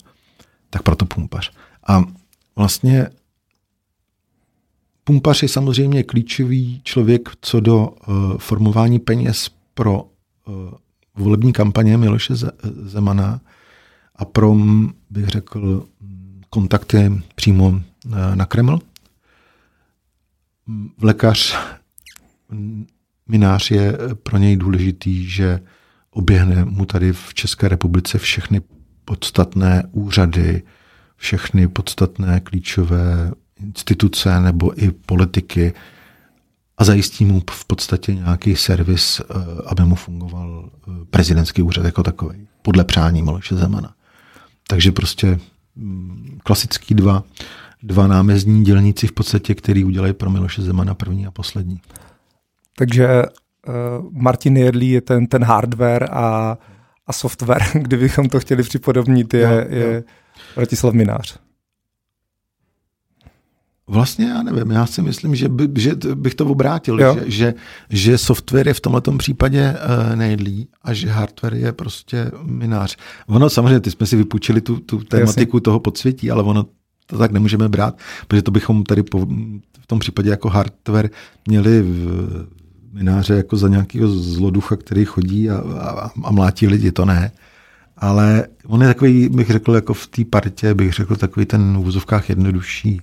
Tak 0.69 0.83
proto 0.83 1.05
pumpař. 1.05 1.51
A 1.87 2.03
vlastně 2.55 3.09
pumpař 5.03 5.43
je 5.43 5.49
samozřejmě 5.49 6.03
klíčový 6.03 6.81
člověk 6.83 7.29
co 7.41 7.59
do 7.59 7.87
uh, 7.87 8.37
formování 8.37 8.99
peněz 8.99 9.49
pro 9.73 10.05
volební 11.15 11.53
kampaně 11.53 11.97
Miloše 11.97 12.33
Zemana 12.83 13.41
a 14.15 14.25
pro, 14.25 14.55
bych 15.09 15.27
řekl, 15.27 15.87
kontakty 16.49 17.23
přímo 17.35 17.81
na 18.35 18.45
Kreml. 18.45 18.79
Lékař, 21.01 21.57
minář 23.27 23.71
je 23.71 23.97
pro 24.23 24.37
něj 24.37 24.57
důležitý, 24.57 25.29
že 25.29 25.59
oběhne 26.11 26.65
mu 26.65 26.85
tady 26.85 27.13
v 27.13 27.33
České 27.33 27.67
republice 27.67 28.17
všechny 28.17 28.61
podstatné 29.05 29.83
úřady, 29.91 30.63
všechny 31.15 31.67
podstatné 31.67 32.39
klíčové 32.39 33.31
instituce 33.59 34.39
nebo 34.39 34.83
i 34.83 34.91
politiky 34.91 35.73
a 36.77 36.83
zajistí 36.83 37.25
mu 37.25 37.41
v 37.51 37.65
podstatě 37.65 38.15
nějaký 38.15 38.55
servis, 38.55 39.19
eh, 39.19 39.23
aby 39.65 39.83
mu 39.83 39.95
fungoval 39.95 40.69
eh, 40.69 40.91
prezidentský 41.09 41.61
úřad 41.61 41.85
jako 41.85 42.03
takový, 42.03 42.47
podle 42.61 42.83
přání 42.83 43.21
Miloše 43.21 43.55
Zemana. 43.55 43.93
Takže 44.67 44.91
prostě 44.91 45.39
mm, 45.75 46.39
klasický 46.43 46.95
dva, 46.95 47.23
dva 47.83 48.07
námezní 48.07 48.63
dělníci 48.63 49.07
v 49.07 49.11
podstatě, 49.11 49.55
který 49.55 49.83
udělají 49.83 50.13
pro 50.13 50.29
Miloše 50.29 50.61
Zemana 50.61 50.93
první 50.93 51.27
a 51.27 51.31
poslední. 51.31 51.81
Takže 52.77 53.23
uh, 53.67 53.73
Martin 54.11 54.57
Jedlí 54.57 54.89
je 54.89 55.01
ten, 55.01 55.27
ten 55.27 55.43
hardware 55.43 56.07
a, 56.11 56.57
a 57.07 57.13
software, 57.13 57.63
kdybychom 57.73 58.29
to 58.29 58.39
chtěli 58.39 58.63
připodobnit, 58.63 59.33
je, 59.33 59.47
no, 59.47 59.77
je 59.77 60.03
Vratislav 60.55 60.93
Minář. 60.93 61.39
Vlastně 63.87 64.25
já 64.25 64.43
nevím, 64.43 64.71
já 64.71 64.85
si 64.85 65.01
myslím, 65.01 65.35
že, 65.35 65.49
by, 65.49 65.81
že 65.81 65.95
bych 66.15 66.35
to 66.35 66.45
obrátil, 66.45 66.99
že, 66.99 67.23
že, 67.25 67.53
že 67.89 68.17
software 68.17 68.67
je 68.67 68.73
v 68.73 68.79
tomto 68.79 69.11
případě 69.11 69.75
uh, 70.09 70.15
nejdlí 70.15 70.67
a 70.81 70.93
že 70.93 71.09
hardware 71.09 71.53
je 71.53 71.71
prostě 71.71 72.31
minář. 72.43 72.97
Ono 73.27 73.49
samozřejmě, 73.49 73.79
ty 73.79 73.91
jsme 73.91 74.05
si 74.05 74.15
vypůjčili 74.15 74.61
tu, 74.61 74.79
tu 74.79 75.03
tematiku 75.03 75.59
toho 75.59 75.79
podsvětí, 75.79 76.31
ale 76.31 76.43
ono 76.43 76.65
to 77.05 77.17
tak 77.17 77.31
nemůžeme 77.31 77.69
brát, 77.69 77.97
protože 78.27 78.41
to 78.41 78.51
bychom 78.51 78.83
tady 78.83 79.03
po, 79.03 79.25
v 79.81 79.87
tom 79.87 79.99
případě 79.99 80.29
jako 80.29 80.49
hardware 80.49 81.09
měli 81.47 81.81
v, 81.81 82.47
mináře 82.93 83.33
jako 83.33 83.57
za 83.57 83.67
nějakého 83.67 84.07
zloducha, 84.07 84.75
který 84.75 85.05
chodí 85.05 85.49
a, 85.49 85.57
a, 85.79 86.11
a 86.23 86.31
mlátí 86.31 86.67
lidi, 86.67 86.91
to 86.91 87.05
ne. 87.05 87.31
Ale 87.97 88.47
on 88.65 88.81
je 88.81 88.87
takový, 88.87 89.29
bych 89.29 89.49
řekl, 89.49 89.75
jako 89.75 89.93
v 89.93 90.07
té 90.07 90.25
partě, 90.25 90.73
bych 90.73 90.93
řekl, 90.93 91.15
takový 91.15 91.45
ten 91.45 91.77
v 91.77 91.87
úzovkách 91.87 92.29
jednodušší 92.29 93.01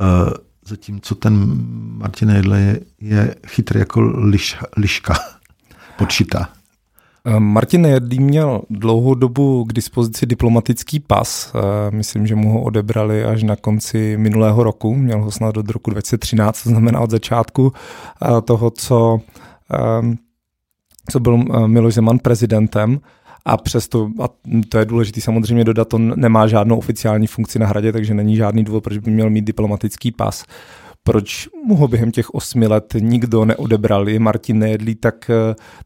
Uh, 0.00 0.32
zatímco 0.64 1.14
ten 1.14 1.62
Martin 1.98 2.30
Edle 2.30 2.60
je, 2.60 2.80
je 3.00 3.34
chytrý 3.46 3.78
jako 3.78 4.00
liš, 4.00 4.56
liška, 4.76 5.14
počítá. 5.98 6.48
Eh, 7.26 7.40
Martin 7.40 7.86
Jedlý 7.86 8.20
měl 8.20 8.62
dlouhou 8.70 9.14
dobu 9.14 9.64
k 9.64 9.72
dispozici 9.72 10.26
diplomatický 10.26 11.00
pas. 11.00 11.52
Eh, 11.54 11.90
myslím, 11.90 12.26
že 12.26 12.34
mu 12.34 12.52
ho 12.52 12.62
odebrali 12.62 13.24
až 13.24 13.42
na 13.42 13.56
konci 13.56 14.16
minulého 14.16 14.62
roku. 14.62 14.94
Měl 14.94 15.22
ho 15.22 15.30
snad 15.30 15.56
od 15.56 15.70
roku 15.70 15.90
2013, 15.90 16.62
to 16.62 16.68
znamená 16.68 17.00
od 17.00 17.10
začátku 17.10 17.72
toho, 18.44 18.70
co, 18.70 19.20
co 21.10 21.20
byl 21.20 21.38
Miloš 21.66 21.94
Zeman 21.94 22.18
prezidentem 22.18 23.00
a 23.44 23.56
přesto, 23.56 24.10
a 24.22 24.28
to 24.68 24.78
je 24.78 24.84
důležité 24.84 25.20
samozřejmě 25.20 25.64
dodat, 25.64 25.94
on 25.94 26.12
nemá 26.16 26.46
žádnou 26.46 26.78
oficiální 26.78 27.26
funkci 27.26 27.58
na 27.58 27.66
hradě, 27.66 27.92
takže 27.92 28.14
není 28.14 28.36
žádný 28.36 28.64
důvod, 28.64 28.84
proč 28.84 28.98
by 28.98 29.10
měl 29.10 29.30
mít 29.30 29.44
diplomatický 29.44 30.12
pas. 30.12 30.44
Proč 31.06 31.48
mu 31.64 31.76
ho 31.76 31.88
během 31.88 32.10
těch 32.10 32.34
osmi 32.34 32.66
let 32.66 32.94
nikdo 32.98 33.44
neodebral? 33.44 34.08
Je 34.08 34.18
Martin 34.18 34.58
Nejedlý 34.58 34.94
tak, 34.94 35.30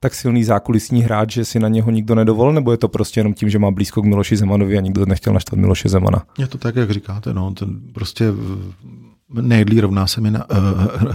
tak 0.01 0.15
silný 0.15 0.45
zákulisní 0.45 1.03
hráč, 1.03 1.33
že 1.33 1.45
si 1.45 1.61
na 1.61 1.69
něho 1.69 1.91
nikdo 1.91 2.15
nedovolil, 2.15 2.53
nebo 2.53 2.71
je 2.71 2.79
to 2.79 2.89
prostě 2.89 3.21
jenom 3.21 3.35
tím, 3.35 3.51
že 3.51 3.59
má 3.59 3.71
blízko 3.71 4.03
k 4.03 4.05
Miloši 4.05 4.37
Zemanovi 4.37 4.79
a 4.79 4.81
nikdo 4.81 5.07
nechtěl 5.07 5.33
naštvat 5.33 5.61
Miloše 5.61 5.89
Zemana? 5.89 6.23
Je 6.39 6.47
to 6.47 6.59
tak, 6.59 6.77
jak 6.77 6.91
říkáte, 6.91 7.35
no, 7.35 7.55
ten 7.55 7.81
prostě 7.93 8.25
Nejedlý 9.33 9.81
rovná 9.81 10.07
se, 10.07 10.21
mina, 10.21 10.51
uh, 10.51 10.57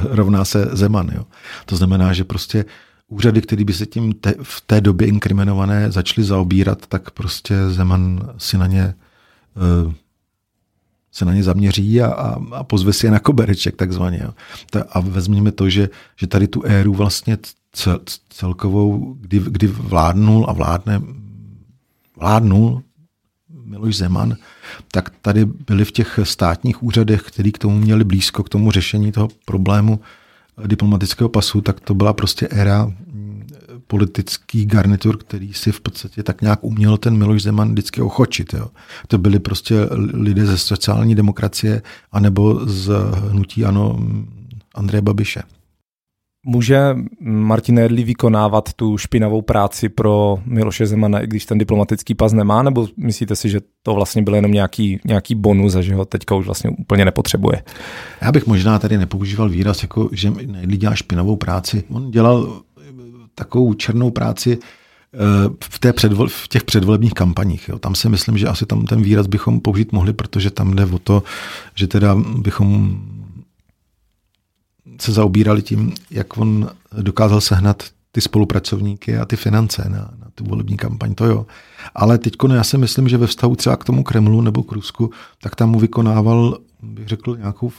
rovná 0.16 0.46
se 0.46 0.70
Zeman. 0.72 1.10
Jo. 1.16 1.24
To 1.66 1.76
znamená, 1.76 2.14
že 2.14 2.24
prostě 2.24 2.66
úřady, 3.08 3.42
které 3.42 3.64
by 3.64 3.74
se 3.74 3.86
tím 3.86 4.14
te, 4.14 4.34
v 4.44 4.62
té 4.62 4.82
době 4.82 5.08
inkriminované 5.08 5.92
začaly 5.92 6.26
zaobírat, 6.26 6.86
tak 6.88 7.12
prostě 7.12 7.70
Zeman 7.70 8.30
si 8.38 8.58
na 8.58 8.68
ně 8.68 8.94
uh, 9.86 9.94
se 11.16 11.26
na 11.26 11.34
ně 11.34 11.44
zaměří 11.44 12.02
a, 12.02 12.08
a, 12.08 12.42
a 12.52 12.64
pozve 12.64 12.94
si 12.94 13.06
je 13.06 13.12
na 13.12 13.20
kobereček 13.20 13.76
takzvaně. 13.76 14.20
Jo. 14.24 14.32
A 14.90 15.00
vezměme 15.00 15.52
to, 15.52 15.70
že, 15.70 15.90
že 16.16 16.28
tady 16.28 16.48
tu 16.48 16.64
éru 16.64 16.94
vlastně 16.94 17.38
cel, 17.72 18.00
celkovou, 18.30 19.16
kdy, 19.20 19.42
kdy 19.48 19.68
vládnul 19.68 20.46
a 20.50 20.54
vládne, 20.54 21.02
vládnul 22.20 22.84
Miloš 23.64 23.96
Zeman, 23.96 24.36
tak 24.92 25.10
tady 25.22 25.46
byli 25.46 25.86
v 25.86 25.92
těch 25.92 26.20
státních 26.24 26.84
úřadech, 26.84 27.22
který 27.22 27.52
k 27.52 27.58
tomu 27.58 27.80
měli 27.80 28.04
blízko, 28.04 28.44
k 28.44 28.50
tomu 28.50 28.72
řešení 28.72 29.12
toho 29.12 29.30
problému, 29.46 30.00
diplomatického 30.68 31.30
pasu, 31.30 31.62
tak 31.62 31.80
to 31.80 31.94
byla 31.94 32.14
prostě 32.14 32.48
éra 32.48 32.92
politický 33.88 34.66
garnitur, 34.66 35.18
který 35.18 35.54
si 35.54 35.72
v 35.72 35.82
podstatě 35.82 36.24
tak 36.24 36.42
nějak 36.42 36.64
uměl 36.64 36.98
ten 36.98 37.18
Miloš 37.18 37.44
Zeman 37.44 37.72
vždycky 37.72 38.02
ochočit. 38.02 38.54
Jo. 38.54 38.68
To 39.08 39.18
byli 39.18 39.40
prostě 39.40 39.76
lidé 40.14 40.46
ze 40.46 40.58
sociální 40.58 41.16
demokracie 41.16 41.82
anebo 42.12 42.60
z 42.66 42.94
hnutí 43.30 43.66
ano 43.66 43.96
mm, 43.98 44.28
Andreje 44.76 45.02
Babiše. 45.02 45.42
Může 46.48 46.96
Martin 47.20 47.80
Edlí 47.80 48.04
vykonávat 48.04 48.74
tu 48.74 48.98
špinavou 48.98 49.42
práci 49.42 49.90
pro 49.90 50.38
Miloše 50.46 50.86
Zemana, 50.86 51.20
i 51.20 51.28
když 51.28 51.46
ten 51.46 51.58
diplomatický 51.58 52.16
pas 52.16 52.34
nemá, 52.34 52.64
nebo 52.64 52.88
myslíte 52.98 53.36
si, 53.36 53.50
že 53.50 53.60
to 53.84 53.94
vlastně 53.94 54.22
byl 54.22 54.36
jenom 54.36 54.52
nějaký, 54.52 55.00
nějaký 55.06 55.36
bonus 55.36 55.76
a 55.76 55.82
že 55.82 55.96
ho 55.96 56.06
teďka 56.06 56.36
už 56.36 56.46
vlastně 56.46 56.70
úplně 56.70 57.06
nepotřebuje? 57.06 57.64
Já 58.22 58.32
bych 58.32 58.48
možná 58.48 58.80
tady 58.80 58.98
nepoužíval 58.98 59.50
výraz, 59.50 59.82
jako 59.82 60.10
že 60.12 60.34
Edlí 60.64 60.78
dělá 60.78 60.96
špinavou 60.96 61.36
práci. 61.36 61.84
On 61.90 62.12
dělal 62.12 62.62
takovou 63.36 63.74
černou 63.74 64.12
práci 64.12 64.60
eh, 65.14 65.18
v, 65.64 65.80
té 65.80 65.94
předvol, 65.94 66.28
v 66.28 66.48
těch 66.48 66.64
předvolebních 66.64 67.14
kampaních. 67.14 67.70
Jo. 67.70 67.80
Tam 67.80 67.96
si 67.96 68.10
myslím, 68.10 68.38
že 68.38 68.48
asi 68.48 68.66
tam 68.66 68.86
ten 68.86 69.02
výraz 69.02 69.28
bychom 69.28 69.60
použít 69.60 69.92
mohli, 69.92 70.14
protože 70.14 70.52
tam 70.52 70.76
jde 70.76 70.86
o 70.86 71.00
to, 71.00 71.24
že 71.76 71.88
teda 71.88 72.16
bychom 72.38 73.02
se 75.02 75.12
zaobírali 75.12 75.62
tím, 75.62 75.94
jak 76.12 76.38
on 76.38 76.70
dokázal 77.02 77.42
sehnat 77.42 77.84
ty 78.12 78.22
spolupracovníky 78.22 79.18
a 79.18 79.26
ty 79.26 79.36
finance 79.36 79.90
na, 79.90 79.98
na 79.98 80.28
tu 80.36 80.44
volební 80.46 80.78
kampaň, 80.78 81.16
to 81.16 81.26
jo. 81.26 81.46
Ale 81.96 82.18
teď 82.18 82.34
já 82.54 82.64
si 82.64 82.78
myslím, 82.78 83.10
že 83.10 83.18
ve 83.18 83.28
vztahu 83.28 83.56
třeba 83.56 83.78
k 83.78 83.84
tomu 83.84 84.04
Kremlu 84.04 84.42
nebo 84.42 84.64
k 84.64 84.72
Rusku, 84.72 85.12
tak 85.42 85.56
tam 85.56 85.70
mu 85.70 85.80
vykonával, 85.80 86.58
bych 86.82 87.08
řekl, 87.08 87.38
nějakou 87.38 87.72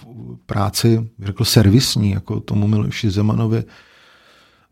práci, 0.46 1.08
bych 1.18 1.26
řekl, 1.26 1.44
servisní, 1.44 2.10
jako 2.10 2.40
tomu 2.40 2.66
Miloši 2.66 3.10
Zemanovi. 3.10 3.64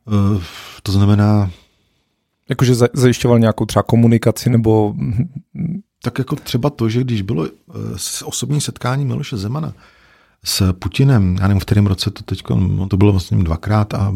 Eh, 0.09 0.43
to 0.83 0.93
znamená... 0.93 1.51
Jakože 2.49 2.75
zajišťoval 2.93 3.39
nějakou 3.39 3.67
třeba 3.67 3.83
komunikaci 3.83 4.51
nebo... 4.51 4.95
Tak 6.03 6.19
jako 6.19 6.37
třeba 6.37 6.71
to, 6.71 6.89
že 6.89 7.01
když 7.01 7.23
bylo 7.23 7.47
eh, 7.47 7.51
osobní 8.25 8.61
setkání 8.61 9.05
Miloše 9.05 9.37
Zemana 9.37 9.75
s 10.45 10.73
Putinem, 10.73 11.37
já 11.41 11.49
nevím, 11.49 11.61
v 11.61 11.65
kterém 11.65 11.87
roce 11.87 12.11
to 12.11 12.23
teď, 12.23 12.43
no 12.51 12.89
to 12.89 12.97
bylo 12.97 13.13
vlastně 13.13 13.45
dvakrát 13.45 13.95
a 13.95 14.15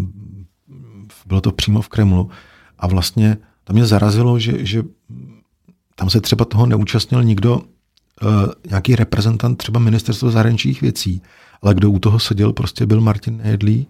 bylo 1.26 1.41
to 1.41 1.53
přímo 1.53 1.82
v 1.82 1.89
Kremlu. 1.89 2.30
A 2.78 2.86
vlastně 2.86 3.36
tam 3.64 3.74
mě 3.74 3.86
zarazilo, 3.86 4.39
že, 4.39 4.66
že 4.66 4.82
tam 5.95 6.11
se 6.11 6.20
třeba 6.20 6.45
toho 6.45 6.66
neúčastnil 6.66 7.24
nikdo, 7.24 7.57
uh, 7.57 7.62
nějaký 8.70 8.97
reprezentant 8.97 9.59
třeba 9.59 9.80
ministerstva 9.80 10.30
zahraničních 10.30 10.80
věcí, 10.80 11.22
ale 11.62 11.74
kdo 11.74 11.91
u 11.91 11.99
toho 11.99 12.18
seděl, 12.18 12.53
prostě 12.53 12.86
byl 12.86 13.01
Martin 13.01 13.41
Hedlí 13.41 13.86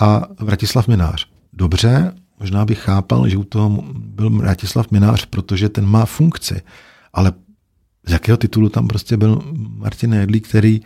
a 0.00 0.22
Vratislav 0.40 0.88
Minář. 0.88 1.26
Dobře, 1.52 2.14
možná 2.40 2.64
bych 2.64 2.78
chápal, 2.78 3.28
že 3.28 3.36
u 3.36 3.44
toho 3.44 3.84
byl 3.94 4.30
Vratislav 4.30 4.90
Minář, 4.90 5.26
protože 5.26 5.68
ten 5.68 5.86
má 5.86 6.06
funkci, 6.06 6.62
ale 7.12 7.32
z 8.06 8.12
jakého 8.12 8.36
titulu 8.36 8.68
tam 8.68 8.88
prostě 8.88 9.16
byl 9.16 9.42
Martin 9.54 10.14
Hedlí, 10.14 10.40
který 10.40 10.80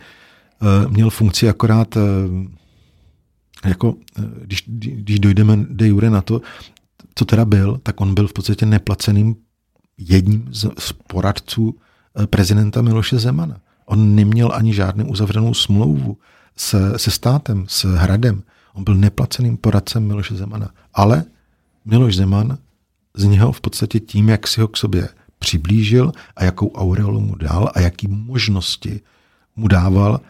Eh, 0.61 0.87
měl 0.89 1.09
funkci 1.09 1.49
akorát, 1.49 1.97
eh, 1.97 2.01
jako, 3.67 3.95
eh, 4.19 4.23
když, 4.41 4.63
když 4.67 5.19
dojdeme 5.19 5.57
de 5.69 5.87
jure 5.87 6.09
na 6.09 6.21
to, 6.21 6.41
co 7.15 7.25
teda 7.25 7.45
byl, 7.45 7.79
tak 7.83 8.01
on 8.01 8.13
byl 8.13 8.27
v 8.27 8.33
podstatě 8.33 8.65
neplaceným 8.65 9.35
jedním 9.97 10.47
z, 10.51 10.69
z 10.79 10.93
poradců 10.93 11.75
prezidenta 12.25 12.81
Miloše 12.81 13.19
Zemana. 13.19 13.59
On 13.85 14.15
neměl 14.15 14.51
ani 14.53 14.73
žádnou 14.73 15.05
uzavřenou 15.05 15.53
smlouvu 15.53 16.17
se, 16.55 16.99
se 16.99 17.11
státem, 17.11 17.65
s 17.67 17.83
hradem. 17.83 18.43
On 18.77 18.83
byl 18.83 18.95
neplaceným 18.95 19.57
poradcem 19.57 20.07
Miloše 20.07 20.35
Zemana. 20.35 20.69
Ale 20.93 21.23
Miloš 21.85 22.15
Zeman 22.15 22.57
z 23.13 23.23
něho 23.23 23.51
v 23.51 23.61
podstatě 23.61 23.99
tím, 23.99 24.29
jak 24.29 24.47
si 24.47 24.61
ho 24.61 24.67
k 24.67 24.77
sobě 24.77 25.09
přiblížil 25.39 26.11
a 26.35 26.43
jakou 26.43 26.71
aureolu 26.71 27.21
mu 27.21 27.35
dal 27.35 27.71
a 27.75 27.79
jaký 27.79 28.07
možnosti 28.07 29.01
mu 29.55 29.67
dával, 29.67 30.21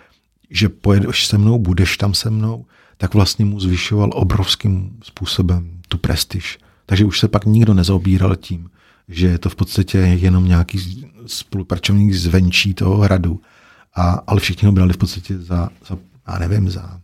že 0.50 0.70
pojedeš 0.70 1.28
se 1.28 1.38
mnou, 1.38 1.60
budeš 1.60 1.98
tam 1.98 2.14
se 2.14 2.30
mnou, 2.30 2.66
tak 2.98 3.14
vlastně 3.14 3.46
mu 3.46 3.60
zvyšoval 3.60 4.10
obrovským 4.14 4.98
způsobem 5.04 5.72
tu 5.88 5.98
prestiž. 5.98 6.60
Takže 6.86 7.06
už 7.06 7.20
se 7.20 7.28
pak 7.28 7.46
nikdo 7.46 7.74
nezaobíral 7.74 8.36
tím, 8.36 8.70
že 9.08 9.28
je 9.28 9.38
to 9.38 9.50
v 9.50 9.56
podstatě 9.56 9.98
jenom 9.98 10.46
nějaký 10.46 11.06
spolupracovník 11.26 12.14
zvenčí 12.14 12.74
toho 12.74 12.98
hradu, 12.98 13.42
a, 13.96 14.12
ale 14.28 14.40
všichni 14.40 14.66
ho 14.66 14.72
brali 14.72 14.94
v 14.94 14.98
podstatě 14.98 15.38
za, 15.38 15.70
za 15.90 15.98
já 16.28 16.40
nevím, 16.40 16.70
za 16.70 17.02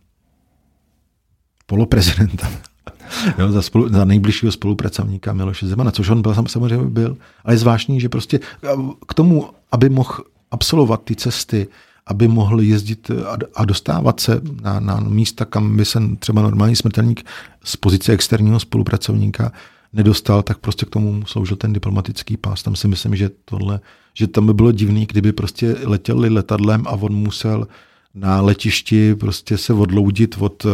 poloprezidenta. 1.66 2.50
jo, 3.38 3.52
za, 3.52 3.62
spolu, 3.62 3.88
za 3.88 4.04
nejbližšího 4.04 4.52
spolupracovníka 4.52 5.32
Miloše 5.32 5.66
Zemana, 5.66 5.90
což 5.90 6.08
on 6.08 6.22
byl, 6.22 6.34
samozřejmě 6.46 6.84
byl. 6.84 7.16
Ale 7.44 7.54
je 7.54 7.58
zvláštní, 7.58 8.00
že 8.00 8.08
prostě 8.08 8.40
k 9.08 9.14
tomu, 9.14 9.50
aby 9.72 9.88
mohl 9.88 10.24
absolvovat 10.50 11.04
ty 11.04 11.16
cesty, 11.16 11.66
aby 12.06 12.28
mohl 12.28 12.60
jezdit 12.60 13.10
a 13.54 13.64
dostávat 13.64 14.20
se 14.20 14.40
na, 14.62 14.80
na 14.80 15.00
místa, 15.00 15.44
kam 15.44 15.76
by 15.76 15.84
se 15.84 16.00
třeba 16.18 16.42
normální 16.42 16.76
smrtelník 16.76 17.26
z 17.64 17.76
pozice 17.76 18.12
externího 18.12 18.60
spolupracovníka 18.60 19.52
nedostal, 19.92 20.42
tak 20.42 20.58
prostě 20.58 20.86
k 20.86 20.90
tomu 20.90 21.12
mu 21.12 21.26
sloužil 21.26 21.56
ten 21.56 21.72
diplomatický 21.72 22.36
pás. 22.36 22.62
Tam 22.62 22.76
si 22.76 22.88
myslím, 22.88 23.16
že 23.16 23.30
tohle, 23.44 23.80
že 24.14 24.26
tam 24.26 24.46
by 24.46 24.54
bylo 24.54 24.72
divný, 24.72 25.06
kdyby 25.06 25.32
prostě 25.32 25.76
letěli 25.84 26.28
letadlem 26.28 26.84
a 26.86 26.90
on 26.90 27.14
musel 27.14 27.68
na 28.14 28.40
letišti 28.40 29.14
prostě 29.14 29.58
se 29.58 29.72
odloudit 29.72 30.36
od, 30.38 30.66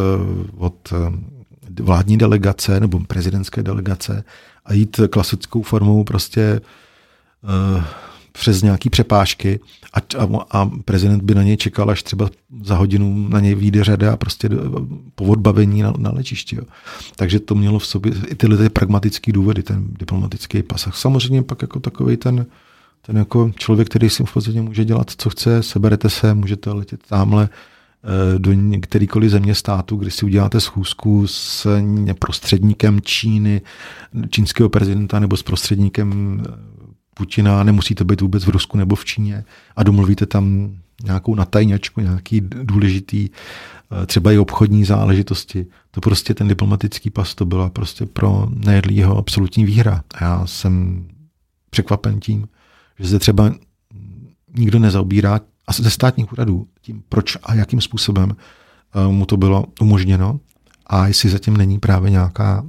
od 0.57 0.93
vládní 1.79 2.17
delegace 2.17 2.79
nebo 2.79 2.99
prezidentské 2.99 3.63
delegace 3.63 4.23
a 4.65 4.73
jít 4.73 4.99
klasickou 5.09 5.61
formou 5.61 6.03
prostě 6.03 6.61
uh, 7.43 7.83
přes 8.31 8.61
nějaký 8.61 8.89
přepážky 8.89 9.59
a, 9.93 9.99
a, 10.17 10.45
a 10.51 10.69
prezident 10.85 11.23
by 11.23 11.35
na 11.35 11.43
něj 11.43 11.57
čekal, 11.57 11.89
až 11.89 12.03
třeba 12.03 12.29
za 12.63 12.75
hodinu 12.75 13.27
na 13.29 13.39
něj 13.39 13.55
vyjde 13.55 13.83
řada 13.83 14.13
a 14.13 14.17
prostě 14.17 14.49
po 15.15 15.25
odbavení 15.25 15.81
na, 15.81 15.93
na 15.97 16.11
lečišti. 16.11 16.55
Jo. 16.55 16.63
Takže 17.15 17.39
to 17.39 17.55
mělo 17.55 17.79
v 17.79 17.85
sobě 17.85 18.13
i 18.27 18.35
tyhle 18.35 18.57
ty 18.57 18.69
pragmatické 18.69 19.31
důvody, 19.31 19.63
ten 19.63 19.87
diplomatický 19.99 20.63
pasach. 20.63 20.95
Samozřejmě 20.95 21.43
pak 21.43 21.61
jako 21.61 21.79
takový 21.79 22.17
ten, 22.17 22.45
ten 23.01 23.17
jako 23.17 23.51
člověk, 23.57 23.89
který 23.89 24.09
si 24.09 24.23
v 24.23 24.33
podstatě 24.33 24.61
může 24.61 24.85
dělat, 24.85 25.11
co 25.17 25.29
chce, 25.29 25.63
seberete 25.63 26.09
se, 26.09 26.33
můžete 26.33 26.71
letět 26.71 27.07
tamhle 27.07 27.49
eh, 28.03 28.39
do 28.39 28.51
kterýkoliv 28.81 29.31
země 29.31 29.55
státu, 29.55 29.95
kdy 29.95 30.11
si 30.11 30.25
uděláte 30.25 30.61
schůzku 30.61 31.27
s 31.27 31.67
prostředníkem 32.19 33.01
Číny, 33.01 33.61
čínského 34.29 34.69
prezidenta 34.69 35.19
nebo 35.19 35.37
s 35.37 35.43
prostředníkem 35.43 36.41
eh, 36.47 36.71
Putina, 37.13 37.63
nemusí 37.63 37.95
to 37.95 38.05
být 38.05 38.21
vůbec 38.21 38.45
v 38.45 38.49
Rusku 38.49 38.77
nebo 38.77 38.95
v 38.95 39.05
Číně 39.05 39.43
a 39.75 39.83
domluvíte 39.83 40.25
tam 40.25 40.75
nějakou 41.03 41.35
natajňačku, 41.35 42.01
nějaký 42.01 42.41
důležitý, 42.41 43.29
eh, 43.29 44.05
třeba 44.05 44.31
i 44.31 44.37
obchodní 44.37 44.85
záležitosti. 44.85 45.67
To 45.91 46.01
prostě 46.01 46.33
ten 46.33 46.47
diplomatický 46.47 47.09
pas, 47.09 47.35
to 47.35 47.45
byla 47.45 47.69
prostě 47.69 48.05
pro 48.05 48.47
nejedlýho 48.49 49.17
absolutní 49.17 49.65
výhra. 49.65 50.03
A 50.13 50.23
já 50.23 50.47
jsem 50.47 51.05
překvapen 51.69 52.19
tím, 52.19 52.47
že 53.01 53.07
se 53.07 53.19
třeba 53.19 53.53
nikdo 54.57 54.79
nezaobírá 54.79 55.39
a 55.67 55.73
ze 55.73 55.89
státních 55.89 56.33
úradů 56.33 56.67
tím, 56.81 57.03
proč 57.09 57.37
a 57.43 57.53
jakým 57.53 57.81
způsobem 57.81 58.35
eh, 58.35 59.11
mu 59.11 59.25
to 59.25 59.37
bylo 59.37 59.65
umožněno 59.81 60.39
a 60.87 61.07
jestli 61.07 61.29
zatím 61.29 61.57
není 61.57 61.79
právě 61.79 62.11
nějaká 62.11 62.65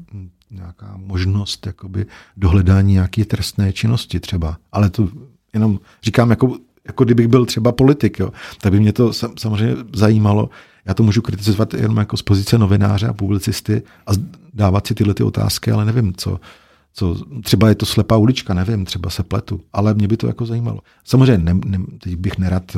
nějaká 0.52 0.94
možnost 0.96 1.66
jakoby 1.66 2.06
dohledání 2.36 2.92
nějaké 2.92 3.24
trestné 3.24 3.72
činnosti 3.72 4.20
třeba. 4.20 4.56
Ale 4.72 4.90
to 4.90 5.08
jenom 5.54 5.78
říkám, 6.02 6.30
jako, 6.30 6.56
jako 6.86 7.04
kdybych 7.04 7.28
byl 7.28 7.46
třeba 7.46 7.72
politik, 7.72 8.18
jo, 8.18 8.32
tak 8.60 8.72
by 8.72 8.80
mě 8.80 8.92
to 8.92 9.12
samozřejmě 9.12 9.76
zajímalo. 9.94 10.50
Já 10.84 10.94
to 10.94 11.02
můžu 11.02 11.22
kritizovat 11.22 11.74
jenom 11.74 11.96
jako 11.96 12.16
z 12.16 12.22
pozice 12.22 12.58
novináře 12.58 13.08
a 13.08 13.12
publicisty 13.12 13.82
a 14.06 14.10
dávat 14.54 14.86
si 14.86 14.94
tyhle 14.94 15.14
ty 15.14 15.22
otázky, 15.22 15.70
ale 15.70 15.84
nevím, 15.84 16.12
co, 16.16 16.40
co, 16.94 17.16
třeba 17.42 17.68
je 17.68 17.74
to 17.74 17.86
slepá 17.86 18.16
ulička, 18.16 18.54
nevím, 18.54 18.84
třeba 18.84 19.10
se 19.10 19.22
pletu, 19.22 19.60
ale 19.72 19.94
mě 19.94 20.08
by 20.08 20.16
to 20.16 20.26
jako 20.26 20.46
zajímalo. 20.46 20.80
Samozřejmě 21.04 21.38
ne, 21.38 21.60
ne, 21.66 21.78
teď 21.98 22.16
bych 22.16 22.38
nerad 22.38 22.76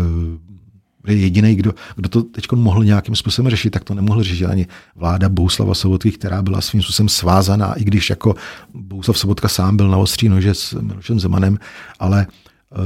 jediný, 1.13 1.55
kdo, 1.55 1.73
kdo 1.97 2.09
to 2.09 2.23
teď 2.23 2.53
mohl 2.53 2.85
nějakým 2.85 3.17
způsobem 3.17 3.51
řešit, 3.51 3.71
tak 3.71 3.85
to 3.85 3.95
nemohl 3.95 4.23
řešit 4.23 4.47
ani 4.47 4.67
vláda 4.97 5.29
Bouslava 5.29 5.75
Sobotky, 5.75 6.13
která 6.13 6.43
byla 6.43 6.61
svým 6.61 6.83
způsobem 6.83 7.09
svázaná, 7.09 7.75
i 7.75 7.85
když 7.85 8.11
jako 8.11 8.35
Bouslav 8.75 9.19
Sobotka 9.19 9.49
sám 9.49 9.77
byl 9.77 9.89
na 9.89 9.97
ostří 9.97 10.29
nože 10.29 10.55
s 10.55 10.81
Milošem 10.81 11.21
Zemanem, 11.21 11.59
ale 11.99 12.27
uh, 12.71 12.81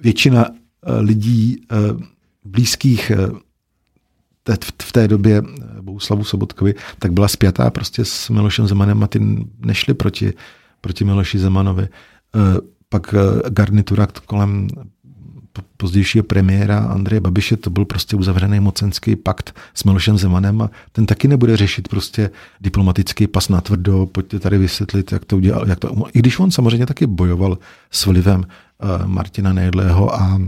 většina 0.00 0.48
uh, 0.48 0.56
lidí 1.00 1.56
uh, 1.58 2.00
blízkých 2.44 3.12
uh, 3.30 3.38
v 4.82 4.92
té 4.92 5.08
době 5.08 5.42
Bouslavu 5.94 6.24
Sobotkovi, 6.24 6.74
tak 6.98 7.12
byla 7.12 7.28
spjatá 7.28 7.70
prostě 7.70 8.04
s 8.04 8.30
Milošem 8.30 8.66
Zemanem 8.66 9.02
a 9.02 9.06
ty 9.06 9.20
nešli 9.58 9.94
proti, 9.94 10.32
proti 10.80 11.04
Miloši 11.04 11.38
Zemanovi. 11.38 11.88
Pak 12.88 13.14
garnitura 13.48 14.08
kolem 14.26 14.68
pozdějšího 15.76 16.24
premiéra 16.24 16.78
Andreje 16.78 17.20
Babiše, 17.20 17.56
to 17.56 17.70
byl 17.70 17.84
prostě 17.84 18.16
uzavřený 18.16 18.60
mocenský 18.60 19.16
pakt 19.16 19.56
s 19.74 19.84
Milošem 19.84 20.18
Zemanem 20.18 20.62
a 20.62 20.70
ten 20.92 21.06
taky 21.06 21.28
nebude 21.28 21.56
řešit 21.56 21.88
prostě 21.88 22.30
diplomatický 22.60 23.26
pas 23.26 23.48
na 23.48 23.60
tvrdo, 23.60 24.06
pojďte 24.06 24.38
tady 24.38 24.58
vysvětlit, 24.58 25.12
jak 25.12 25.24
to 25.24 25.36
udělal. 25.36 25.68
Jak 25.68 25.78
to, 25.78 25.94
I 26.12 26.18
když 26.18 26.38
on 26.38 26.50
samozřejmě 26.50 26.86
taky 26.86 27.06
bojoval 27.06 27.58
s 27.90 28.06
vlivem 28.06 28.40
uh, 28.40 29.06
Martina 29.06 29.52
Nejedlého 29.52 30.14
a, 30.14 30.40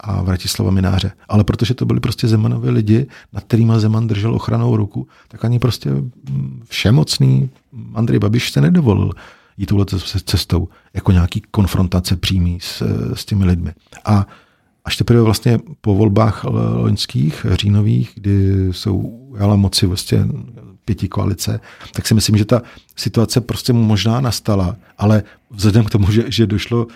a 0.00 0.22
Vratislava 0.22 0.70
Mináře. 0.70 1.12
Ale 1.28 1.44
protože 1.44 1.74
to 1.74 1.86
byli 1.86 2.00
prostě 2.00 2.28
Zemanovi 2.28 2.70
lidi, 2.70 3.06
nad 3.32 3.44
kterými 3.44 3.72
Zeman 3.76 4.06
držel 4.06 4.34
ochranou 4.34 4.76
ruku, 4.76 5.08
tak 5.28 5.44
ani 5.44 5.58
prostě 5.58 5.90
mm, 5.90 6.62
všemocný 6.68 7.50
Andrej 7.94 8.18
Babiš 8.18 8.50
se 8.50 8.60
nedovolil 8.60 9.10
jít 9.56 9.66
touhle 9.66 9.86
cestou 10.24 10.68
jako 10.94 11.12
nějaký 11.12 11.42
konfrontace 11.50 12.16
přímý 12.16 12.58
s, 12.60 12.82
s 13.14 13.24
těmi 13.24 13.44
lidmi. 13.44 13.72
A 14.04 14.26
až 14.84 14.96
teprve 14.96 15.22
vlastně 15.22 15.58
po 15.80 15.94
volbách 15.94 16.44
loňských, 16.74 17.46
říjnových, 17.52 18.10
kdy 18.14 18.68
jsou 18.70 19.20
jala 19.38 19.56
moci 19.56 19.86
vlastně 19.86 20.26
pěti 20.84 21.08
koalice, 21.08 21.60
tak 21.92 22.06
si 22.06 22.14
myslím, 22.14 22.36
že 22.36 22.44
ta 22.44 22.62
situace 22.96 23.40
prostě 23.40 23.72
možná 23.72 24.20
nastala, 24.20 24.76
ale 24.98 25.22
vzhledem 25.50 25.84
k 25.84 25.90
tomu, 25.90 26.12
že, 26.12 26.24
že 26.28 26.46
došlo 26.46 26.86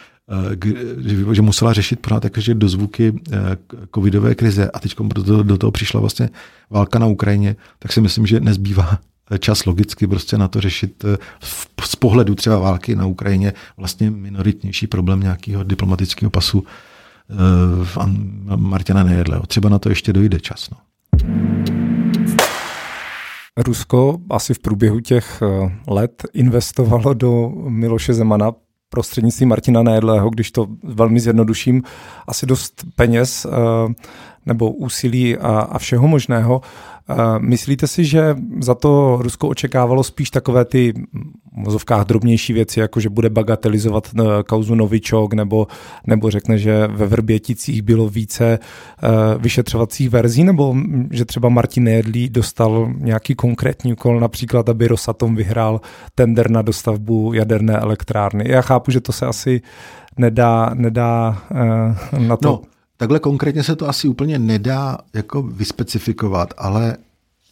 že 1.32 1.42
musela 1.42 1.72
řešit 1.72 2.00
pořád 2.00 2.20
takže 2.20 2.54
dozvuky 2.54 3.12
eh, 3.32 3.38
covidové 3.94 4.34
krize 4.34 4.70
a 4.70 4.78
teď 4.78 4.96
do, 5.00 5.42
do 5.42 5.58
toho 5.58 5.70
přišla 5.70 6.00
vlastně 6.00 6.30
válka 6.70 6.98
na 6.98 7.06
Ukrajině, 7.06 7.56
tak 7.78 7.92
si 7.92 8.00
myslím, 8.00 8.26
že 8.26 8.40
nezbývá 8.40 8.98
čas 9.38 9.66
logicky 9.66 10.06
prostě 10.06 10.38
na 10.38 10.48
to 10.48 10.60
řešit 10.60 11.04
eh, 11.04 11.16
z 11.84 11.96
pohledu 11.96 12.34
třeba 12.34 12.58
války 12.58 12.96
na 12.96 13.06
Ukrajině 13.06 13.52
vlastně 13.76 14.10
minoritnější 14.10 14.86
problém 14.86 15.20
nějakého 15.20 15.64
diplomatického 15.64 16.30
pasu 16.30 16.64
Martina 18.56 19.02
Nejedleho. 19.02 19.46
Třeba 19.46 19.68
na 19.68 19.78
to 19.78 19.88
ještě 19.88 20.12
dojde 20.12 20.40
čas. 20.40 20.70
No. 20.70 20.76
Rusko 23.56 24.18
asi 24.30 24.54
v 24.54 24.58
průběhu 24.58 25.00
těch 25.00 25.42
eh, 25.42 25.72
let 25.86 26.22
investovalo 26.32 27.14
do 27.14 27.52
Miloše 27.68 28.14
Zemana 28.14 28.52
prostřednictvím 28.88 29.48
Martina 29.48 29.82
Nejedlého, 29.82 30.30
když 30.30 30.50
to 30.50 30.66
velmi 30.82 31.20
zjednoduším, 31.20 31.82
asi 32.26 32.46
dost 32.46 32.84
peněz 32.94 33.46
nebo 34.48 34.72
úsilí 34.72 35.36
a, 35.36 35.60
a 35.60 35.78
všeho 35.78 36.08
možného. 36.08 36.60
Myslíte 37.38 37.86
si, 37.86 38.04
že 38.04 38.36
za 38.60 38.74
to 38.74 39.18
Rusko 39.20 39.48
očekávalo 39.48 40.04
spíš 40.04 40.30
takové 40.30 40.64
ty 40.64 40.92
v 41.52 41.56
mozovkách 41.56 42.04
drobnější 42.04 42.52
věci, 42.52 42.80
jako 42.80 43.00
že 43.00 43.08
bude 43.08 43.30
bagatelizovat 43.30 44.10
eh, 44.18 44.22
kauzu 44.46 44.74
Novičok, 44.74 45.32
nebo, 45.32 45.66
nebo 46.06 46.30
řekne, 46.30 46.58
že 46.58 46.86
ve 46.86 47.06
Vrběticích 47.06 47.82
bylo 47.82 48.08
více 48.08 48.58
uh, 48.58 49.42
vyšetřovacích 49.42 50.10
verzí, 50.10 50.44
nebo 50.44 50.76
že 51.10 51.24
třeba 51.24 51.48
Martin 51.48 51.84
Nejedlí 51.84 52.28
dostal 52.28 52.92
nějaký 52.98 53.34
konkrétní 53.34 53.92
úkol, 53.92 54.20
například, 54.20 54.68
aby 54.68 54.88
Rosatom 54.88 55.36
vyhrál 55.36 55.80
tender 56.14 56.50
na 56.50 56.62
dostavbu 56.62 57.32
jaderné 57.32 57.76
elektrárny. 57.76 58.44
Já 58.46 58.62
chápu, 58.62 58.90
že 58.90 59.00
to 59.00 59.12
se 59.12 59.26
asi 59.26 59.60
nedá, 60.16 60.70
nedá 60.74 61.42
uh, 61.50 62.18
na 62.28 62.36
to... 62.36 62.48
No 62.48 62.77
Takhle 62.98 63.18
konkrétně 63.18 63.62
se 63.62 63.76
to 63.76 63.88
asi 63.88 64.08
úplně 64.08 64.38
nedá 64.38 64.98
jako 65.14 65.42
vyspecifikovat, 65.42 66.54
ale 66.58 66.96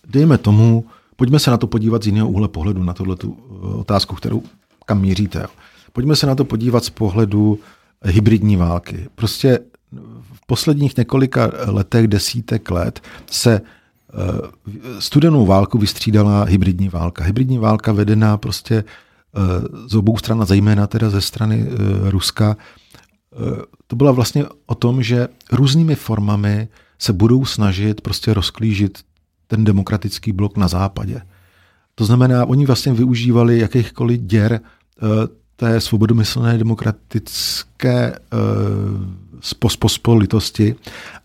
dejme 0.07 0.39
tomu, 0.39 0.85
pojďme 1.17 1.39
se 1.39 1.51
na 1.51 1.57
to 1.57 1.67
podívat 1.67 2.03
z 2.03 2.07
jiného 2.07 2.29
úhle 2.29 2.49
pohledu, 2.49 2.83
na 2.83 2.93
tuhle 2.93 3.17
tu 3.17 3.37
eh, 3.39 3.67
otázku, 3.75 4.15
kterou 4.15 4.43
kam 4.87 5.01
míříte. 5.01 5.47
Pojďme 5.93 6.17
se 6.17 6.27
na 6.27 6.35
to 6.35 6.45
podívat 6.45 6.85
z 6.85 6.91
pohledu 6.91 7.59
hybridní 8.05 8.57
války. 8.57 9.09
Prostě 9.15 9.59
posledních 10.47 10.97
několika 10.97 11.51
letech, 11.67 12.09
desítek 12.09 12.71
let 12.71 13.01
se 13.31 13.61
studenou 14.99 15.47
válku 15.47 15.79
vystřídala 15.79 16.45
hybridní 16.45 16.89
válka. 16.89 17.25
Hybridní 17.25 17.59
válka 17.59 17.93
vedená 17.93 18.37
prostě 18.37 18.85
z 19.87 19.95
obou 19.95 20.17
stran, 20.17 20.47
zejména 20.47 20.87
teda 20.87 21.11
ze 21.11 21.21
strany 21.21 21.69
Ruska, 22.11 22.57
to 23.87 23.97
byla 23.97 24.13
vlastně 24.13 24.45
o 24.67 24.75
tom, 24.75 25.03
že 25.03 25.29
různými 25.53 25.95
formami 25.95 26.69
se 26.99 27.13
budou 27.13 27.45
snažit 27.45 28.01
prostě 28.01 28.35
rozklížit 28.35 28.99
ten 29.47 29.65
demokratický 29.65 30.33
blok 30.33 30.57
na 30.57 30.69
západě. 30.69 31.23
To 31.95 32.05
znamená, 32.05 32.47
oni 32.47 32.67
vlastně 32.67 32.93
využívali 32.93 33.59
jakýchkoliv 33.59 34.21
děr 34.21 34.61
eh, 34.63 35.07
té 35.57 35.81
svobodomyslné 35.81 36.59
demokratické 36.59 38.19
uh, 38.19 39.79
pospolitosti 39.79 40.75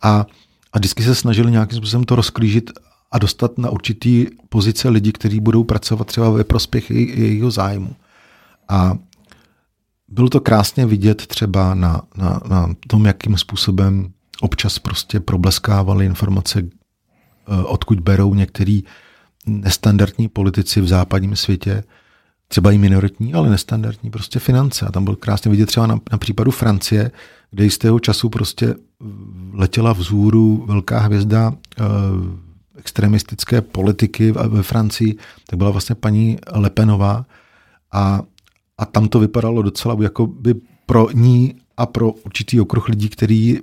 a, 0.02 0.26
a 0.74 0.78
vždycky 0.80 1.04
se 1.04 1.16
snažili 1.16 1.52
nějakým 1.52 1.78
způsobem 1.78 2.04
to 2.04 2.16
rozklížit 2.16 2.72
a 3.12 3.18
dostat 3.18 3.58
na 3.58 3.70
určitý 3.70 4.28
pozice 4.50 4.90
lidí, 4.90 5.12
kteří 5.12 5.40
budou 5.40 5.64
pracovat 5.64 6.08
třeba 6.08 6.30
ve 6.30 6.44
prospěch 6.44 6.92
jejího 6.92 7.52
zájmu. 7.52 7.96
A 8.70 8.98
bylo 10.12 10.30
to 10.30 10.40
krásně 10.40 10.86
vidět 10.86 11.28
třeba 11.28 11.74
na, 11.74 12.02
na, 12.18 12.42
na 12.50 12.76
tom, 12.88 13.06
jakým 13.06 13.38
způsobem 13.38 14.14
občas 14.42 14.80
prostě 14.80 15.20
probleskávaly 15.20 16.06
informace, 16.06 16.60
eh, 16.60 17.64
odkud 17.64 18.00
berou 18.00 18.34
některý 18.34 18.84
nestandardní 19.46 20.28
politici 20.28 20.82
v 20.82 20.88
západním 20.88 21.36
světě, 21.36 21.84
třeba 22.48 22.72
i 22.72 22.78
minoritní, 22.78 23.34
ale 23.34 23.50
nestandardní 23.50 24.12
prostě 24.12 24.40
finance. 24.40 24.86
A 24.86 24.92
tam 24.92 25.06
byl 25.06 25.16
krásně 25.16 25.52
vidět 25.52 25.66
třeba 25.66 25.88
na, 25.88 26.00
na 26.12 26.18
případu 26.18 26.52
Francie, 26.52 27.12
kde 27.52 27.64
jistého 27.64 28.00
času 28.00 28.30
prostě 28.30 28.76
letěla 29.54 29.94
vzhůru 29.94 30.66
velká 30.68 31.00
hvězda 31.00 31.54
e, 31.54 31.84
extremistické 32.80 33.62
politiky 33.62 34.32
ve 34.32 34.64
Francii, 34.64 35.16
tak 35.48 35.58
byla 35.58 35.70
vlastně 35.70 35.96
paní 35.96 36.38
Lepenová 36.52 37.26
a, 37.92 38.22
a 38.82 38.86
tam 38.86 39.08
to 39.08 39.20
vypadalo 39.20 39.62
docela 39.62 39.98
jako 40.02 40.28
by 40.28 40.56
pro 40.86 41.08
ní 41.14 41.56
a 41.78 41.86
pro 41.86 42.12
určitý 42.12 42.62
okruh 42.62 42.90
lidí, 42.90 43.10
který 43.10 43.60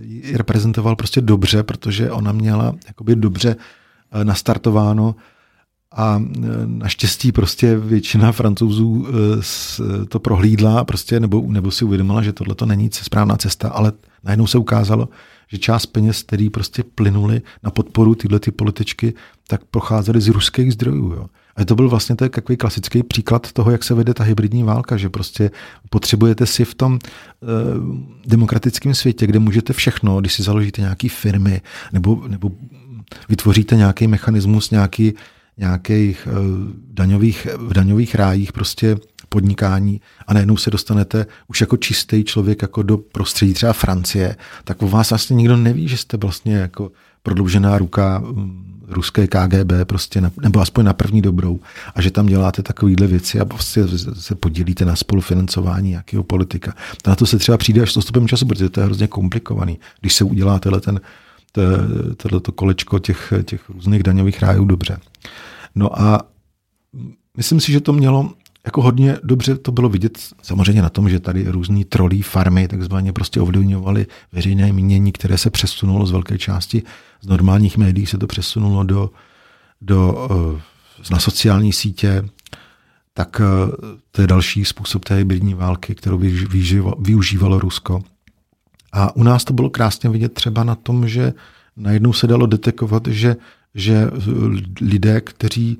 ji 0.00 0.36
reprezentoval 0.36 0.96
prostě 0.96 1.20
dobře, 1.20 1.62
protože 1.62 2.10
ona 2.10 2.32
měla 2.32 2.74
jakoby 2.86 3.16
dobře 3.16 3.56
eh, 4.12 4.24
nastartováno 4.24 5.14
a 5.92 6.22
eh, 6.22 6.48
naštěstí 6.66 7.32
prostě 7.32 7.76
většina 7.76 8.32
francouzů 8.32 9.06
eh, 9.08 10.04
to 10.04 10.20
prohlídla 10.20 10.84
prostě, 10.84 11.20
nebo, 11.20 11.44
nebo 11.48 11.70
si 11.70 11.84
uvědomila, 11.84 12.22
že 12.22 12.32
tohle 12.32 12.54
to 12.54 12.66
není 12.66 12.90
správná 12.92 13.36
cesta, 13.36 13.68
ale 13.68 13.92
najednou 14.24 14.46
se 14.46 14.58
ukázalo, 14.58 15.08
že 15.48 15.58
část 15.58 15.86
peněz, 15.86 16.22
který 16.22 16.50
prostě 16.50 16.84
plynuli 16.94 17.42
na 17.62 17.70
podporu 17.70 18.14
tyhle 18.14 18.40
ty 18.40 18.50
političky, 18.50 19.14
tak 19.48 19.64
pocházely 19.64 20.20
z 20.20 20.28
ruských 20.28 20.72
zdrojů. 20.72 21.12
Jo. 21.12 21.26
A 21.56 21.64
to 21.64 21.74
byl 21.74 21.88
vlastně 21.88 22.16
takový 22.16 22.56
klasický 22.56 23.02
příklad 23.02 23.52
toho, 23.52 23.70
jak 23.70 23.84
se 23.84 23.94
vede 23.94 24.14
ta 24.14 24.24
hybridní 24.24 24.62
válka, 24.62 24.96
že 24.96 25.08
prostě 25.08 25.50
potřebujete 25.90 26.46
si 26.46 26.64
v 26.64 26.74
tom 26.74 26.98
e, 26.98 26.98
demokratickém 28.26 28.94
světě, 28.94 29.26
kde 29.26 29.38
můžete 29.38 29.72
všechno, 29.72 30.20
když 30.20 30.32
si 30.32 30.42
založíte 30.42 30.80
nějaké 30.80 31.08
firmy 31.08 31.60
nebo, 31.92 32.22
nebo 32.28 32.50
vytvoříte 33.28 33.76
nějaký 33.76 34.06
mechanismus, 34.06 34.70
nějaký, 34.70 35.12
nějakých 35.56 36.28
e, 36.30 36.32
daňových, 36.90 37.46
v 37.58 37.72
daňových 37.72 38.14
rájích 38.14 38.52
prostě 38.52 38.96
podnikání 39.28 40.00
a 40.26 40.34
najednou 40.34 40.56
se 40.56 40.70
dostanete 40.70 41.26
už 41.48 41.60
jako 41.60 41.76
čistý 41.76 42.24
člověk 42.24 42.62
jako 42.62 42.82
do 42.82 42.98
prostředí 42.98 43.54
třeba 43.54 43.72
Francie, 43.72 44.36
tak 44.64 44.82
o 44.82 44.88
vás 44.88 45.10
vlastně 45.10 45.36
nikdo 45.36 45.56
neví, 45.56 45.88
že 45.88 45.96
jste 45.96 46.16
vlastně 46.16 46.54
jako 46.56 46.90
prodloužená 47.22 47.78
ruka 47.78 48.22
ruské 48.88 49.26
KGB, 49.26 49.72
prostě 49.84 50.20
na, 50.20 50.30
nebo 50.42 50.60
aspoň 50.60 50.84
na 50.84 50.92
první 50.92 51.22
dobrou, 51.22 51.60
a 51.94 52.02
že 52.02 52.10
tam 52.10 52.26
děláte 52.26 52.62
takovéhle 52.62 53.06
věci 53.06 53.40
a 53.40 53.44
prostě 53.44 53.84
se 54.14 54.34
podílíte 54.34 54.84
na 54.84 54.96
spolufinancování 54.96 55.90
nějakého 55.90 56.22
politika. 56.22 56.74
Na 57.06 57.14
to 57.14 57.26
se 57.26 57.38
třeba 57.38 57.58
přijde 57.58 57.82
až 57.82 57.90
s 57.90 57.94
postupem 57.94 58.28
času, 58.28 58.46
protože 58.46 58.68
to 58.68 58.80
je 58.80 58.86
hrozně 58.86 59.06
komplikovaný. 59.06 59.78
Když 60.00 60.14
se 60.14 60.24
udělá 60.24 60.58
tenhle 60.58 60.80
ten, 60.80 61.00
tohleto 62.16 62.52
kolečko 62.52 62.98
těch, 62.98 63.32
těch 63.44 63.68
různých 63.68 64.02
daňových 64.02 64.42
rájů 64.42 64.64
dobře. 64.64 64.98
No 65.74 66.00
a 66.00 66.20
myslím 67.36 67.60
si, 67.60 67.72
že 67.72 67.80
to 67.80 67.92
mělo 67.92 68.32
jako 68.66 68.82
hodně 68.82 69.18
dobře 69.22 69.56
to 69.56 69.72
bylo 69.72 69.88
vidět 69.88 70.18
samozřejmě 70.42 70.82
na 70.82 70.90
tom, 70.90 71.08
že 71.08 71.20
tady 71.20 71.48
různý 71.48 71.84
trolí 71.84 72.22
farmy 72.22 72.68
takzvaně 72.68 73.12
prostě 73.12 73.40
ovlivňovaly 73.40 74.06
veřejné 74.32 74.72
mínění, 74.72 75.12
které 75.12 75.38
se 75.38 75.50
přesunulo 75.50 76.06
z 76.06 76.10
velké 76.10 76.38
části 76.38 76.82
z 77.20 77.26
normálních 77.26 77.76
médií 77.76 78.06
se 78.06 78.18
to 78.18 78.26
přesunulo 78.26 78.84
do, 78.84 79.10
do, 79.80 80.28
eh, 80.58 80.62
na 81.10 81.18
sociální 81.18 81.72
sítě, 81.72 82.28
tak 83.14 83.40
eh, 83.40 83.44
to 84.10 84.20
je 84.20 84.26
další 84.26 84.64
způsob 84.64 85.04
té 85.04 85.16
hybridní 85.16 85.54
války, 85.54 85.94
kterou 85.94 86.18
využívalo 86.98 87.58
Rusko. 87.58 88.02
A 88.92 89.16
u 89.16 89.22
nás 89.22 89.44
to 89.44 89.52
bylo 89.52 89.70
krásně 89.70 90.10
vidět 90.10 90.34
třeba 90.34 90.64
na 90.64 90.74
tom, 90.74 91.08
že 91.08 91.32
najednou 91.76 92.12
se 92.12 92.26
dalo 92.26 92.46
detekovat, 92.46 93.06
že, 93.06 93.36
že 93.74 94.10
lidé, 94.80 95.20
kteří 95.20 95.78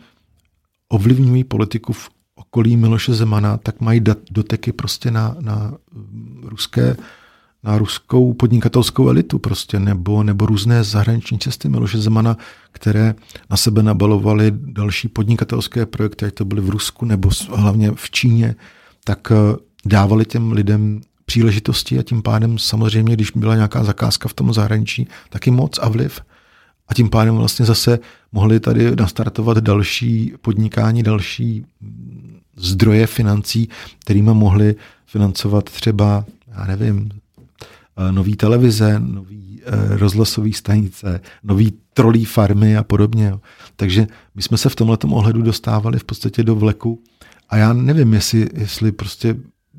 ovlivňují 0.89 1.45
politiku 1.45 1.93
v 1.93 2.11
okolí 2.57 2.77
Miloše 2.77 3.15
Zemana, 3.15 3.57
tak 3.57 3.81
mají 3.81 4.01
doteky 4.31 4.73
prostě 4.73 5.11
na, 5.11 5.37
na 5.41 5.75
ruské 6.43 6.97
na 7.63 7.79
ruskou 7.79 8.33
podnikatelskou 8.33 9.09
elitu 9.09 9.39
prostě, 9.39 9.81
nebo, 9.81 10.23
nebo 10.23 10.47
různé 10.47 10.85
zahraniční 10.85 11.39
cesty 11.39 11.69
Miloše 11.69 11.99
Zemana, 11.99 12.37
které 12.73 13.15
na 13.51 13.57
sebe 13.57 13.83
nabalovaly 13.83 14.53
další 14.55 15.09
podnikatelské 15.09 15.87
projekty, 15.87 16.27
ať 16.27 16.35
to 16.35 16.45
byly 16.45 16.61
v 16.61 16.71
Rusku 16.71 17.05
nebo 17.05 17.31
hlavně 17.55 17.93
v 17.95 18.11
Číně, 18.11 18.55
tak 19.05 19.33
eh, 19.33 19.57
dávali 19.85 20.25
těm 20.25 20.53
lidem 20.53 21.01
příležitosti 21.27 21.99
a 21.99 22.03
tím 22.03 22.23
pádem 22.23 22.59
samozřejmě, 22.59 23.13
když 23.13 23.31
byla 23.31 23.55
nějaká 23.55 23.85
zakázka 23.85 24.29
v 24.29 24.35
tom 24.35 24.53
zahraničí, 24.53 25.09
taky 25.29 25.51
moc 25.51 25.79
a 25.79 25.89
vliv. 25.89 26.21
A 26.89 26.95
tím 26.95 27.11
pádem 27.11 27.37
vlastně 27.37 27.67
zase 27.67 27.99
mohli 28.33 28.61
tady 28.61 28.97
nastartovat 28.97 29.59
další 29.59 30.33
podnikání, 30.41 31.03
další 31.03 31.65
zdroje 32.57 33.07
financí, 33.07 33.69
kterými 33.99 34.35
mohli 34.35 34.75
financovat 35.07 35.65
třeba, 35.65 36.25
já 36.49 36.65
nevím, 36.65 37.11
Eh, 37.99 38.13
nový 38.13 38.37
televize, 38.37 39.01
nový 39.01 39.61
eh, 39.65 39.97
rozhlasový 39.97 40.53
stanice, 40.53 41.21
nový 41.43 41.73
trolí 41.95 42.25
farmy 42.25 42.77
a 42.77 42.83
podobně. 42.83 43.35
Takže 43.77 44.07
my 44.35 44.43
jsme 44.43 44.59
se 44.59 44.69
v 44.69 44.77
tomhle 44.77 44.99
ohledu 45.11 45.43
dostávali 45.43 45.99
v 45.99 46.05
podstatě 46.05 46.43
do 46.43 46.55
vleku 46.55 47.03
a 47.49 47.57
já 47.57 47.73
nevím, 47.73 48.15
jestli, 48.15 48.49
jestli 48.55 48.93
prostě, 48.93 49.37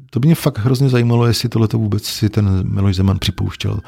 to 0.10 0.20
by 0.20 0.28
mě 0.28 0.36
fakt 0.36 0.58
hrozně 0.58 0.90
zajímalo, 0.90 1.28
jestli 1.28 1.50
tohle 1.50 1.68
vůbec 1.74 2.06
si 2.06 2.30
ten 2.30 2.74
Miloš 2.74 2.96
Zeman 2.96 3.20
připouštěl, 3.20 3.80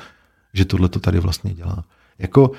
že 0.53 0.65
tohle 0.65 0.89
to 0.89 0.99
tady 0.99 1.19
vlastně 1.19 1.53
dělá. 1.53 1.83
Jako, 2.19 2.49
uh, 2.49 2.55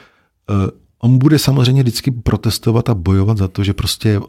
on 0.98 1.18
bude 1.18 1.38
samozřejmě 1.38 1.82
vždycky 1.82 2.10
protestovat 2.10 2.88
a 2.88 2.94
bojovat 2.94 3.38
za 3.38 3.48
to, 3.48 3.64
že 3.64 3.74
prostě 3.74 4.20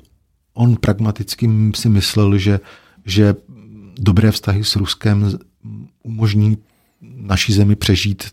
on 0.62 0.76
pragmaticky 0.76 1.50
si 1.76 1.90
myslel, 1.90 2.38
že, 2.38 2.60
že 3.06 3.36
dobré 4.00 4.32
vztahy 4.32 4.64
s 4.64 4.76
Ruskem 4.76 5.40
umožní 6.04 6.58
naší 7.02 7.54
zemi 7.54 7.76
přežít 7.76 8.24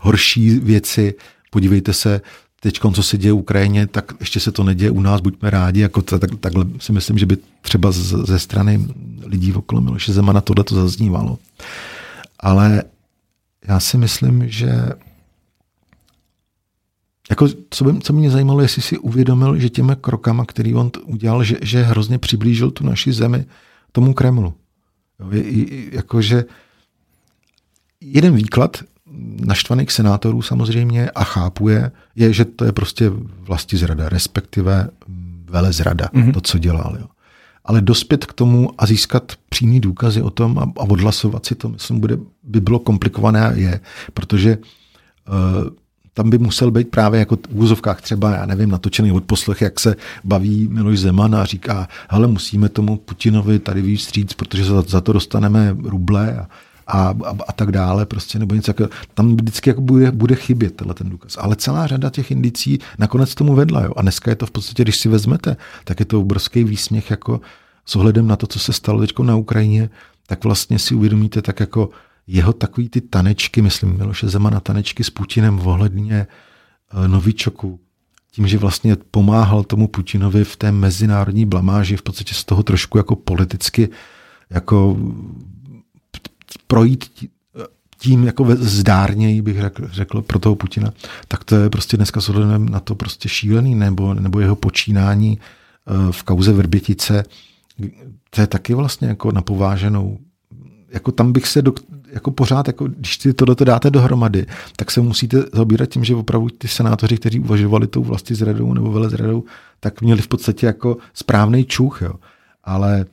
horší 0.00 0.58
věci. 0.58 1.14
Podívejte 1.50 1.92
se, 1.92 2.20
teď, 2.60 2.80
co 2.94 3.02
se 3.02 3.18
děje 3.18 3.32
v 3.32 3.36
Ukrajině, 3.36 3.86
tak 3.86 4.12
ještě 4.20 4.40
se 4.40 4.52
to 4.52 4.64
neděje 4.64 4.90
u 4.90 5.00
nás, 5.00 5.20
buďme 5.20 5.50
rádi. 5.50 5.80
Jako 5.80 6.02
to, 6.02 6.18
tak, 6.18 6.30
takhle 6.40 6.66
si 6.78 6.92
myslím, 6.92 7.18
že 7.18 7.26
by 7.26 7.36
třeba 7.62 7.92
z, 7.92 8.26
ze 8.26 8.38
strany 8.38 8.86
lidí 9.26 9.52
okolo 9.52 9.80
Miloše 9.80 10.12
Zemana 10.12 10.40
tohle 10.40 10.64
to 10.64 10.74
zaznívalo. 10.74 11.38
Ale 12.40 12.82
já 13.68 13.80
si 13.80 13.98
myslím, 13.98 14.48
že 14.48 14.72
jako, 17.30 17.48
co, 17.70 17.84
by, 17.84 18.00
co 18.00 18.12
mě 18.12 18.30
zajímalo, 18.30 18.60
jestli 18.60 18.82
si 18.82 18.98
uvědomil, 18.98 19.58
že 19.58 19.68
těmi 19.68 19.92
krokama, 20.00 20.44
který 20.44 20.74
on 20.74 20.90
udělal, 21.04 21.44
že, 21.44 21.56
že 21.62 21.82
hrozně 21.82 22.18
přiblížil 22.18 22.70
tu 22.70 22.86
naši 22.86 23.12
zemi 23.12 23.44
tomu 23.92 24.14
Kremlu. 24.14 24.54
Jo, 25.20 25.28
je, 25.30 25.94
jako, 25.94 26.22
že 26.22 26.44
jeden 28.00 28.34
výklad 28.34 28.76
naštvaných 29.46 29.92
senátorů 29.92 30.42
samozřejmě 30.42 31.10
a 31.10 31.24
chápu 31.24 31.68
je, 31.68 31.92
je, 32.16 32.32
že 32.32 32.44
to 32.44 32.64
je 32.64 32.72
prostě 32.72 33.10
vlasti 33.40 33.76
zrada, 33.76 34.08
respektive 34.08 34.88
velezrada, 35.44 36.06
mm-hmm. 36.06 36.32
to, 36.32 36.40
co 36.40 36.58
dělal. 36.58 36.96
Jo. 37.00 37.06
Ale 37.64 37.80
dospět 37.80 38.26
k 38.26 38.32
tomu 38.32 38.70
a 38.78 38.86
získat 38.86 39.32
přímý 39.48 39.80
důkazy 39.80 40.22
o 40.22 40.30
tom 40.30 40.58
a, 40.58 40.62
a 40.62 40.82
odhlasovat 40.82 41.46
si 41.46 41.54
to, 41.54 41.68
myslím, 41.68 42.00
bude, 42.00 42.18
by 42.42 42.60
bylo 42.60 42.78
komplikované 42.78 43.52
je, 43.54 43.80
protože 44.14 44.58
uh, 44.58 45.70
tam 46.14 46.30
by 46.30 46.38
musel 46.38 46.70
být 46.70 46.88
právě 46.88 47.20
jako 47.20 47.36
v 47.36 47.40
úzovkách 47.50 48.00
třeba, 48.00 48.30
já 48.30 48.46
nevím, 48.46 48.70
natočený 48.70 49.12
odposlech, 49.12 49.60
jak 49.60 49.80
se 49.80 49.96
baví 50.24 50.68
Miloš 50.68 50.98
Zeman 50.98 51.34
a 51.34 51.44
říká, 51.44 51.88
hele, 52.10 52.26
musíme 52.26 52.68
tomu 52.68 52.96
Putinovi 52.96 53.58
tady 53.58 53.82
víc 53.82 54.02
stříc, 54.02 54.34
protože 54.34 54.64
za, 54.64 54.82
za 54.82 55.00
to 55.00 55.12
dostaneme 55.12 55.76
ruble 55.82 56.36
a, 56.38 56.48
a, 56.86 57.14
a, 57.24 57.36
a 57.48 57.52
tak 57.52 57.72
dále, 57.72 58.06
prostě, 58.06 58.38
nebo 58.38 58.54
něco 58.54 58.70
jako, 58.70 58.88
tam 59.14 59.36
vždycky 59.36 59.70
jako 59.70 59.80
bude, 59.80 60.10
bude 60.10 60.34
chybět 60.34 60.76
tenhle 60.76 60.94
ten 60.94 61.10
důkaz. 61.10 61.36
Ale 61.40 61.56
celá 61.56 61.86
řada 61.86 62.10
těch 62.10 62.30
indicí 62.30 62.78
nakonec 62.98 63.34
tomu 63.34 63.54
vedla. 63.54 63.82
Jo? 63.82 63.92
A 63.96 64.02
dneska 64.02 64.30
je 64.30 64.36
to 64.36 64.46
v 64.46 64.50
podstatě, 64.50 64.82
když 64.82 64.96
si 64.96 65.08
vezmete, 65.08 65.56
tak 65.84 66.00
je 66.00 66.06
to 66.06 66.20
obrovský 66.20 66.64
výsměch 66.64 67.10
jako 67.10 67.40
s 67.86 67.96
ohledem 67.96 68.26
na 68.26 68.36
to, 68.36 68.46
co 68.46 68.58
se 68.58 68.72
stalo 68.72 69.00
teď 69.00 69.18
na 69.18 69.36
Ukrajině, 69.36 69.90
tak 70.26 70.44
vlastně 70.44 70.78
si 70.78 70.94
uvědomíte 70.94 71.42
tak 71.42 71.60
jako 71.60 71.90
jeho 72.26 72.52
takový 72.52 72.88
ty 72.88 73.00
tanečky, 73.00 73.62
myslím, 73.62 73.96
Miloše 73.96 74.28
Zemana 74.28 74.60
tanečky 74.60 75.04
s 75.04 75.10
Putinem 75.10 75.66
ohledně 75.66 76.26
eh, 77.04 77.08
Novičoku, 77.08 77.80
tím, 78.30 78.46
že 78.48 78.58
vlastně 78.58 78.96
pomáhal 79.10 79.64
tomu 79.64 79.88
Putinovi 79.88 80.44
v 80.44 80.56
té 80.56 80.72
mezinárodní 80.72 81.46
blamáži, 81.46 81.96
v 81.96 82.02
podstatě 82.02 82.34
z 82.34 82.44
toho 82.44 82.62
trošku 82.62 82.98
jako 82.98 83.16
politicky 83.16 83.88
jako 84.50 84.98
projít 86.66 87.28
tím 88.04 88.24
jako 88.24 88.46
zdárněji, 88.56 89.42
bych 89.42 89.60
řekl, 89.60 89.88
řekl 89.90 90.22
pro 90.22 90.38
toho 90.38 90.56
Putina, 90.56 90.92
tak 91.28 91.44
to 91.44 91.56
je 91.56 91.70
prostě 91.70 91.96
dneska 91.96 92.20
s 92.20 92.32
na 92.58 92.80
to 92.80 92.94
prostě 92.94 93.28
šílený, 93.28 93.74
nebo, 93.74 94.14
nebo 94.14 94.40
jeho 94.40 94.56
počínání 94.56 95.38
eh, 95.38 96.12
v 96.12 96.22
kauze 96.22 96.52
Vrbětice, 96.52 97.24
to 98.30 98.40
je 98.40 98.46
taky 98.46 98.74
vlastně 98.74 99.08
jako 99.08 99.32
napováženou 99.32 100.18
jako 100.92 101.12
tam 101.12 101.32
bych 101.32 101.46
se 101.46 101.62
do, 101.62 101.72
jako 102.14 102.30
pořád, 102.30 102.66
jako 102.66 102.86
když 102.86 103.18
si 103.18 103.34
tohle 103.34 103.56
dáte 103.64 103.90
dohromady, 103.90 104.46
tak 104.76 104.90
se 104.90 105.00
musíte 105.00 105.44
zabírat 105.52 105.88
tím, 105.88 106.04
že 106.04 106.14
opravdu 106.14 106.48
ty 106.48 106.68
senátoři, 106.68 107.16
kteří 107.16 107.40
uvažovali 107.40 107.86
tou 107.86 108.02
vlasti 108.02 108.34
zradou 108.34 108.74
nebo 108.74 108.92
velezradou, 108.92 109.44
tak 109.80 110.02
měli 110.02 110.22
v 110.22 110.28
podstatě 110.28 110.66
jako 110.66 110.96
správný 111.14 111.64
čuch, 111.64 112.02
jo. 112.02 112.14
Ale, 112.64 113.06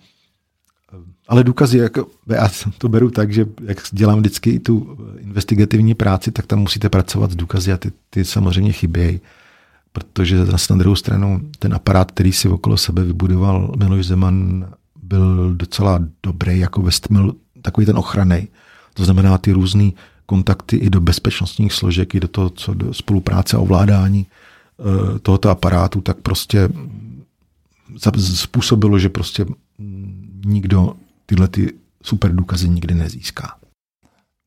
ale 1.28 1.44
důkazy, 1.44 1.78
jako, 1.78 2.08
já 2.28 2.50
to 2.78 2.90
beru 2.90 3.10
tak, 3.10 3.34
že 3.34 3.46
jak 3.66 3.78
dělám 3.92 4.20
vždycky 4.20 4.60
tu 4.60 4.98
investigativní 5.20 5.94
práci, 5.94 6.32
tak 6.32 6.46
tam 6.46 6.60
musíte 6.60 6.90
pracovat 6.90 7.32
s 7.32 7.36
důkazy 7.36 7.72
a 7.72 7.78
ty, 7.78 7.92
ty 8.10 8.26
samozřejmě 8.26 8.72
chybějí 8.72 9.22
protože 9.94 10.46
zase 10.46 10.74
na 10.74 10.80
druhou 10.80 10.96
stranu 10.96 11.42
ten 11.60 11.74
aparát, 11.74 12.12
který 12.12 12.32
si 12.32 12.50
okolo 12.50 12.78
sebe 12.78 13.04
vybudoval 13.04 13.74
Miloš 13.78 14.06
Zeman, 14.06 14.68
byl 15.04 15.56
docela 15.56 16.00
dobrý, 16.24 16.60
jako 16.60 16.84
měl 17.10 17.34
takový 17.62 17.86
ten 17.86 17.98
ochranný. 17.98 18.48
To 18.94 19.06
znamená 19.06 19.38
ty 19.38 19.52
různé 19.52 19.92
kontakty 20.26 20.78
i 20.78 20.90
do 20.90 21.02
bezpečnostních 21.02 21.74
složek, 21.74 22.16
i 22.16 22.20
do 22.20 22.28
toho, 22.28 22.50
co 22.50 22.74
do 22.74 22.94
spolupráce 22.94 23.58
a 23.58 23.60
ovládání 23.60 24.26
eh, 24.26 25.20
tohoto 25.20 25.50
aparátu, 25.50 26.02
tak 26.02 26.18
prostě 26.18 26.70
způsobilo, 28.36 29.00
že 29.00 29.10
prostě 29.10 29.46
nikdo 30.46 30.94
tyhle 31.26 31.48
ty 31.48 31.74
super 32.04 32.36
důkazy 32.36 32.70
nikdy 32.70 32.96
nezíská. 32.96 33.56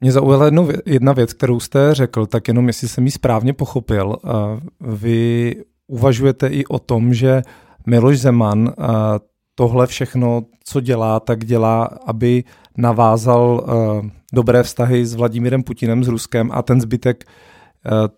Mě 0.00 0.12
zaujala 0.12 0.50
jedna 0.86 1.12
věc, 1.12 1.32
kterou 1.32 1.60
jste 1.60 1.94
řekl, 1.94 2.26
tak 2.26 2.48
jenom 2.48 2.66
jestli 2.66 2.88
jsem 2.88 3.04
ji 3.04 3.10
správně 3.10 3.52
pochopil. 3.52 4.16
Vy 4.80 5.56
uvažujete 5.86 6.48
i 6.48 6.66
o 6.66 6.78
tom, 6.78 7.14
že 7.14 7.42
Miloš 7.86 8.18
Zeman 8.20 8.72
tohle 9.54 9.86
všechno, 9.86 10.42
co 10.64 10.80
dělá, 10.80 11.20
tak 11.20 11.44
dělá, 11.44 11.84
aby 12.06 12.44
navázal 12.76 13.66
dobré 14.34 14.62
vztahy 14.62 15.06
s 15.06 15.14
Vladimírem 15.14 15.62
Putinem, 15.62 16.04
s 16.04 16.08
Ruskem 16.08 16.50
a 16.52 16.62
ten 16.62 16.80
zbytek, 16.80 17.24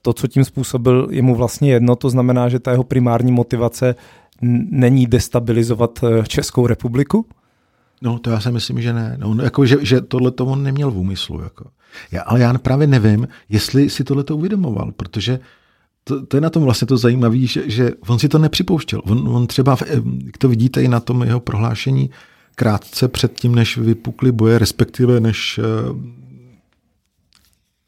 to, 0.02 0.12
co 0.12 0.26
tím 0.26 0.44
způsobil, 0.44 1.08
je 1.10 1.22
mu 1.22 1.34
vlastně 1.34 1.72
jedno. 1.72 1.96
To 1.96 2.10
znamená, 2.10 2.48
že 2.48 2.58
ta 2.58 2.70
jeho 2.70 2.84
primární 2.84 3.32
motivace 3.32 3.94
není 4.70 5.06
destabilizovat 5.06 6.04
Českou 6.28 6.66
republiku? 6.66 7.26
No, 8.02 8.18
to 8.18 8.30
já 8.30 8.40
si 8.40 8.52
myslím, 8.52 8.82
že 8.82 8.92
ne. 8.92 9.16
No, 9.20 9.42
jako, 9.42 9.66
že, 9.66 9.76
že 9.80 10.00
tohle 10.00 10.30
to 10.30 10.46
on 10.46 10.62
neměl 10.62 10.90
v 10.90 10.98
úmyslu. 10.98 11.42
Jako. 11.42 11.64
Já, 12.12 12.22
ale 12.22 12.40
já 12.40 12.58
právě 12.58 12.86
nevím, 12.86 13.28
jestli 13.48 13.90
si 13.90 14.04
tohle 14.04 14.24
to 14.24 14.36
uvědomoval, 14.36 14.92
protože 14.92 15.40
to, 16.04 16.26
to 16.26 16.36
je 16.36 16.40
na 16.40 16.50
tom 16.50 16.62
vlastně 16.62 16.86
to 16.86 16.96
zajímavé, 16.96 17.38
že, 17.38 17.70
že 17.70 17.90
on 18.08 18.18
si 18.18 18.28
to 18.28 18.38
nepřipouštěl. 18.38 19.00
On, 19.04 19.28
on 19.28 19.46
třeba, 19.46 19.76
jak 20.26 20.38
to 20.38 20.48
vidíte 20.48 20.82
i 20.82 20.88
na 20.88 21.00
tom 21.00 21.22
jeho 21.22 21.40
prohlášení, 21.40 22.10
krátce 22.56 23.08
před 23.08 23.40
tím, 23.40 23.54
než 23.54 23.78
vypukly 23.78 24.32
boje, 24.32 24.58
respektive 24.58 25.20
než 25.20 25.58
uh, 25.58 25.96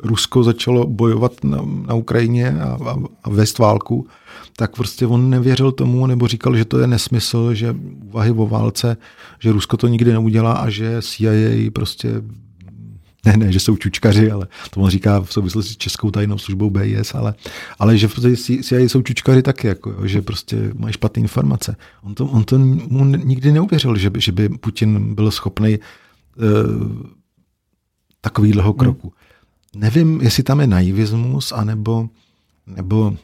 Rusko 0.02 0.44
začalo 0.44 0.86
bojovat 0.86 1.44
na, 1.44 1.62
na 1.86 1.94
Ukrajině 1.94 2.60
a, 2.60 2.78
a, 2.90 2.96
a 3.24 3.30
vést 3.30 3.58
válku, 3.58 4.06
tak 4.56 4.76
prostě 4.76 5.06
on 5.06 5.30
nevěřil 5.30 5.72
tomu, 5.72 6.06
nebo 6.06 6.28
říkal, 6.28 6.56
že 6.56 6.64
to 6.64 6.78
je 6.78 6.86
nesmysl, 6.86 7.54
že 7.54 7.76
úvahy 8.04 8.30
o 8.30 8.46
válce, 8.46 8.96
že 9.38 9.52
Rusko 9.52 9.76
to 9.76 9.88
nikdy 9.88 10.12
neudělá 10.12 10.52
a 10.52 10.70
že 10.70 11.02
CIA 11.02 11.70
prostě 11.72 12.22
ne, 13.26 13.36
ne, 13.36 13.52
že 13.52 13.60
jsou 13.60 13.76
čučkaři, 13.76 14.30
ale 14.30 14.46
to 14.70 14.80
on 14.80 14.90
říká 14.90 15.20
v 15.20 15.32
souvislosti 15.32 15.72
s 15.72 15.76
českou 15.76 16.10
tajnou 16.10 16.38
službou 16.38 16.70
BIS, 16.70 17.14
ale, 17.14 17.34
ale 17.78 17.98
že 17.98 18.08
v 18.08 18.14
podstatě 18.14 18.62
CIA 18.62 18.78
jsou 18.78 19.02
čučkaři 19.02 19.42
taky, 19.42 19.66
jako, 19.66 20.06
že 20.06 20.22
prostě 20.22 20.70
mají 20.74 20.92
špatné 20.92 21.20
informace. 21.20 21.76
On 22.02 22.14
to, 22.14 22.26
on 22.26 22.44
to 22.44 22.58
mu 22.58 23.04
nikdy 23.04 23.52
neuvěřil, 23.52 23.96
že 23.96 24.10
by, 24.10 24.20
že 24.20 24.32
by 24.32 24.48
Putin 24.48 25.14
byl 25.14 25.30
schopný 25.30 25.78
uh, 25.78 27.06
takovýhleho 28.20 28.72
kroku. 28.72 29.12
Hmm. 29.74 29.82
Nevím, 29.82 30.20
jestli 30.20 30.42
tam 30.42 30.60
je 30.60 30.66
naivismus, 30.66 31.52
anebo 31.52 32.08
nebo 32.66 33.16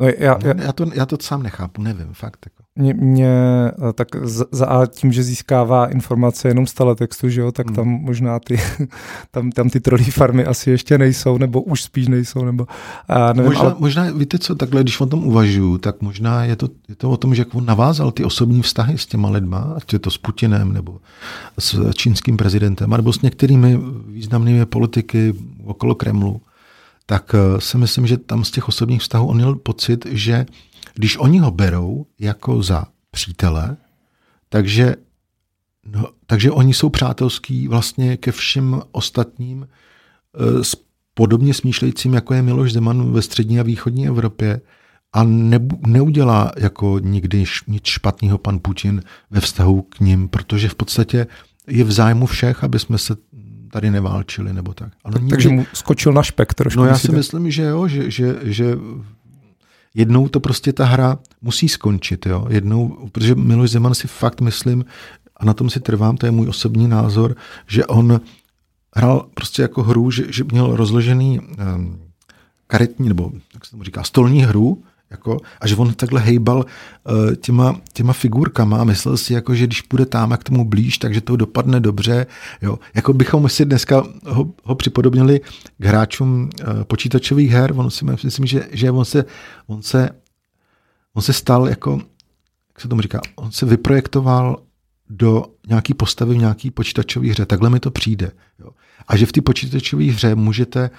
No 0.00 0.06
já, 0.06 0.38
já, 0.44 0.54
já, 0.62 0.72
to, 0.72 0.86
já 0.94 1.06
to 1.06 1.16
sám 1.20 1.42
nechápu, 1.42 1.82
nevím, 1.82 2.12
fakt. 2.12 2.46
Jako. 2.46 2.62
Mě, 2.80 2.94
mě 2.94 3.28
eh, 3.28 3.92
tak 3.92 4.08
za 4.50 4.66
a 4.66 4.86
tím, 4.86 5.12
že 5.12 5.22
získává 5.22 5.86
informace 5.86 6.48
jenom 6.48 6.66
z 6.66 6.74
teletextu, 6.74 7.28
že 7.28 7.40
jo, 7.40 7.52
tak 7.52 7.66
hmm. 7.66 7.76
tam 7.76 7.88
možná 7.88 8.38
ty, 8.38 8.60
tam, 9.30 9.50
tam 9.50 9.70
ty 9.70 9.80
trolí 9.80 10.04
farmy 10.04 10.44
asi 10.44 10.70
ještě 10.70 10.98
nejsou, 10.98 11.38
nebo 11.38 11.62
už 11.62 11.82
spíš 11.82 12.08
nejsou, 12.08 12.44
nebo 12.44 12.66
a 13.08 13.32
nevím, 13.32 13.50
možná, 13.50 13.62
ale... 13.62 13.74
možná, 13.78 14.10
víte 14.10 14.38
co, 14.38 14.54
takhle, 14.54 14.82
když 14.82 15.00
o 15.00 15.06
tom 15.06 15.26
uvažuju, 15.26 15.78
tak 15.78 16.02
možná 16.02 16.44
je 16.44 16.56
to, 16.56 16.68
je 16.88 16.94
to 16.94 17.10
o 17.10 17.16
tom, 17.16 17.34
že 17.34 17.40
jak 17.42 17.54
on 17.54 17.66
navázal 17.66 18.10
ty 18.10 18.24
osobní 18.24 18.62
vztahy 18.62 18.98
s 18.98 19.06
těma 19.06 19.30
lidma, 19.30 19.72
ať 19.76 19.92
je 19.92 19.98
to 19.98 20.10
s 20.10 20.18
Putinem, 20.18 20.72
nebo 20.72 21.00
s 21.58 21.94
čínským 21.94 22.36
prezidentem, 22.36 22.90
nebo 22.90 23.12
s 23.12 23.22
některými 23.22 23.78
významnými 24.06 24.66
politiky 24.66 25.34
okolo 25.64 25.94
Kremlu, 25.94 26.40
tak 27.10 27.34
eh, 27.34 27.60
si 27.60 27.78
myslím, 27.78 28.06
že 28.06 28.16
tam 28.16 28.44
z 28.44 28.50
těch 28.50 28.68
osobních 28.68 29.00
vztahů 29.00 29.26
on 29.26 29.36
měl 29.36 29.54
pocit, 29.54 30.06
že 30.10 30.46
když 30.94 31.16
oni 31.16 31.38
ho 31.38 31.50
berou 31.50 32.06
jako 32.18 32.62
za 32.62 32.84
přítele, 33.10 33.76
takže, 34.48 34.96
no, 35.86 36.06
takže 36.26 36.50
oni 36.50 36.74
jsou 36.74 36.88
přátelský 36.88 37.68
vlastně 37.68 38.16
ke 38.16 38.32
všem 38.32 38.82
ostatním 38.92 39.68
s 40.62 40.76
podobně 41.14 41.54
smýšlejícím, 41.54 42.14
jako 42.14 42.34
je 42.34 42.42
Miloš 42.42 42.72
Zeman 42.72 43.12
ve 43.12 43.22
střední 43.22 43.60
a 43.60 43.62
východní 43.62 44.06
Evropě 44.06 44.60
a 45.12 45.24
ne, 45.24 45.58
neudělá 45.86 46.52
jako 46.56 46.98
nikdy 46.98 47.44
nic 47.66 47.84
špatného 47.84 48.38
pan 48.38 48.58
Putin 48.58 49.02
ve 49.30 49.40
vztahu 49.40 49.82
k 49.82 50.00
ním, 50.00 50.28
protože 50.28 50.68
v 50.68 50.74
podstatě 50.74 51.26
je 51.66 51.84
v 51.84 51.92
zájmu 51.92 52.26
všech, 52.26 52.64
aby 52.64 52.78
jsme 52.78 52.98
se 52.98 53.16
tady 53.72 53.90
neválčili 53.90 54.52
nebo 54.52 54.74
tak. 54.74 54.92
Ale 55.04 55.12
tak 55.12 55.22
nikdy... 55.22 55.36
Takže 55.36 55.48
mu 55.48 55.66
skočil 55.72 56.12
na 56.12 56.22
špek 56.22 56.54
trošku. 56.54 56.80
No 56.80 56.86
já 56.86 56.98
si 56.98 57.12
myslím, 57.12 57.50
že 57.50 57.62
jo, 57.62 57.88
že, 57.88 58.10
že, 58.10 58.36
že 58.42 58.76
jednou 59.94 60.28
to 60.28 60.40
prostě 60.40 60.72
ta 60.72 60.84
hra 60.84 61.18
musí 61.42 61.68
skončit. 61.68 62.26
Jo? 62.26 62.46
Jednou, 62.48 63.08
protože 63.12 63.34
Miloš 63.34 63.70
Zeman 63.70 63.94
si 63.94 64.08
fakt 64.08 64.40
myslím, 64.40 64.84
a 65.36 65.44
na 65.44 65.54
tom 65.54 65.70
si 65.70 65.80
trvám, 65.80 66.16
to 66.16 66.26
je 66.26 66.32
můj 66.32 66.48
osobní 66.48 66.88
názor, 66.88 67.36
že 67.66 67.86
on 67.86 68.20
hrál 68.96 69.26
prostě 69.34 69.62
jako 69.62 69.82
hru, 69.82 70.10
že, 70.10 70.32
že 70.32 70.44
měl 70.44 70.76
rozložený 70.76 71.40
um, 71.40 72.00
karetní, 72.66 73.08
nebo 73.08 73.32
jak 73.54 73.64
se 73.64 73.70
tomu 73.70 73.82
říká, 73.82 74.04
stolní 74.04 74.42
hru, 74.42 74.82
jako, 75.10 75.36
a 75.60 75.66
že 75.66 75.76
on 75.76 75.94
takhle 75.94 76.20
hejbal 76.20 76.56
uh, 76.58 77.34
těma, 77.34 77.80
těma 77.92 78.12
figurkama 78.12 78.80
a 78.80 78.84
myslel 78.84 79.16
si, 79.16 79.32
jako, 79.32 79.54
že 79.54 79.66
když 79.66 79.82
půjde 79.82 80.06
tam 80.06 80.36
k 80.36 80.44
tomu 80.44 80.64
blíž, 80.64 80.98
takže 80.98 81.20
to 81.20 81.36
dopadne 81.36 81.80
dobře. 81.80 82.26
Jo. 82.62 82.78
Jako 82.94 83.12
bychom 83.12 83.48
si 83.48 83.64
dneska 83.64 84.04
ho, 84.26 84.52
ho 84.64 84.74
připodobnili 84.74 85.40
k 85.78 85.84
hráčům 85.84 86.42
uh, 86.42 86.84
počítačových 86.84 87.50
her. 87.50 87.72
On 87.76 87.90
si 87.90 88.04
myslím, 88.04 88.46
že, 88.46 88.68
že 88.70 88.90
on, 88.90 89.04
se, 89.04 89.24
on, 89.66 89.82
se, 89.82 90.10
on 91.14 91.22
se 91.22 91.32
stal 91.32 91.68
jako, 91.68 91.90
jak 92.68 92.80
se 92.80 92.88
tomu 92.88 93.02
říká, 93.02 93.20
on 93.36 93.50
se 93.52 93.66
vyprojektoval 93.66 94.62
do 95.08 95.44
nějaký 95.68 95.94
postavy 95.94 96.34
v 96.34 96.38
nějaký 96.38 96.70
počítačové 96.70 97.28
hře. 97.28 97.46
Takhle 97.46 97.70
mi 97.70 97.80
to 97.80 97.90
přijde. 97.90 98.30
Jo. 98.58 98.70
A 99.08 99.16
že 99.16 99.26
v 99.26 99.32
té 99.32 99.40
počítačové 99.40 100.04
hře 100.04 100.34
můžete 100.34 100.80
Eh, 100.82 100.90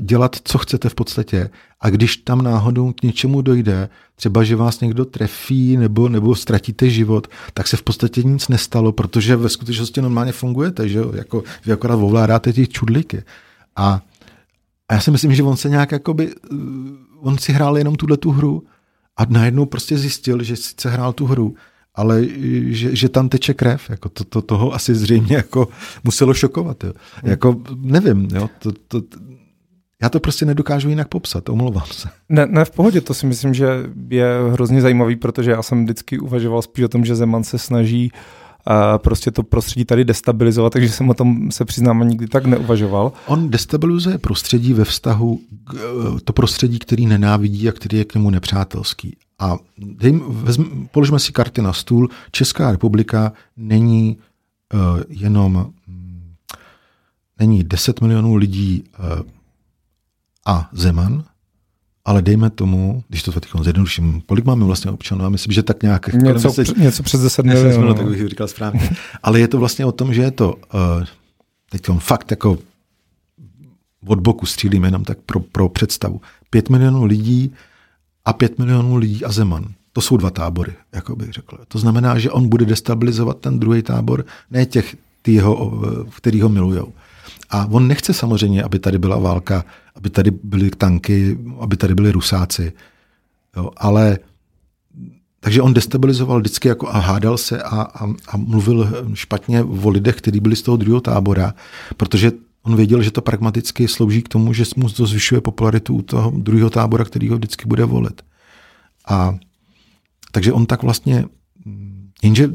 dělat, 0.00 0.36
co 0.44 0.58
chcete 0.58 0.88
v 0.88 0.94
podstatě. 0.94 1.50
A 1.80 1.90
když 1.90 2.16
tam 2.16 2.42
náhodou 2.42 2.92
k 2.92 3.02
něčemu 3.02 3.42
dojde, 3.42 3.88
třeba, 4.14 4.44
že 4.44 4.56
vás 4.56 4.80
někdo 4.80 5.04
trefí 5.04 5.76
nebo, 5.76 6.08
nebo 6.08 6.34
ztratíte 6.34 6.90
život, 6.90 7.28
tak 7.54 7.68
se 7.68 7.76
v 7.76 7.82
podstatě 7.82 8.22
nic 8.22 8.48
nestalo, 8.48 8.92
protože 8.92 9.36
ve 9.36 9.48
skutečnosti 9.48 10.02
normálně 10.02 10.32
fungujete, 10.32 10.88
že 10.88 10.98
jo? 10.98 11.12
Jako, 11.14 11.42
vy 11.66 11.72
akorát 11.72 11.94
ovládáte 11.94 12.52
těch 12.52 12.68
čudliky. 12.68 13.22
A, 13.76 14.02
a 14.88 14.94
já 14.94 15.00
si 15.00 15.10
myslím, 15.10 15.34
že 15.34 15.42
on 15.42 15.56
se 15.56 15.68
nějak 15.68 15.92
jakoby, 15.92 16.30
eh, 16.30 16.56
on 17.20 17.38
si 17.38 17.52
hrál 17.52 17.78
jenom 17.78 17.94
tuhle 17.94 18.16
tu 18.16 18.30
hru 18.30 18.62
a 19.16 19.24
najednou 19.28 19.66
prostě 19.66 19.98
zjistil, 19.98 20.42
že 20.42 20.56
sice 20.56 20.90
hrál 20.90 21.12
tu 21.12 21.26
hru, 21.26 21.54
ale 21.94 22.26
že, 22.66 22.96
že 22.96 23.08
tam 23.08 23.28
teče 23.28 23.54
krev. 23.54 23.90
Jako 23.90 24.08
to, 24.08 24.24
to, 24.24 24.42
toho 24.42 24.74
asi 24.74 24.94
zřejmě 24.94 25.36
jako 25.36 25.68
muselo 26.04 26.34
šokovat. 26.34 26.84
Jo. 26.84 26.92
Hmm. 27.22 27.30
Jako 27.30 27.62
nevím, 27.76 28.28
jo, 28.34 28.50
to, 28.58 28.72
to, 28.88 29.02
já 30.02 30.08
to 30.08 30.20
prostě 30.20 30.46
nedokážu 30.46 30.88
jinak 30.88 31.08
popsat, 31.08 31.48
omlouvám 31.48 31.86
se. 31.90 32.08
Ne, 32.28 32.46
ne, 32.46 32.64
v 32.64 32.70
pohodě, 32.70 33.00
to 33.00 33.14
si 33.14 33.26
myslím, 33.26 33.54
že 33.54 33.68
je 34.08 34.26
hrozně 34.52 34.80
zajímavý, 34.80 35.16
protože 35.16 35.50
já 35.50 35.62
jsem 35.62 35.84
vždycky 35.84 36.18
uvažoval 36.18 36.62
spíš 36.62 36.84
o 36.84 36.88
tom, 36.88 37.04
že 37.04 37.16
Zeman 37.16 37.44
se 37.44 37.58
snaží 37.58 38.12
uh, 38.12 38.98
prostě 38.98 39.30
to 39.30 39.42
prostředí 39.42 39.84
tady 39.84 40.04
destabilizovat, 40.04 40.72
takže 40.72 40.88
jsem 40.88 41.10
o 41.10 41.14
tom 41.14 41.50
se 41.50 41.64
přiznám 41.64 42.08
nikdy 42.08 42.26
tak 42.26 42.46
neuvažoval. 42.46 43.12
On 43.26 43.50
destabilizuje 43.50 44.18
prostředí 44.18 44.72
ve 44.72 44.84
vztahu 44.84 45.40
k, 45.64 45.74
eh, 45.74 46.20
to 46.24 46.32
prostředí, 46.32 46.78
který 46.78 47.06
nenávidí 47.06 47.68
a 47.68 47.72
který 47.72 47.98
je 47.98 48.04
k 48.04 48.14
němu 48.14 48.30
nepřátelský. 48.30 49.16
A 49.38 49.56
dejme, 49.78 50.20
vezm, 50.28 50.88
položme 50.90 51.18
si 51.18 51.32
karty 51.32 51.62
na 51.62 51.72
stůl. 51.72 52.08
Česká 52.30 52.70
republika 52.70 53.32
není 53.56 54.16
uh, 54.74 55.00
jenom 55.08 55.72
mm, 55.86 56.34
není 57.40 57.64
10 57.64 58.00
milionů 58.00 58.34
lidí 58.34 58.84
uh, 58.98 59.35
a 60.46 60.68
Zeman, 60.72 61.24
ale 62.04 62.22
dejme 62.22 62.50
tomu, 62.50 63.04
když 63.08 63.22
to 63.22 63.32
teď 63.32 63.46
zjednoduším, 63.62 64.22
kolik 64.26 64.44
máme 64.44 64.64
vlastně 64.64 64.90
občanů? 64.90 65.22
Já 65.22 65.28
myslím, 65.28 65.52
že 65.52 65.62
tak 65.62 65.82
nějak... 65.82 66.12
Něco, 66.12 66.48
deset, 66.48 66.76
něco 66.76 67.02
přes 67.02 67.20
10 67.20 67.46
milionů. 67.46 67.94
Tak 67.94 68.06
bych 68.06 68.28
říkal 68.28 68.48
správně. 68.48 68.90
ale 69.22 69.40
je 69.40 69.48
to 69.48 69.58
vlastně 69.58 69.86
o 69.86 69.92
tom, 69.92 70.14
že 70.14 70.22
je 70.22 70.30
to 70.30 70.54
uh, 70.54 71.04
teď 71.70 71.82
fakt 71.98 72.30
jako 72.30 72.58
od 74.06 74.20
boku 74.20 74.46
střílím 74.46 74.84
jenom 74.84 75.04
tak 75.04 75.18
pro, 75.26 75.40
pro 75.40 75.68
představu. 75.68 76.20
Pět 76.50 76.70
milionů 76.70 77.04
lidí 77.04 77.52
a 78.24 78.32
pět 78.32 78.58
milionů 78.58 78.96
lidí 78.96 79.24
a 79.24 79.32
Zeman. 79.32 79.64
To 79.92 80.00
jsou 80.00 80.16
dva 80.16 80.30
tábory, 80.30 80.72
jako 80.92 81.16
bych 81.16 81.32
řekl. 81.32 81.58
To 81.68 81.78
znamená, 81.78 82.18
že 82.18 82.30
on 82.30 82.48
bude 82.48 82.64
destabilizovat 82.64 83.38
ten 83.38 83.58
druhý 83.58 83.82
tábor, 83.82 84.24
ne 84.50 84.66
těch, 84.66 84.96
ty 85.22 85.32
jeho, 85.32 85.82
který 86.16 86.40
ho 86.40 86.48
milujou. 86.48 86.92
A 87.50 87.66
on 87.66 87.88
nechce 87.88 88.14
samozřejmě, 88.14 88.62
aby 88.62 88.78
tady 88.78 88.98
byla 88.98 89.18
válka, 89.18 89.64
aby 89.94 90.10
tady 90.10 90.30
byly 90.30 90.70
tanky, 90.70 91.38
aby 91.60 91.76
tady 91.76 91.94
byli 91.94 92.12
rusáci. 92.12 92.72
Jo, 93.56 93.70
ale 93.76 94.18
takže 95.40 95.62
on 95.62 95.74
destabilizoval 95.74 96.40
vždycky 96.40 96.68
jako 96.68 96.88
a 96.88 96.98
hádal 96.98 97.38
se 97.38 97.62
a, 97.62 97.82
a, 97.82 98.06
a 98.28 98.36
mluvil 98.36 98.90
špatně 99.14 99.62
o 99.62 99.88
lidech, 99.88 100.16
kteří 100.16 100.40
byli 100.40 100.56
z 100.56 100.62
toho 100.62 100.76
druhého 100.76 101.00
tábora, 101.00 101.54
protože 101.96 102.32
on 102.62 102.76
věděl, 102.76 103.02
že 103.02 103.10
to 103.10 103.22
pragmaticky 103.22 103.88
slouží 103.88 104.22
k 104.22 104.28
tomu, 104.28 104.52
že 104.52 104.64
mu 104.76 104.90
to 104.90 105.06
zvyšuje 105.06 105.40
popularitu 105.40 105.94
u 105.94 106.02
toho 106.02 106.32
druhého 106.36 106.70
tábora, 106.70 107.04
který 107.04 107.28
ho 107.28 107.36
vždycky 107.36 107.66
bude 107.66 107.84
volit. 107.84 108.22
A 109.08 109.38
takže 110.32 110.52
on 110.52 110.66
tak 110.66 110.82
vlastně, 110.82 111.24
jenže 112.22 112.48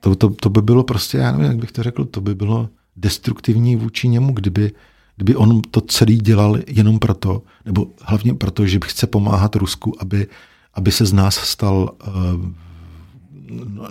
to, 0.00 0.14
to, 0.14 0.30
to 0.30 0.50
by 0.50 0.62
bylo 0.62 0.84
prostě, 0.84 1.18
já 1.18 1.32
nevím, 1.32 1.46
jak 1.46 1.56
bych 1.56 1.72
to 1.72 1.82
řekl, 1.82 2.04
to 2.04 2.20
by 2.20 2.34
bylo 2.34 2.68
destruktivní 2.98 3.76
vůči 3.76 4.08
němu, 4.08 4.32
kdyby, 4.32 4.72
kdyby 5.16 5.36
on 5.36 5.60
to 5.70 5.80
celý 5.80 6.18
dělal 6.18 6.58
jenom 6.66 6.98
proto, 6.98 7.42
nebo 7.64 7.86
hlavně 8.02 8.34
proto, 8.34 8.66
že 8.66 8.78
chce 8.84 9.06
pomáhat 9.06 9.56
Rusku, 9.56 9.94
aby, 9.98 10.26
aby 10.74 10.92
se 10.92 11.06
z 11.06 11.12
nás 11.12 11.34
stal 11.34 11.90
uh, 12.06 12.14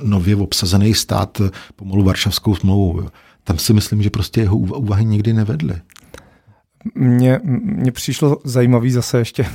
nově 0.03 0.35
obsazený 0.35 0.93
stát 0.93 1.41
pomalu 1.75 2.03
Varšavskou 2.03 2.55
smlouvou. 2.55 3.09
Tam 3.43 3.57
si 3.57 3.73
myslím, 3.73 4.03
že 4.03 4.09
prostě 4.09 4.41
jeho 4.41 4.57
úvahy 4.57 5.05
nikdy 5.05 5.33
nevedly. 5.33 5.75
Mně, 6.95 7.39
mně 7.43 7.91
přišlo 7.91 8.37
zajímavý 8.43 8.91
zase 8.91 9.17
ještě, 9.17 9.45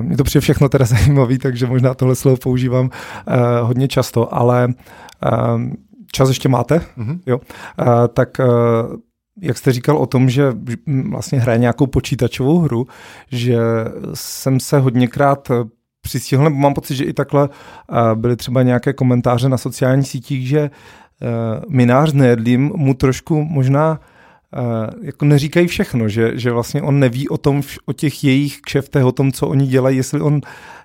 mě 0.00 0.16
to 0.16 0.24
přijde 0.24 0.40
všechno 0.40 0.68
teda 0.68 0.84
zajímavý, 0.84 1.38
takže 1.38 1.66
možná 1.66 1.94
tohle 1.94 2.14
slovo 2.14 2.36
používám 2.36 2.84
uh, 2.84 3.34
hodně 3.62 3.88
často, 3.88 4.34
ale 4.34 4.74
čas 6.12 6.28
ještě 6.28 6.48
máte, 6.48 6.76
mm-hmm. 6.78 7.18
jo, 7.26 7.38
uh, 7.38 7.86
tak 8.14 8.28
uh, 8.38 8.46
jak 9.40 9.58
jste 9.58 9.72
říkal 9.72 9.96
o 9.96 10.06
tom, 10.06 10.30
že 10.30 10.52
vlastně 11.10 11.40
hraje 11.40 11.58
nějakou 11.58 11.86
počítačovou 11.86 12.58
hru, 12.58 12.86
že 13.32 13.58
jsem 14.14 14.60
se 14.60 14.78
hodněkrát 14.78 15.48
přistihl, 16.00 16.44
nebo 16.44 16.56
mám 16.56 16.74
pocit, 16.74 16.96
že 16.96 17.04
i 17.04 17.12
takhle 17.12 17.48
byly 18.14 18.36
třeba 18.36 18.62
nějaké 18.62 18.92
komentáře 18.92 19.48
na 19.48 19.58
sociálních 19.58 20.08
sítích, 20.08 20.48
že 20.48 20.70
minář 21.68 22.12
Nejedlím 22.12 22.72
mu 22.74 22.94
trošku 22.94 23.44
možná 23.44 23.90
Uh, 24.00 24.17
jako 25.02 25.24
neříkají 25.24 25.66
všechno, 25.66 26.08
že, 26.08 26.32
že 26.34 26.50
vlastně 26.50 26.82
on 26.82 26.98
neví 26.98 27.28
o 27.28 27.38
tom, 27.38 27.62
o 27.86 27.92
těch 27.92 28.24
jejich 28.24 28.60
kšeftech, 28.60 29.04
o 29.04 29.12
tom, 29.12 29.32
co 29.32 29.48
oni 29.48 29.66
dělají, 29.66 29.96
jestli 29.96 30.20
on 30.20 30.40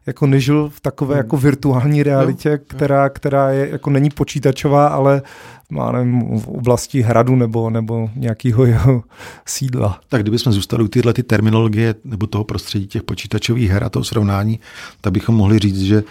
jako 0.06 0.28
nežil 0.28 0.70
v 0.70 0.82
takové 0.82 1.18
jako 1.18 1.38
virtuální 1.38 2.04
realitě, 2.04 2.60
která, 2.68 3.10
která 3.10 3.50
je 3.50 3.70
jako 3.70 3.90
není 3.90 4.10
počítačová, 4.10 4.88
ale 4.88 5.22
má 5.70 5.92
nevím, 5.92 6.40
v 6.40 6.48
oblasti 6.48 7.02
hradu 7.02 7.36
nebo, 7.36 7.70
nebo 7.70 8.10
nějakého 8.16 8.66
jeho 8.66 9.04
sídla. 9.46 10.00
Tak 10.10 10.22
kdybychom 10.22 10.54
zůstali 10.54 10.84
u 10.84 10.88
tyhle 10.88 11.14
ty 11.14 11.24
terminologie 11.24 11.96
nebo 12.04 12.28
toho 12.28 12.44
prostředí 12.44 12.88
těch 12.88 13.04
počítačových 13.04 13.70
her 13.70 13.84
a 13.84 13.90
toho 13.90 14.04
srovnání, 14.04 14.60
tak 15.02 15.14
bychom 15.14 15.36
mohli 15.36 15.60
říct, 15.60 15.82
že, 15.82 16.04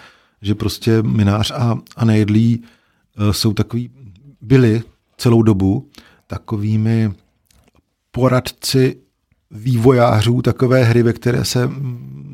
že 0.42 0.54
prostě 0.54 1.02
Minář 1.02 1.50
a, 1.50 1.78
a 1.96 2.04
Nejedlí 2.04 2.62
uh, 3.18 3.30
jsou 3.30 3.52
takový, 3.52 3.90
byli 4.40 4.82
celou 5.16 5.42
dobu 5.42 5.88
takovými 6.26 7.12
poradci 8.12 8.96
vývojářů 9.50 10.42
takové 10.42 10.84
hry, 10.84 11.02
ve 11.02 11.12
které 11.12 11.44
se 11.44 11.70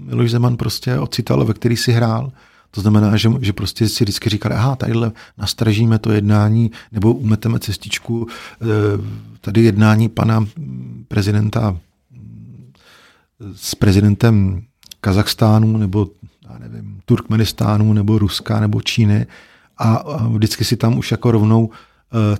Miloš 0.04 0.30
Zeman 0.30 0.56
prostě 0.56 0.98
ocital, 0.98 1.44
ve 1.44 1.54
který 1.54 1.76
si 1.76 1.92
hrál. 1.92 2.32
To 2.70 2.80
znamená, 2.80 3.16
že, 3.16 3.30
že 3.40 3.52
prostě 3.52 3.88
si 3.88 4.04
vždycky 4.04 4.30
říkali, 4.30 4.54
aha, 4.54 4.76
tadyhle 4.76 5.12
nastražíme 5.38 5.98
to 5.98 6.12
jednání, 6.12 6.70
nebo 6.92 7.14
umeteme 7.14 7.58
cestičku, 7.58 8.26
eh, 8.62 8.66
tady 9.40 9.62
jednání 9.62 10.08
pana 10.08 10.46
prezidenta 11.08 11.76
s 13.54 13.74
prezidentem 13.74 14.62
Kazachstánu, 15.00 15.76
nebo 15.76 16.08
já 16.50 16.58
nevím, 16.58 17.00
Turkmenistánu, 17.04 17.92
nebo 17.92 18.18
Ruska, 18.18 18.60
nebo 18.60 18.82
Číny 18.82 19.26
a 19.78 20.18
vždycky 20.28 20.64
si 20.64 20.76
tam 20.76 20.98
už 20.98 21.10
jako 21.10 21.30
rovnou 21.30 21.70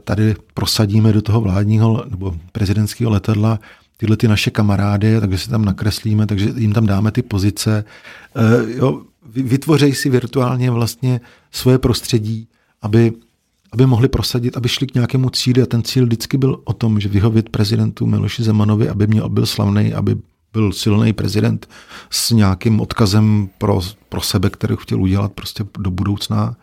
tady 0.05 0.35
prosadíme 0.55 1.13
do 1.13 1.23
toho 1.23 1.41
vládního 1.41 2.05
nebo 2.11 2.37
prezidentského 2.53 3.11
letadla 3.11 3.59
tyhle 3.99 4.17
ty 4.17 4.29
naše 4.29 4.51
kamarády, 4.51 5.21
takže 5.21 5.39
si 5.39 5.51
tam 5.51 5.65
nakreslíme, 5.65 6.27
takže 6.27 6.53
jim 6.57 6.73
tam 6.73 6.87
dáme 6.87 7.11
ty 7.11 7.23
pozice. 7.23 7.85
Uh, 8.37 8.71
jo, 8.71 9.03
vytvořej 9.27 9.95
si 9.95 10.11
virtuálně 10.11 10.71
vlastně 10.71 11.21
svoje 11.51 11.79
prostředí, 11.79 12.49
aby, 12.83 13.13
aby 13.73 13.87
mohli 13.87 14.09
prosadit, 14.09 14.57
aby 14.57 14.69
šli 14.69 14.87
k 14.87 14.95
nějakému 14.95 15.31
cíli 15.31 15.63
a 15.63 15.67
ten 15.67 15.83
cíl 15.83 16.05
vždycky 16.05 16.39
byl 16.39 16.61
o 16.65 16.73
tom, 16.73 17.01
že 17.01 17.09
vyhovět 17.09 17.49
prezidentu 17.49 18.07
Miloši 18.07 18.43
Zemanovi, 18.43 18.89
aby 18.89 19.07
měl, 19.07 19.29
byl 19.29 19.47
slavný, 19.47 19.95
aby 19.95 20.17
byl 20.53 20.73
silný 20.73 21.13
prezident 21.13 21.69
s 22.11 22.31
nějakým 22.31 22.81
odkazem 22.81 23.49
pro, 23.59 23.81
pro 24.09 24.21
sebe, 24.21 24.51
který 24.51 24.75
chtěl 24.79 25.03
udělat 25.03 25.33
prostě 25.33 25.65
do 25.79 25.91
budoucna. 25.91 26.57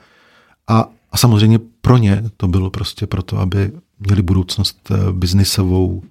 A, 0.67 0.89
a 1.15 1.17
samozřejmě 1.17 1.59
pro 1.59 1.97
ně 1.97 2.23
to 2.37 2.47
bylo 2.47 2.69
prostě 2.69 3.07
proto, 3.07 3.37
aby 3.39 3.71
měli 3.99 4.21
budoucnost 4.21 4.91
eh, 4.91 5.11
biznisovou, 5.11 6.03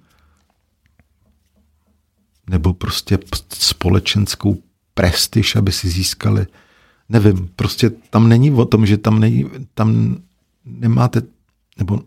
nebo 2.49 2.73
prostě 2.73 3.19
společenskou 3.53 4.57
prestiž, 4.93 5.55
aby 5.55 5.71
si 5.71 5.89
získali. 5.89 6.47
Nevím, 7.09 7.49
prostě 7.55 7.89
tam 7.89 8.29
není 8.29 8.51
o 8.51 8.65
tom, 8.65 8.85
že 8.85 8.97
tam, 8.97 9.19
není, 9.19 9.45
tam 9.73 10.17
nemáte, 10.65 11.21
nebo 11.77 11.99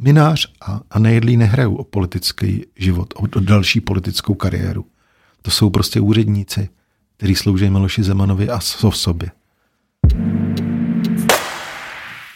Minář 0.00 0.52
a, 0.60 0.80
a 0.90 0.98
Nejedlí 0.98 1.36
nehrajou 1.36 1.74
o 1.74 1.84
politický 1.84 2.64
život, 2.76 3.14
o, 3.16 3.22
o 3.36 3.40
další 3.40 3.80
politickou 3.80 4.34
kariéru. 4.34 4.86
To 5.42 5.50
jsou 5.50 5.70
prostě 5.70 6.00
úředníci, 6.00 6.68
kteří 7.16 7.34
slouží 7.34 7.70
Miloši 7.70 8.02
Zemanovi 8.02 8.48
a 8.48 8.60
jsou 8.60 8.90
v 8.90 8.96
sobě. 8.96 9.30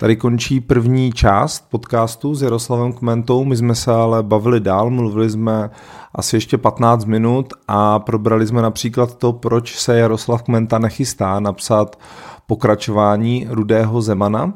Tady 0.00 0.16
končí 0.16 0.60
první 0.60 1.12
část 1.12 1.70
podcastu 1.70 2.34
s 2.34 2.42
Jaroslavem 2.42 2.92
Kmentou. 2.92 3.44
My 3.44 3.56
jsme 3.56 3.74
se 3.74 3.92
ale 3.92 4.22
bavili 4.22 4.60
dál, 4.60 4.90
mluvili 4.90 5.30
jsme 5.30 5.70
asi 6.14 6.36
ještě 6.36 6.58
15 6.58 7.04
minut 7.04 7.52
a 7.68 7.98
probrali 7.98 8.46
jsme 8.46 8.62
například 8.62 9.14
to, 9.14 9.32
proč 9.32 9.78
se 9.78 9.98
Jaroslav 9.98 10.42
Kmenta 10.42 10.78
nechystá 10.78 11.40
napsat 11.40 11.98
pokračování 12.46 13.46
Rudého 13.50 14.02
Zemana. 14.02 14.52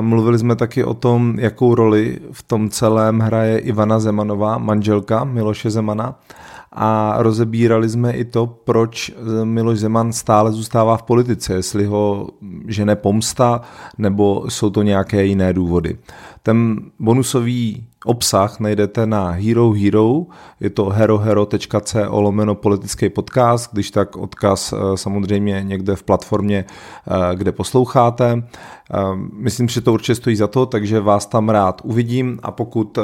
Mluvili 0.00 0.38
jsme 0.38 0.56
taky 0.56 0.84
o 0.84 0.94
tom, 0.94 1.38
jakou 1.38 1.74
roli 1.74 2.18
v 2.32 2.42
tom 2.42 2.68
celém 2.68 3.18
hraje 3.18 3.58
Ivana 3.58 3.98
Zemanová, 3.98 4.58
manželka 4.58 5.24
Miloše 5.24 5.70
Zemana 5.70 6.14
a 6.72 7.14
rozebírali 7.18 7.88
jsme 7.88 8.12
i 8.12 8.24
to, 8.24 8.46
proč 8.46 9.12
Miloš 9.44 9.78
Zeman 9.78 10.12
stále 10.12 10.52
zůstává 10.52 10.96
v 10.96 11.02
politice, 11.02 11.54
jestli 11.54 11.84
ho 11.84 12.28
žene 12.68 12.96
pomsta, 12.96 13.60
nebo 13.98 14.44
jsou 14.48 14.70
to 14.70 14.82
nějaké 14.82 15.24
jiné 15.24 15.52
důvody. 15.52 15.98
Ten 16.42 16.80
bonusový 16.98 17.86
obsah 18.04 18.60
najdete 18.60 19.06
na 19.06 19.30
Hero 19.30 19.72
Hero, 19.72 20.22
je 20.60 20.70
to 20.70 20.88
herohero.co 20.88 22.20
lomeno 22.20 22.54
politický 22.54 23.08
podcast, 23.08 23.72
když 23.72 23.90
tak 23.90 24.16
odkaz 24.16 24.74
samozřejmě 24.94 25.62
někde 25.62 25.96
v 25.96 26.02
platformě, 26.02 26.64
kde 27.34 27.52
posloucháte. 27.52 28.42
Myslím, 29.32 29.68
že 29.68 29.80
to 29.80 29.92
určitě 29.92 30.14
stojí 30.14 30.36
za 30.36 30.46
to, 30.46 30.66
takže 30.66 31.00
vás 31.00 31.26
tam 31.26 31.48
rád 31.48 31.80
uvidím 31.84 32.38
a 32.42 32.50
pokud 32.50 32.98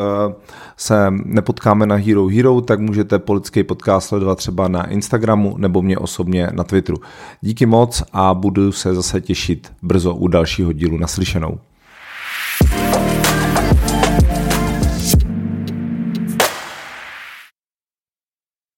se 0.77 1.07
nepotkáme 1.11 1.87
na 1.87 1.97
Hero 1.97 2.27
Hero, 2.27 2.61
tak 2.61 2.81
můžete 2.81 3.19
politický 3.19 3.63
podcast 3.63 4.09
sledovat 4.09 4.39
třeba 4.39 4.69
na 4.69 4.87
Instagramu 4.87 5.55
nebo 5.59 5.83
mě 5.83 5.99
osobně 5.99 6.49
na 6.53 6.65
Twitteru. 6.65 6.99
Díky 7.41 7.67
moc 7.67 8.03
a 8.13 8.35
budu 8.35 8.73
se 8.73 8.95
zase 8.95 9.21
těšit 9.21 9.73
brzo 9.83 10.15
u 10.15 10.29
dalšího 10.29 10.73
dílu 10.73 10.99
naslyšenou. 10.99 11.59